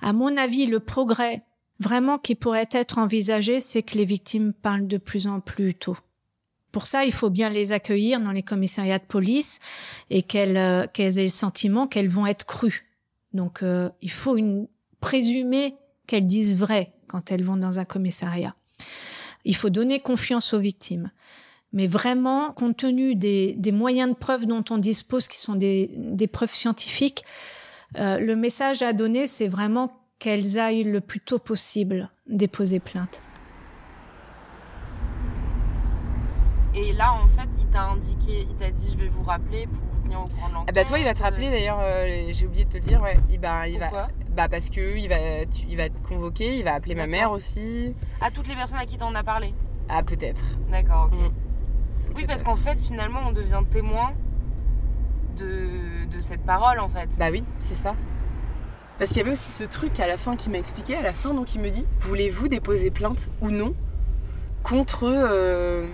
À 0.00 0.12
mon 0.12 0.36
avis, 0.36 0.66
le 0.66 0.80
progrès 0.80 1.42
vraiment 1.80 2.18
qui 2.18 2.34
pourrait 2.34 2.68
être 2.70 2.98
envisagé, 2.98 3.60
c'est 3.60 3.82
que 3.82 3.96
les 3.96 4.04
victimes 4.04 4.52
parlent 4.52 4.86
de 4.86 4.98
plus 4.98 5.26
en 5.26 5.40
plus 5.40 5.74
tôt. 5.74 5.96
Pour 6.74 6.86
ça, 6.86 7.04
il 7.04 7.12
faut 7.12 7.30
bien 7.30 7.50
les 7.50 7.70
accueillir 7.70 8.18
dans 8.18 8.32
les 8.32 8.42
commissariats 8.42 8.98
de 8.98 9.04
police 9.04 9.60
et 10.10 10.22
qu'elles 10.22 10.56
euh, 10.56 10.86
aient 10.98 11.22
le 11.22 11.28
sentiment 11.28 11.86
qu'elles 11.86 12.08
vont 12.08 12.26
être 12.26 12.44
crues. 12.46 12.84
Donc, 13.32 13.62
euh, 13.62 13.90
il 14.02 14.10
faut 14.10 14.36
présumer 14.98 15.76
qu'elles 16.08 16.26
disent 16.26 16.56
vrai 16.56 16.90
quand 17.06 17.30
elles 17.30 17.44
vont 17.44 17.56
dans 17.56 17.78
un 17.78 17.84
commissariat. 17.84 18.56
Il 19.44 19.54
faut 19.54 19.70
donner 19.70 20.00
confiance 20.00 20.52
aux 20.52 20.58
victimes. 20.58 21.12
Mais 21.72 21.86
vraiment, 21.86 22.50
compte 22.50 22.78
tenu 22.78 23.14
des, 23.14 23.54
des 23.56 23.70
moyens 23.70 24.10
de 24.10 24.16
preuve 24.16 24.46
dont 24.46 24.64
on 24.68 24.78
dispose, 24.78 25.28
qui 25.28 25.38
sont 25.38 25.54
des, 25.54 25.92
des 25.96 26.26
preuves 26.26 26.54
scientifiques, 26.54 27.24
euh, 28.00 28.18
le 28.18 28.34
message 28.34 28.82
à 28.82 28.92
donner, 28.92 29.28
c'est 29.28 29.46
vraiment 29.46 29.92
qu'elles 30.18 30.58
aillent 30.58 30.82
le 30.82 31.00
plus 31.00 31.20
tôt 31.20 31.38
possible 31.38 32.10
déposer 32.26 32.80
plainte. 32.80 33.22
Et 36.76 36.92
là, 36.92 37.12
en 37.12 37.26
fait, 37.28 37.48
il 37.60 37.66
t'a 37.66 37.82
indiqué, 37.82 38.46
il 38.50 38.56
t'a 38.56 38.70
dit 38.70 38.90
je 38.92 38.98
vais 38.98 39.08
vous 39.08 39.22
rappeler 39.22 39.68
pour 39.68 39.80
vous 39.92 40.02
tenir 40.02 40.20
au 40.20 40.26
courant 40.26 40.48
de 40.48 40.54
l'enquête. 40.54 40.74
Ah 40.76 40.80
bah 40.80 40.84
toi, 40.84 40.98
il 40.98 41.04
va 41.04 41.14
te 41.14 41.22
rappeler 41.22 41.48
d'ailleurs, 41.50 41.78
euh, 41.80 42.26
j'ai 42.32 42.46
oublié 42.46 42.64
de 42.64 42.70
te 42.70 42.78
le 42.78 42.82
dire, 42.82 43.00
ouais. 43.00 43.16
Il, 43.30 43.38
bah, 43.38 43.68
il 43.68 43.78
va, 43.78 44.08
bah 44.30 44.48
parce 44.48 44.70
que 44.70 44.96
il 44.96 45.08
va, 45.08 45.46
tu, 45.46 45.66
il 45.68 45.76
va 45.76 45.88
te 45.88 46.08
convoquer, 46.08 46.56
il 46.56 46.64
va 46.64 46.74
appeler 46.74 46.96
ma 46.96 47.06
mère 47.06 47.30
aussi. 47.30 47.94
À 48.20 48.32
toutes 48.32 48.48
les 48.48 48.56
personnes 48.56 48.78
à 48.78 48.86
qui 48.86 48.96
t'en 48.96 49.14
as 49.14 49.22
parlé? 49.22 49.54
Ah 49.88 50.02
peut-être. 50.02 50.44
D'accord, 50.68 51.10
ok. 51.12 51.18
Mm. 51.18 51.32
Oui, 52.16 52.24
parce 52.26 52.42
qu'en 52.42 52.56
fait, 52.56 52.80
finalement, 52.80 53.20
on 53.26 53.32
devient 53.32 53.62
témoin 53.70 54.12
de, 55.36 56.06
de 56.12 56.20
cette 56.20 56.42
parole, 56.42 56.80
en 56.80 56.88
fait. 56.88 57.10
Bah 57.20 57.28
oui, 57.30 57.44
c'est 57.60 57.76
ça. 57.76 57.94
Parce 58.98 59.10
qu'il 59.10 59.18
y 59.18 59.20
avait 59.20 59.32
aussi 59.32 59.52
ce 59.52 59.64
truc 59.64 60.00
à 60.00 60.08
la 60.08 60.16
fin 60.16 60.34
qui 60.34 60.50
m'a 60.50 60.58
expliqué, 60.58 60.96
à 60.96 61.02
la 61.02 61.12
fin, 61.12 61.34
donc 61.34 61.54
il 61.54 61.60
me 61.60 61.70
dit, 61.70 61.86
voulez-vous 62.00 62.48
déposer 62.48 62.90
plainte 62.90 63.28
ou 63.40 63.50
non 63.50 63.74
contre... 64.64 65.04
Euh, 65.04 65.88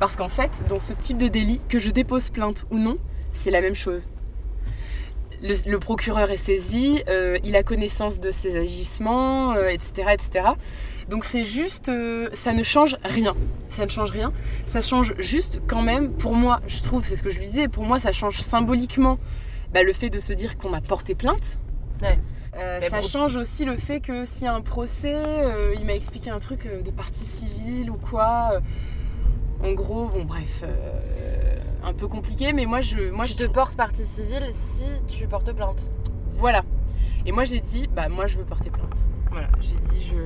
parce 0.00 0.16
qu'en 0.16 0.28
fait, 0.28 0.50
dans 0.68 0.78
ce 0.78 0.92
type 0.92 1.18
de 1.18 1.28
délit, 1.28 1.60
que 1.68 1.78
je 1.78 1.90
dépose 1.90 2.30
plainte 2.30 2.64
ou 2.70 2.78
non, 2.78 2.96
c'est 3.32 3.50
la 3.50 3.60
même 3.60 3.74
chose. 3.74 4.08
Le, 5.42 5.76
procureur 5.76 6.30
est 6.30 6.38
saisi, 6.38 7.02
euh, 7.08 7.38
il 7.44 7.54
a 7.54 7.62
connaissance 7.62 8.18
de 8.18 8.30
ses 8.30 8.56
agissements, 8.56 9.54
etc., 9.54 9.92
euh, 9.98 10.10
etc. 10.10 10.48
Donc 11.10 11.26
c'est 11.26 11.44
juste, 11.44 11.90
euh, 11.90 12.30
ça 12.32 12.54
ne 12.54 12.62
change 12.62 12.96
rien. 13.04 13.34
Ça 13.68 13.84
ne 13.84 13.90
change 13.90 14.10
rien. 14.10 14.32
Ça 14.66 14.80
change 14.80 15.14
juste 15.18 15.60
quand 15.66 15.82
même, 15.82 16.12
pour 16.12 16.34
moi, 16.34 16.60
je 16.66 16.82
trouve, 16.82 17.04
c'est 17.04 17.16
ce 17.16 17.22
que 17.22 17.28
je 17.28 17.38
lui 17.40 17.46
disais, 17.46 17.68
pour 17.68 17.84
moi 17.84 18.00
ça 18.00 18.10
change 18.10 18.40
symboliquement 18.40 19.18
bah, 19.74 19.82
le 19.82 19.92
fait 19.92 20.08
de 20.08 20.18
se 20.18 20.32
dire 20.32 20.56
qu'on 20.56 20.70
m'a 20.70 20.80
porté 20.80 21.14
plainte. 21.14 21.58
ça 22.54 23.02
change 23.02 23.36
aussi 23.36 23.66
le 23.66 23.76
fait 23.76 24.00
que 24.00 24.24
s'il 24.24 24.44
y 24.44 24.46
a 24.46 24.54
un 24.54 24.62
procès, 24.62 25.44
il 25.78 25.84
m'a 25.84 25.94
expliqué 25.94 26.30
un 26.30 26.38
truc 26.38 26.66
de 26.82 26.90
partie 26.90 27.26
civile 27.26 27.90
ou 27.90 27.98
quoi 27.98 28.60
en 29.64 29.72
gros, 29.72 30.08
bon, 30.08 30.24
bref, 30.24 30.62
euh, 30.62 31.56
un 31.82 31.92
peu 31.94 32.06
compliqué, 32.06 32.52
mais 32.52 32.66
moi 32.66 32.80
je. 32.80 33.10
Moi, 33.10 33.24
je 33.24 33.34
te 33.34 33.44
porte 33.44 33.76
partie 33.76 34.04
civile 34.04 34.48
si 34.52 34.86
tu 35.08 35.26
portes 35.26 35.52
plainte. 35.52 35.90
Voilà. 36.36 36.64
Et 37.26 37.32
moi 37.32 37.44
j'ai 37.44 37.60
dit, 37.60 37.88
bah 37.88 38.08
moi 38.08 38.26
je 38.26 38.36
veux 38.36 38.44
porter 38.44 38.70
plainte. 38.70 39.10
Voilà, 39.30 39.48
j'ai 39.60 39.76
dit 39.76 40.02
je. 40.02 40.16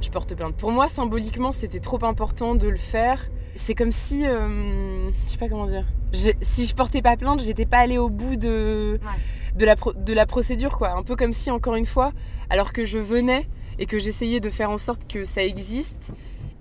Je 0.00 0.10
porte 0.10 0.34
plainte. 0.34 0.54
Pour 0.56 0.70
moi, 0.70 0.88
symboliquement, 0.88 1.52
c'était 1.52 1.80
trop 1.80 2.02
important 2.04 2.54
de 2.54 2.68
le 2.68 2.76
faire. 2.76 3.30
C'est 3.56 3.74
comme 3.74 3.92
si. 3.92 4.26
Euh, 4.26 5.10
je 5.26 5.30
sais 5.30 5.38
pas 5.38 5.48
comment 5.48 5.66
dire. 5.66 5.86
Si 6.42 6.66
je 6.66 6.74
portais 6.74 7.02
pas 7.02 7.16
plainte, 7.16 7.42
j'étais 7.42 7.66
pas 7.66 7.78
allée 7.78 7.98
au 7.98 8.08
bout 8.08 8.36
de. 8.36 8.98
De 9.56 9.64
la, 9.64 9.76
de 9.76 10.12
la 10.12 10.26
procédure, 10.26 10.76
quoi. 10.76 10.90
Un 10.96 11.04
peu 11.04 11.14
comme 11.14 11.32
si, 11.32 11.48
encore 11.50 11.76
une 11.76 11.86
fois, 11.86 12.12
alors 12.50 12.72
que 12.72 12.84
je 12.84 12.98
venais 12.98 13.48
et 13.78 13.86
que 13.86 14.00
j'essayais 14.00 14.40
de 14.40 14.50
faire 14.50 14.70
en 14.70 14.78
sorte 14.78 15.06
que 15.06 15.24
ça 15.24 15.44
existe, 15.44 16.10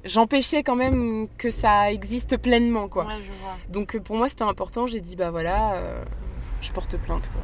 j'empêchais 0.04 0.64
quand 0.64 0.76
même 0.76 1.28
que 1.38 1.52
ça 1.52 1.92
existe 1.92 2.38
pleinement 2.38 2.88
quoi. 2.88 3.06
Ouais, 3.06 3.22
je 3.24 3.32
vois. 3.42 3.58
Donc 3.70 3.96
euh, 3.96 4.00
pour 4.00 4.16
moi 4.16 4.30
c'était 4.30 4.44
important, 4.44 4.88
j'ai 4.88 5.02
dit 5.02 5.16
bah 5.16 5.32
voilà, 5.32 5.76
euh, 5.76 6.04
je 6.62 6.72
porte 6.72 6.98
plainte 6.98 7.30
quoi. 7.32 7.42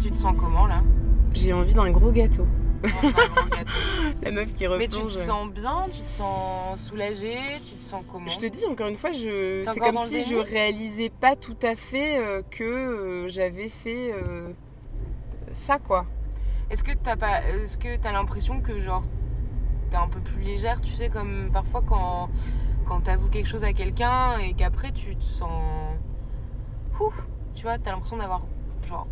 Tu 0.00 0.10
te 0.10 0.16
sens 0.16 0.34
comment 0.38 0.66
là? 0.66 0.82
J'ai 1.32 1.52
envie 1.52 1.74
d'un 1.74 1.90
gros 1.90 2.12
gâteau. 2.12 2.46
la 4.22 4.30
meuf 4.30 4.54
qui 4.54 4.66
replonge. 4.66 4.78
Mais 4.78 4.88
tu 4.88 5.02
te 5.02 5.24
sens 5.24 5.50
bien, 5.50 5.86
tu 5.90 6.00
te 6.00 6.08
sens 6.08 6.80
soulagée, 6.80 7.38
tu 7.66 7.76
te 7.76 7.82
sens 7.82 8.02
comment 8.10 8.28
Je 8.28 8.38
te 8.38 8.46
dis 8.46 8.64
encore 8.66 8.88
une 8.88 8.96
fois, 8.96 9.12
je... 9.12 9.64
c'est 9.72 9.80
comme 9.80 9.98
si 10.06 10.24
je 10.24 10.36
réalisais 10.36 11.10
pas 11.10 11.36
tout 11.36 11.56
à 11.62 11.74
fait 11.74 12.18
euh, 12.18 12.42
que 12.50 12.64
euh, 12.64 13.28
j'avais 13.28 13.68
fait 13.68 14.12
euh, 14.12 14.50
ça 15.52 15.78
quoi. 15.78 16.06
Est-ce 16.70 16.84
que 16.84 16.92
t'as 16.92 17.16
pas, 17.16 17.42
est-ce 17.42 17.78
que 17.78 17.96
t'as 17.96 18.12
l'impression 18.12 18.60
que 18.60 18.80
genre 18.80 19.02
t'es 19.90 19.96
un 19.96 20.08
peu 20.08 20.20
plus 20.20 20.42
légère, 20.42 20.80
tu 20.80 20.92
sais 20.92 21.08
comme 21.08 21.50
parfois 21.52 21.82
quand 21.82 22.30
quand 22.84 23.00
t'avoues 23.00 23.28
quelque 23.28 23.48
chose 23.48 23.64
à 23.64 23.72
quelqu'un 23.72 24.38
et 24.38 24.52
qu'après 24.54 24.92
tu 24.92 25.16
te 25.16 25.22
sens, 25.22 25.94
Ouh, 27.00 27.12
tu 27.54 27.62
vois, 27.62 27.78
t'as 27.78 27.90
l'impression 27.90 28.16
d'avoir 28.16 28.42
genre 28.86 29.06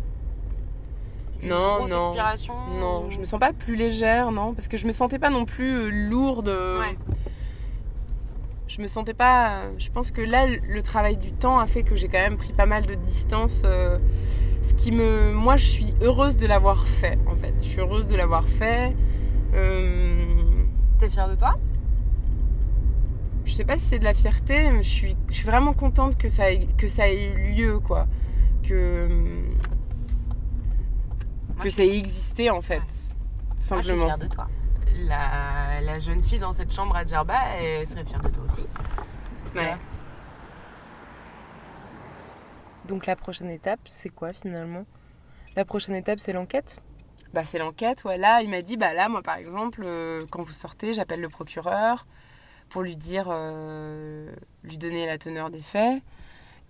non, 1.43 1.87
non. 1.87 2.15
Non, 2.15 2.79
Non, 2.79 3.09
je 3.09 3.19
me 3.19 3.25
sens 3.25 3.39
pas 3.39 3.53
plus 3.53 3.75
légère, 3.75 4.31
non, 4.31 4.53
parce 4.53 4.67
que 4.67 4.77
je 4.77 4.87
me 4.87 4.91
sentais 4.91 5.19
pas 5.19 5.29
non 5.29 5.45
plus 5.45 5.71
euh, 5.71 5.89
lourde. 5.89 6.47
Ouais. 6.47 6.97
Je 8.67 8.81
me 8.81 8.87
sentais 8.87 9.13
pas. 9.13 9.63
Je 9.77 9.89
pense 9.89 10.11
que 10.11 10.21
là, 10.21 10.47
le 10.47 10.81
travail 10.81 11.17
du 11.17 11.31
temps 11.31 11.59
a 11.59 11.67
fait 11.67 11.83
que 11.83 11.95
j'ai 11.95 12.07
quand 12.07 12.19
même 12.19 12.37
pris 12.37 12.53
pas 12.53 12.65
mal 12.65 12.85
de 12.85 12.95
distance. 12.95 13.61
Euh, 13.65 13.99
ce 14.61 14.73
qui 14.73 14.91
me. 14.91 15.31
Moi, 15.33 15.57
je 15.57 15.65
suis 15.65 15.93
heureuse 16.01 16.37
de 16.37 16.47
l'avoir 16.47 16.87
fait, 16.87 17.19
en 17.27 17.35
fait. 17.35 17.53
Je 17.59 17.65
suis 17.65 17.81
heureuse 17.81 18.07
de 18.07 18.15
l'avoir 18.15 18.47
fait. 18.47 18.95
Euh... 19.53 20.25
T'es 20.99 21.09
fière 21.09 21.29
de 21.29 21.35
toi? 21.35 21.55
Je 23.45 23.53
sais 23.53 23.65
pas 23.65 23.77
si 23.77 23.83
c'est 23.85 23.99
de 23.99 24.05
la 24.05 24.13
fierté, 24.13 24.71
mais 24.71 24.83
je 24.83 24.89
suis, 24.89 25.15
je 25.27 25.33
suis 25.33 25.45
vraiment 25.45 25.73
contente 25.73 26.17
que 26.17 26.29
ça, 26.29 26.51
ait, 26.51 26.67
que 26.77 26.87
ça 26.87 27.09
ait 27.09 27.33
eu 27.33 27.53
lieu, 27.53 27.79
quoi. 27.79 28.07
Que 28.63 29.07
que 31.63 31.69
ça 31.69 31.83
ait 31.83 31.97
existé 31.97 32.49
en 32.49 32.61
fait. 32.61 32.81
Simplement. 33.57 33.69
Moi, 33.69 33.81
je 33.81 33.91
suis 33.91 34.05
fière 34.05 34.17
de 34.17 34.27
toi. 34.27 34.47
La, 35.05 35.81
la, 35.81 35.99
jeune 35.99 36.21
fille 36.21 36.39
dans 36.39 36.53
cette 36.53 36.71
chambre 36.71 36.95
à 36.95 37.05
Djerba, 37.05 37.39
elle 37.57 37.87
serait 37.87 38.05
fière 38.05 38.21
de 38.21 38.29
toi 38.29 38.43
aussi. 38.43 38.61
Ouais. 39.55 39.75
Donc 42.85 43.05
la 43.05 43.15
prochaine 43.15 43.49
étape, 43.49 43.79
c'est 43.85 44.09
quoi 44.09 44.33
finalement? 44.33 44.85
La 45.55 45.65
prochaine 45.65 45.95
étape, 45.95 46.19
c'est 46.19 46.33
l'enquête? 46.33 46.83
Bah 47.33 47.45
c'est 47.45 47.57
l'enquête, 47.57 48.03
ouais. 48.03 48.17
Là, 48.17 48.41
il 48.41 48.49
m'a 48.49 48.61
dit, 48.61 48.77
bah 48.77 48.93
là, 48.93 49.07
moi 49.07 49.21
par 49.21 49.37
exemple, 49.37 49.81
euh, 49.83 50.25
quand 50.29 50.43
vous 50.43 50.53
sortez, 50.53 50.93
j'appelle 50.93 51.21
le 51.21 51.29
procureur 51.29 52.05
pour 52.69 52.81
lui 52.81 52.97
dire, 52.97 53.27
euh, 53.29 54.31
lui 54.63 54.77
donner 54.77 55.05
la 55.05 55.17
teneur 55.17 55.49
des 55.49 55.61
faits. 55.61 56.03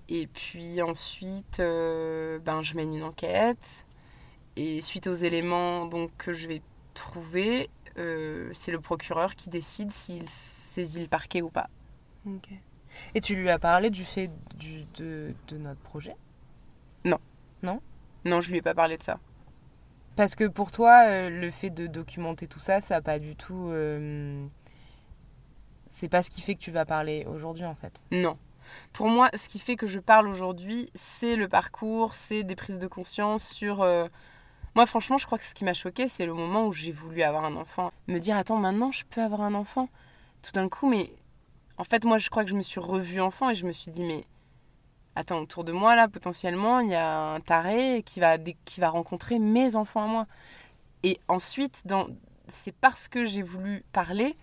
Et 0.08 0.28
puis 0.28 0.82
ensuite, 0.82 1.60
euh, 1.60 2.40
ben, 2.40 2.62
je 2.62 2.76
mène 2.76 2.94
une 2.94 3.04
enquête. 3.04 3.86
Et 4.56 4.82
suite 4.82 5.08
aux 5.08 5.14
éléments 5.14 5.86
donc, 5.86 6.12
que 6.18 6.34
je 6.34 6.48
vais 6.48 6.62
trouver, 6.94 7.70
euh, 7.98 8.50
c'est 8.54 8.72
le 8.72 8.80
procureur 8.80 9.36
qui 9.36 9.50
décide 9.50 9.92
s'il 9.92 10.30
saisit 10.30 11.02
le 11.02 11.08
parquet 11.08 11.42
ou 11.42 11.50
pas. 11.50 11.70
Et 13.16 13.22
tu 13.22 13.36
lui 13.36 13.50
as 13.50 13.60
parlé 13.60 13.90
du 13.90 14.06
fait 14.06 14.30
du, 14.56 14.86
de, 14.96 15.34
de, 15.48 15.58
notre 15.58 15.82
projet? 15.82 16.16
Non. 17.04 17.20
Non? 17.62 17.82
Non, 18.26 18.40
je 18.40 18.52
lui 18.52 18.58
ai 18.58 18.62
pas 18.62 18.76
parlé 18.76 18.98
de 18.98 19.04
ça. 19.04 19.20
Parce 20.16 20.36
que 20.36 20.46
pour 20.46 20.72
toi, 20.72 21.06
euh, 21.08 21.30
le 21.30 21.50
fait 21.50 21.72
de 21.72 21.88
documenter 21.88 22.48
tout 22.48 22.60
ça, 22.60 22.82
ça 22.82 22.96
n'a 22.96 23.02
pas 23.02 23.20
du 23.20 23.36
tout. 23.36 23.70
Euh, 23.70 24.46
c'est 25.88 26.08
pas 26.08 26.24
ce 26.24 26.30
qui 26.30 26.42
fait 26.42 26.56
que 26.56 26.60
tu 26.60 26.72
vas 26.72 26.86
parler 26.86 27.26
aujourd'hui 27.28 27.66
en 27.66 27.76
fait. 27.76 28.04
Non. 28.12 28.38
Pour 28.94 29.08
moi, 29.08 29.30
ce 29.34 29.50
qui 29.50 29.60
fait 29.60 29.76
que 29.76 29.88
je 29.88 30.00
parle 30.00 30.28
aujourd'hui, 30.28 30.90
c'est 30.96 31.36
le 31.36 31.48
parcours, 31.48 32.16
c'est 32.16 32.44
des 32.44 32.56
prises 32.56 32.80
de 32.80 32.88
conscience 32.88 33.44
sur 33.44 33.84
moi, 34.76 34.86
franchement, 34.86 35.18
je 35.18 35.26
crois 35.26 35.38
que 35.38 35.46
ce 35.46 35.54
qui 35.54 35.66
m'a 35.66 35.74
choqué, 35.74 36.08
c'est 36.08 36.26
le 36.26 36.34
moment 36.34 36.66
où 36.66 36.74
j'ai 36.74 36.92
voulu 36.92 37.22
avoir 37.22 37.46
un 37.46 37.56
enfant. 37.56 37.92
Me 38.08 38.20
dire, 38.20 38.36
attends, 38.36 38.58
maintenant, 38.58 38.92
je 38.92 39.04
peux 39.06 39.22
avoir 39.22 39.42
un 39.42 39.54
enfant? 39.54 39.88
Tout 40.42 40.52
d'un 40.52 40.68
coup, 40.68 40.90
mais 40.90 41.12
en 41.78 41.84
fait, 41.84 42.06
moi, 42.06 42.18
je 42.18 42.30
crois 42.30 42.44
que 42.44 42.50
je 42.50 42.56
me 42.56 42.62
suis 42.62 42.80
revue 42.80 43.22
enfant 43.22 43.50
et 43.52 43.56
je 43.56 43.66
me 43.68 43.72
suis 43.72 43.92
dit, 43.92 44.04
mais 44.04 44.26
attends, 45.16 45.40
autour 45.40 45.64
de 45.64 45.72
moi, 45.72 45.96
là, 45.96 46.08
potentiellement, 46.08 46.80
il 46.80 46.90
y 46.90 46.96
a 46.96 47.36
un 47.36 47.40
taré 47.40 48.04
qui 48.04 48.20
va, 48.20 48.90
rencontrer 48.90 49.38
mes 49.38 49.76
enfants 49.76 50.04
à 50.04 50.08
moi. 50.08 50.28
Et 51.04 51.20
ensuite, 51.28 51.84
c'est 52.48 52.76
parce 52.76 53.08
que 53.08 53.26
j'ai 53.26 53.44
voulu 53.44 53.84
parler 53.92 54.36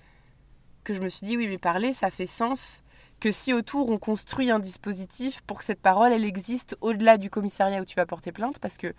que 0.85 0.95
je 0.95 1.01
me 1.01 1.09
suis 1.09 1.27
dit, 1.27 1.37
oui, 1.37 1.49
mais 1.49 1.59
parler, 1.59 1.93
ça 1.93 2.11
fait 2.11 2.27
sens 2.27 2.83
que 3.19 3.33
si 3.33 3.53
autour 3.53 3.91
on 3.91 3.99
construit 3.99 4.51
un 4.51 4.61
dispositif 4.61 5.43
pour 5.43 5.59
que 5.59 5.65
cette 5.65 5.81
parole, 5.81 6.13
elle 6.13 6.25
existe 6.25 6.77
au-delà 6.81 7.19
du 7.19 7.29
commissariat 7.31 7.83
où 7.83 7.85
tu 7.85 7.97
vas 7.97 8.07
porter 8.07 8.33
plainte, 8.33 8.59
parce 8.61 8.79
que 8.79 8.95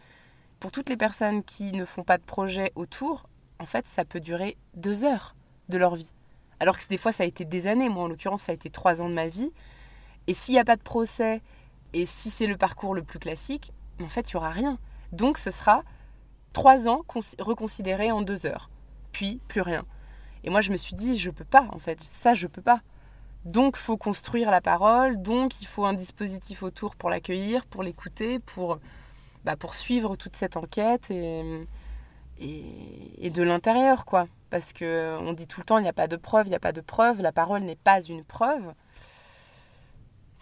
pour 0.62 0.72
toutes 0.72 0.90
les 0.90 0.96
personnes 0.96 1.44
qui 1.44 1.74
ne 1.74 1.86
font 1.86 2.04
pas 2.04 2.20
de 2.20 2.24
projet 2.24 2.72
autour, 2.76 3.28
en 3.60 3.66
fait, 3.66 3.88
ça 3.88 4.06
peut 4.06 4.20
durer 4.20 4.58
deux 4.76 5.04
heures 5.04 5.36
de 5.70 5.78
leur 5.80 5.96
vie. 5.96 6.14
Alors 6.60 6.78
que 6.78 6.88
des 6.88 6.98
fois, 6.98 7.12
ça 7.12 7.24
a 7.24 7.26
été 7.26 7.46
des 7.46 7.66
années. 7.66 7.90
Moi, 7.90 8.04
en 8.04 8.08
l'occurrence, 8.08 8.44
ça 8.44 8.52
a 8.52 8.56
été 8.56 8.70
trois 8.70 9.02
ans 9.02 9.10
de 9.10 9.14
ma 9.16 9.28
vie. 9.28 9.52
Et 10.28 10.36
s'il 10.36 10.54
n'y 10.54 10.60
a 10.60 10.64
pas 10.64 10.76
de 10.76 10.84
procès, 10.84 11.42
et 11.94 12.06
si 12.06 12.30
c'est 12.30 12.46
le 12.46 12.58
parcours 12.58 12.94
le 12.94 13.02
plus 13.02 13.18
classique, 13.18 13.74
en 14.04 14.08
fait, 14.08 14.32
il 14.32 14.36
n'y 14.36 14.38
aura 14.38 14.52
rien. 14.52 14.78
Donc, 15.12 15.40
ce 15.40 15.50
sera 15.50 15.84
trois 16.54 16.88
ans 16.88 17.04
reconsidérés 17.40 18.12
en 18.12 18.22
deux 18.22 18.46
heures. 18.46 18.70
Puis, 19.14 19.42
plus 19.48 19.62
rien. 19.62 19.84
Et 20.44 20.52
moi, 20.52 20.62
je 20.62 20.72
me 20.72 20.78
suis 20.78 20.94
dit, 20.94 21.18
je 21.18 21.32
peux 21.32 21.44
pas, 21.44 21.68
en 21.72 21.80
fait. 21.80 22.04
Ça, 22.04 22.36
je 22.36 22.46
peux 22.46 22.62
pas. 22.62 22.82
Donc, 23.46 23.78
faut 23.78 23.98
construire 23.98 24.52
la 24.52 24.62
parole. 24.62 25.24
Donc, 25.24 25.60
il 25.60 25.66
faut 25.66 25.86
un 25.86 25.94
dispositif 25.94 26.62
autour 26.62 26.96
pour 26.96 27.10
l'accueillir, 27.10 27.66
pour 27.66 27.82
l'écouter, 27.82 28.38
pour, 28.38 28.78
bah, 29.46 29.56
pour 29.56 29.76
suivre 29.76 30.16
toute 30.16 30.36
cette 30.36 30.58
enquête 30.58 31.12
et, 31.12 31.68
et, 32.40 33.30
de 33.30 33.44
l'intérieur, 33.44 34.06
quoi. 34.06 34.28
Parce 34.50 34.74
que 34.74 35.18
on 35.22 35.34
dit 35.34 35.48
tout 35.48 35.62
le 35.62 35.66
temps, 35.66 35.78
il 35.78 35.84
n'y 35.84 35.90
a 35.90 35.94
pas 35.94 36.08
de 36.08 36.18
preuve, 36.18 36.48
il 36.48 36.50
n'y 36.50 36.56
a 36.56 36.60
pas 36.60 36.74
de 36.74 36.82
preuve. 36.82 37.22
La 37.22 37.32
parole 37.32 37.62
n'est 37.62 37.76
pas 37.76 38.02
une 38.02 38.24
preuve. 38.24 38.74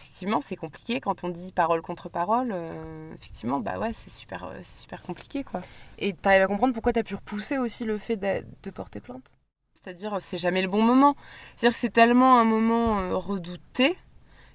Effectivement, 0.00 0.40
c'est 0.40 0.56
compliqué 0.56 1.00
quand 1.00 1.24
on 1.24 1.28
dit 1.28 1.52
parole 1.52 1.82
contre 1.82 2.08
parole. 2.08 2.50
Euh, 2.52 3.14
effectivement, 3.14 3.60
bah 3.60 3.78
ouais, 3.78 3.92
c'est 3.92 4.10
super, 4.10 4.44
euh, 4.44 4.58
c'est 4.62 4.82
super 4.82 5.02
compliqué, 5.02 5.44
quoi. 5.44 5.60
Et 5.98 6.12
tu 6.12 6.28
arrives 6.28 6.42
à 6.42 6.46
comprendre 6.46 6.74
pourquoi 6.74 6.92
tu 6.92 6.98
as 6.98 7.04
pu 7.04 7.14
repousser 7.14 7.58
aussi 7.58 7.84
le 7.84 7.98
fait 7.98 8.16
de, 8.16 8.44
de 8.62 8.70
porter 8.70 9.00
plainte? 9.00 9.36
C'est-à-dire, 9.74 10.18
c'est 10.20 10.36
jamais 10.38 10.62
le 10.62 10.68
bon 10.68 10.82
moment. 10.82 11.14
C'est-à-dire 11.56 11.74
que 11.74 11.80
c'est 11.80 11.92
tellement 11.92 12.38
un 12.38 12.44
moment 12.44 12.98
euh, 12.98 13.16
redouté 13.16 13.96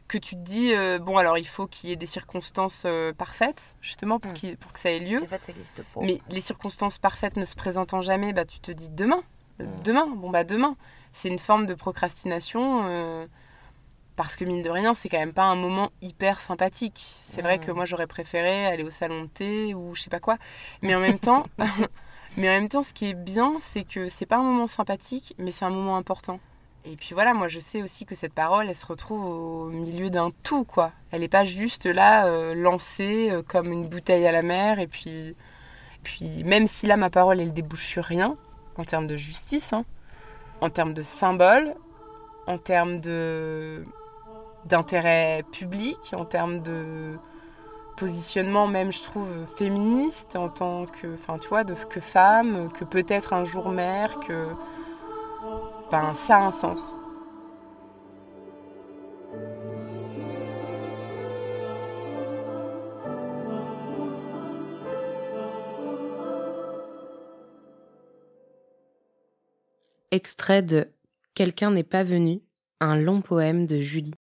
que 0.08 0.18
tu 0.18 0.36
te 0.36 0.42
dis, 0.42 0.74
euh, 0.74 1.00
bon, 1.00 1.18
alors 1.18 1.38
il 1.38 1.48
faut 1.48 1.68
qu'il 1.68 1.90
y 1.90 1.94
ait 1.94 1.98
des 1.98 2.06
circonstances 2.06 2.84
euh, 2.86 3.14
parfaites, 3.14 3.76
justement, 3.82 4.20
pour, 4.20 4.32
hmm. 4.32 4.56
pour 4.58 4.74
que 4.74 4.80
ça 4.80 4.92
ait 4.92 5.00
lieu. 5.00 5.22
En 5.24 5.28
fait, 5.28 5.44
ça 5.44 5.52
existe 5.52 5.82
pas. 5.82 6.02
Mais 6.02 6.22
les 6.30 6.42
circonstances 6.42 6.98
parfaites 6.98 7.38
ne 7.38 7.46
se 7.46 7.56
présentant 7.56 8.02
jamais, 8.02 8.34
bah, 8.34 8.46
tu 8.46 8.60
te 8.60 8.72
dis 8.72 8.90
demain. 8.90 9.24
Euh, 9.62 9.66
hmm. 9.66 9.84
Demain, 9.84 10.08
bon, 10.08 10.30
bah 10.30 10.44
demain. 10.44 10.76
C'est 11.12 11.30
une 11.30 11.40
forme 11.40 11.66
de 11.66 11.74
procrastination. 11.74 13.28
parce 14.16 14.36
que 14.36 14.46
mine 14.46 14.62
de 14.62 14.70
rien, 14.70 14.94
c'est 14.94 15.10
quand 15.10 15.20
même 15.20 15.34
pas 15.34 15.46
un 15.46 15.56
moment 15.56 15.92
hyper 16.02 16.40
sympathique. 16.40 17.22
C'est 17.26 17.42
vrai 17.42 17.60
que 17.60 17.72
hmm. 17.72 17.76
moi 17.76 17.86
j'aurais 17.86 18.08
préféré 18.08 18.66
aller 18.66 18.84
au 18.84 18.90
salon 18.90 19.24
de 19.24 19.28
thé 19.28 19.74
ou 19.74 19.96
je 19.96 20.02
sais 20.02 20.10
pas 20.10 20.20
quoi. 20.20 20.38
Mais 20.82 20.94
en 20.94 21.00
même 21.00 21.20
temps, 21.20 21.46
mais 22.38 22.50
en 22.50 22.54
même 22.54 22.70
temps, 22.70 22.84
ce 22.84 22.94
qui 22.94 23.10
est 23.10 23.14
bien, 23.14 23.56
c'est 23.60 23.86
que 23.86 24.10
c'est 24.10 24.26
pas 24.26 24.38
un 24.38 24.44
moment 24.44 24.68
sympathique, 24.68 25.34
mais 25.38 25.52
c'est 25.52 25.66
un 25.66 25.70
moment 25.70 25.98
important. 25.98 26.40
Et 26.88 26.98
puis 26.98 27.16
voilà, 27.16 27.34
moi 27.34 27.48
je 27.48 27.60
sais 27.60 27.82
aussi 27.82 28.06
que 28.06 28.14
cette 28.14 28.34
parole, 28.34 28.70
elle 28.70 28.76
se 28.76 28.86
retrouve 28.86 29.26
au 29.26 29.66
milieu 29.70 30.10
d'un 30.12 30.32
tout, 30.44 30.66
quoi. 30.66 30.92
Elle 31.12 31.22
n'est 31.22 31.28
pas 31.28 31.44
juste 31.44 31.86
là, 31.86 32.28
euh, 32.28 32.54
lancée 32.54 33.30
euh, 33.32 33.42
comme 33.42 33.72
une 33.72 33.88
bouteille 33.88 34.28
à 34.28 34.32
la 34.32 34.44
mer, 34.44 34.80
et 34.80 34.86
puis, 34.86 35.36
puis 36.04 36.44
même 36.44 36.68
si 36.68 36.86
là 36.86 36.96
ma 36.96 37.10
parole, 37.10 37.40
elle 37.40 37.54
débouche 37.54 37.88
sur 37.88 38.04
rien, 38.04 38.38
en 38.78 38.84
termes 38.84 39.08
de 39.08 39.16
justice, 39.16 39.74
hein, 39.74 39.84
en 40.62 40.70
termes 40.70 40.94
de 40.94 41.02
symbole, 41.02 41.74
en 42.46 42.58
termes 42.60 43.00
de 43.00 43.84
d'intérêt 44.66 45.44
public, 45.52 45.98
en 46.16 46.26
termes 46.26 46.62
de 46.62 47.18
positionnement 47.98 48.68
même, 48.68 48.92
je 48.92 49.02
trouve, 49.02 49.46
féministe, 49.58 50.36
en 50.36 50.50
tant 50.50 50.86
que, 50.86 51.14
enfin 51.14 51.38
tu 51.40 51.48
vois, 51.48 51.64
que 51.64 52.00
femme, 52.00 52.70
que 52.72 52.84
peut-être 52.84 53.34
un 53.34 53.46
jour 53.46 53.70
mère, 53.70 54.20
que 54.20 54.50
ben, 55.92 56.14
ça 56.14 56.38
a 56.38 56.48
un 56.48 56.52
sens. 56.52 56.96
Extrait 70.12 70.62
de 70.62 70.88
Quelqu'un 71.36 71.72
n'est 71.72 71.84
pas 71.84 72.06
venu, 72.06 72.40
un 72.80 72.96
long 72.96 73.20
poème 73.20 73.66
de 73.66 73.82
Julie. 73.82 74.14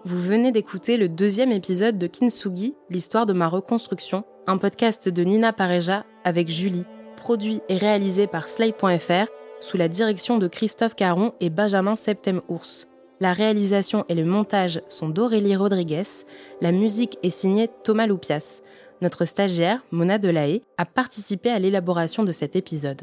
Vous 0.06 0.18
venez 0.18 0.54
d'écouter 0.54 0.96
le 0.96 1.10
deuxième 1.10 1.52
épisode 1.52 1.98
de 1.98 2.08
Kintsugi, 2.08 2.74
l'histoire 2.90 3.26
de 3.26 3.34
ma 3.34 3.50
reconstruction, 3.50 4.24
un 4.48 4.58
podcast 4.58 5.10
de 5.10 5.24
Nina 5.24 5.52
Pareja 5.52 6.06
avec 6.24 6.48
Julie, 6.48 6.86
produit 7.18 7.60
et 7.68 7.76
réalisé 7.76 8.26
par 8.26 8.48
Slate.fr 8.48 9.28
sous 9.60 9.76
la 9.76 9.90
direction 9.90 10.38
de 10.38 10.48
Christophe 10.48 10.96
Caron 10.96 11.34
et 11.42 11.50
Benjamin 11.50 11.96
Septem-Ours. 11.96 12.88
La 13.20 13.34
réalisation 13.34 14.06
et 14.08 14.16
le 14.16 14.24
montage 14.24 14.82
sont 14.88 15.10
d'Aurélie 15.10 15.58
Rodriguez, 15.58 16.04
la 16.62 16.72
musique 16.72 17.18
est 17.22 17.30
signée 17.30 17.70
Thomas 17.84 18.08
Loupias. 18.08 18.62
Notre 19.02 19.26
stagiaire, 19.26 19.84
Mona 19.92 20.18
Delahaye, 20.18 20.62
a 20.78 20.86
participé 20.86 21.50
à 21.50 21.60
l'élaboration 21.60 22.24
de 22.24 22.32
cet 22.32 22.56
épisode. 22.56 23.02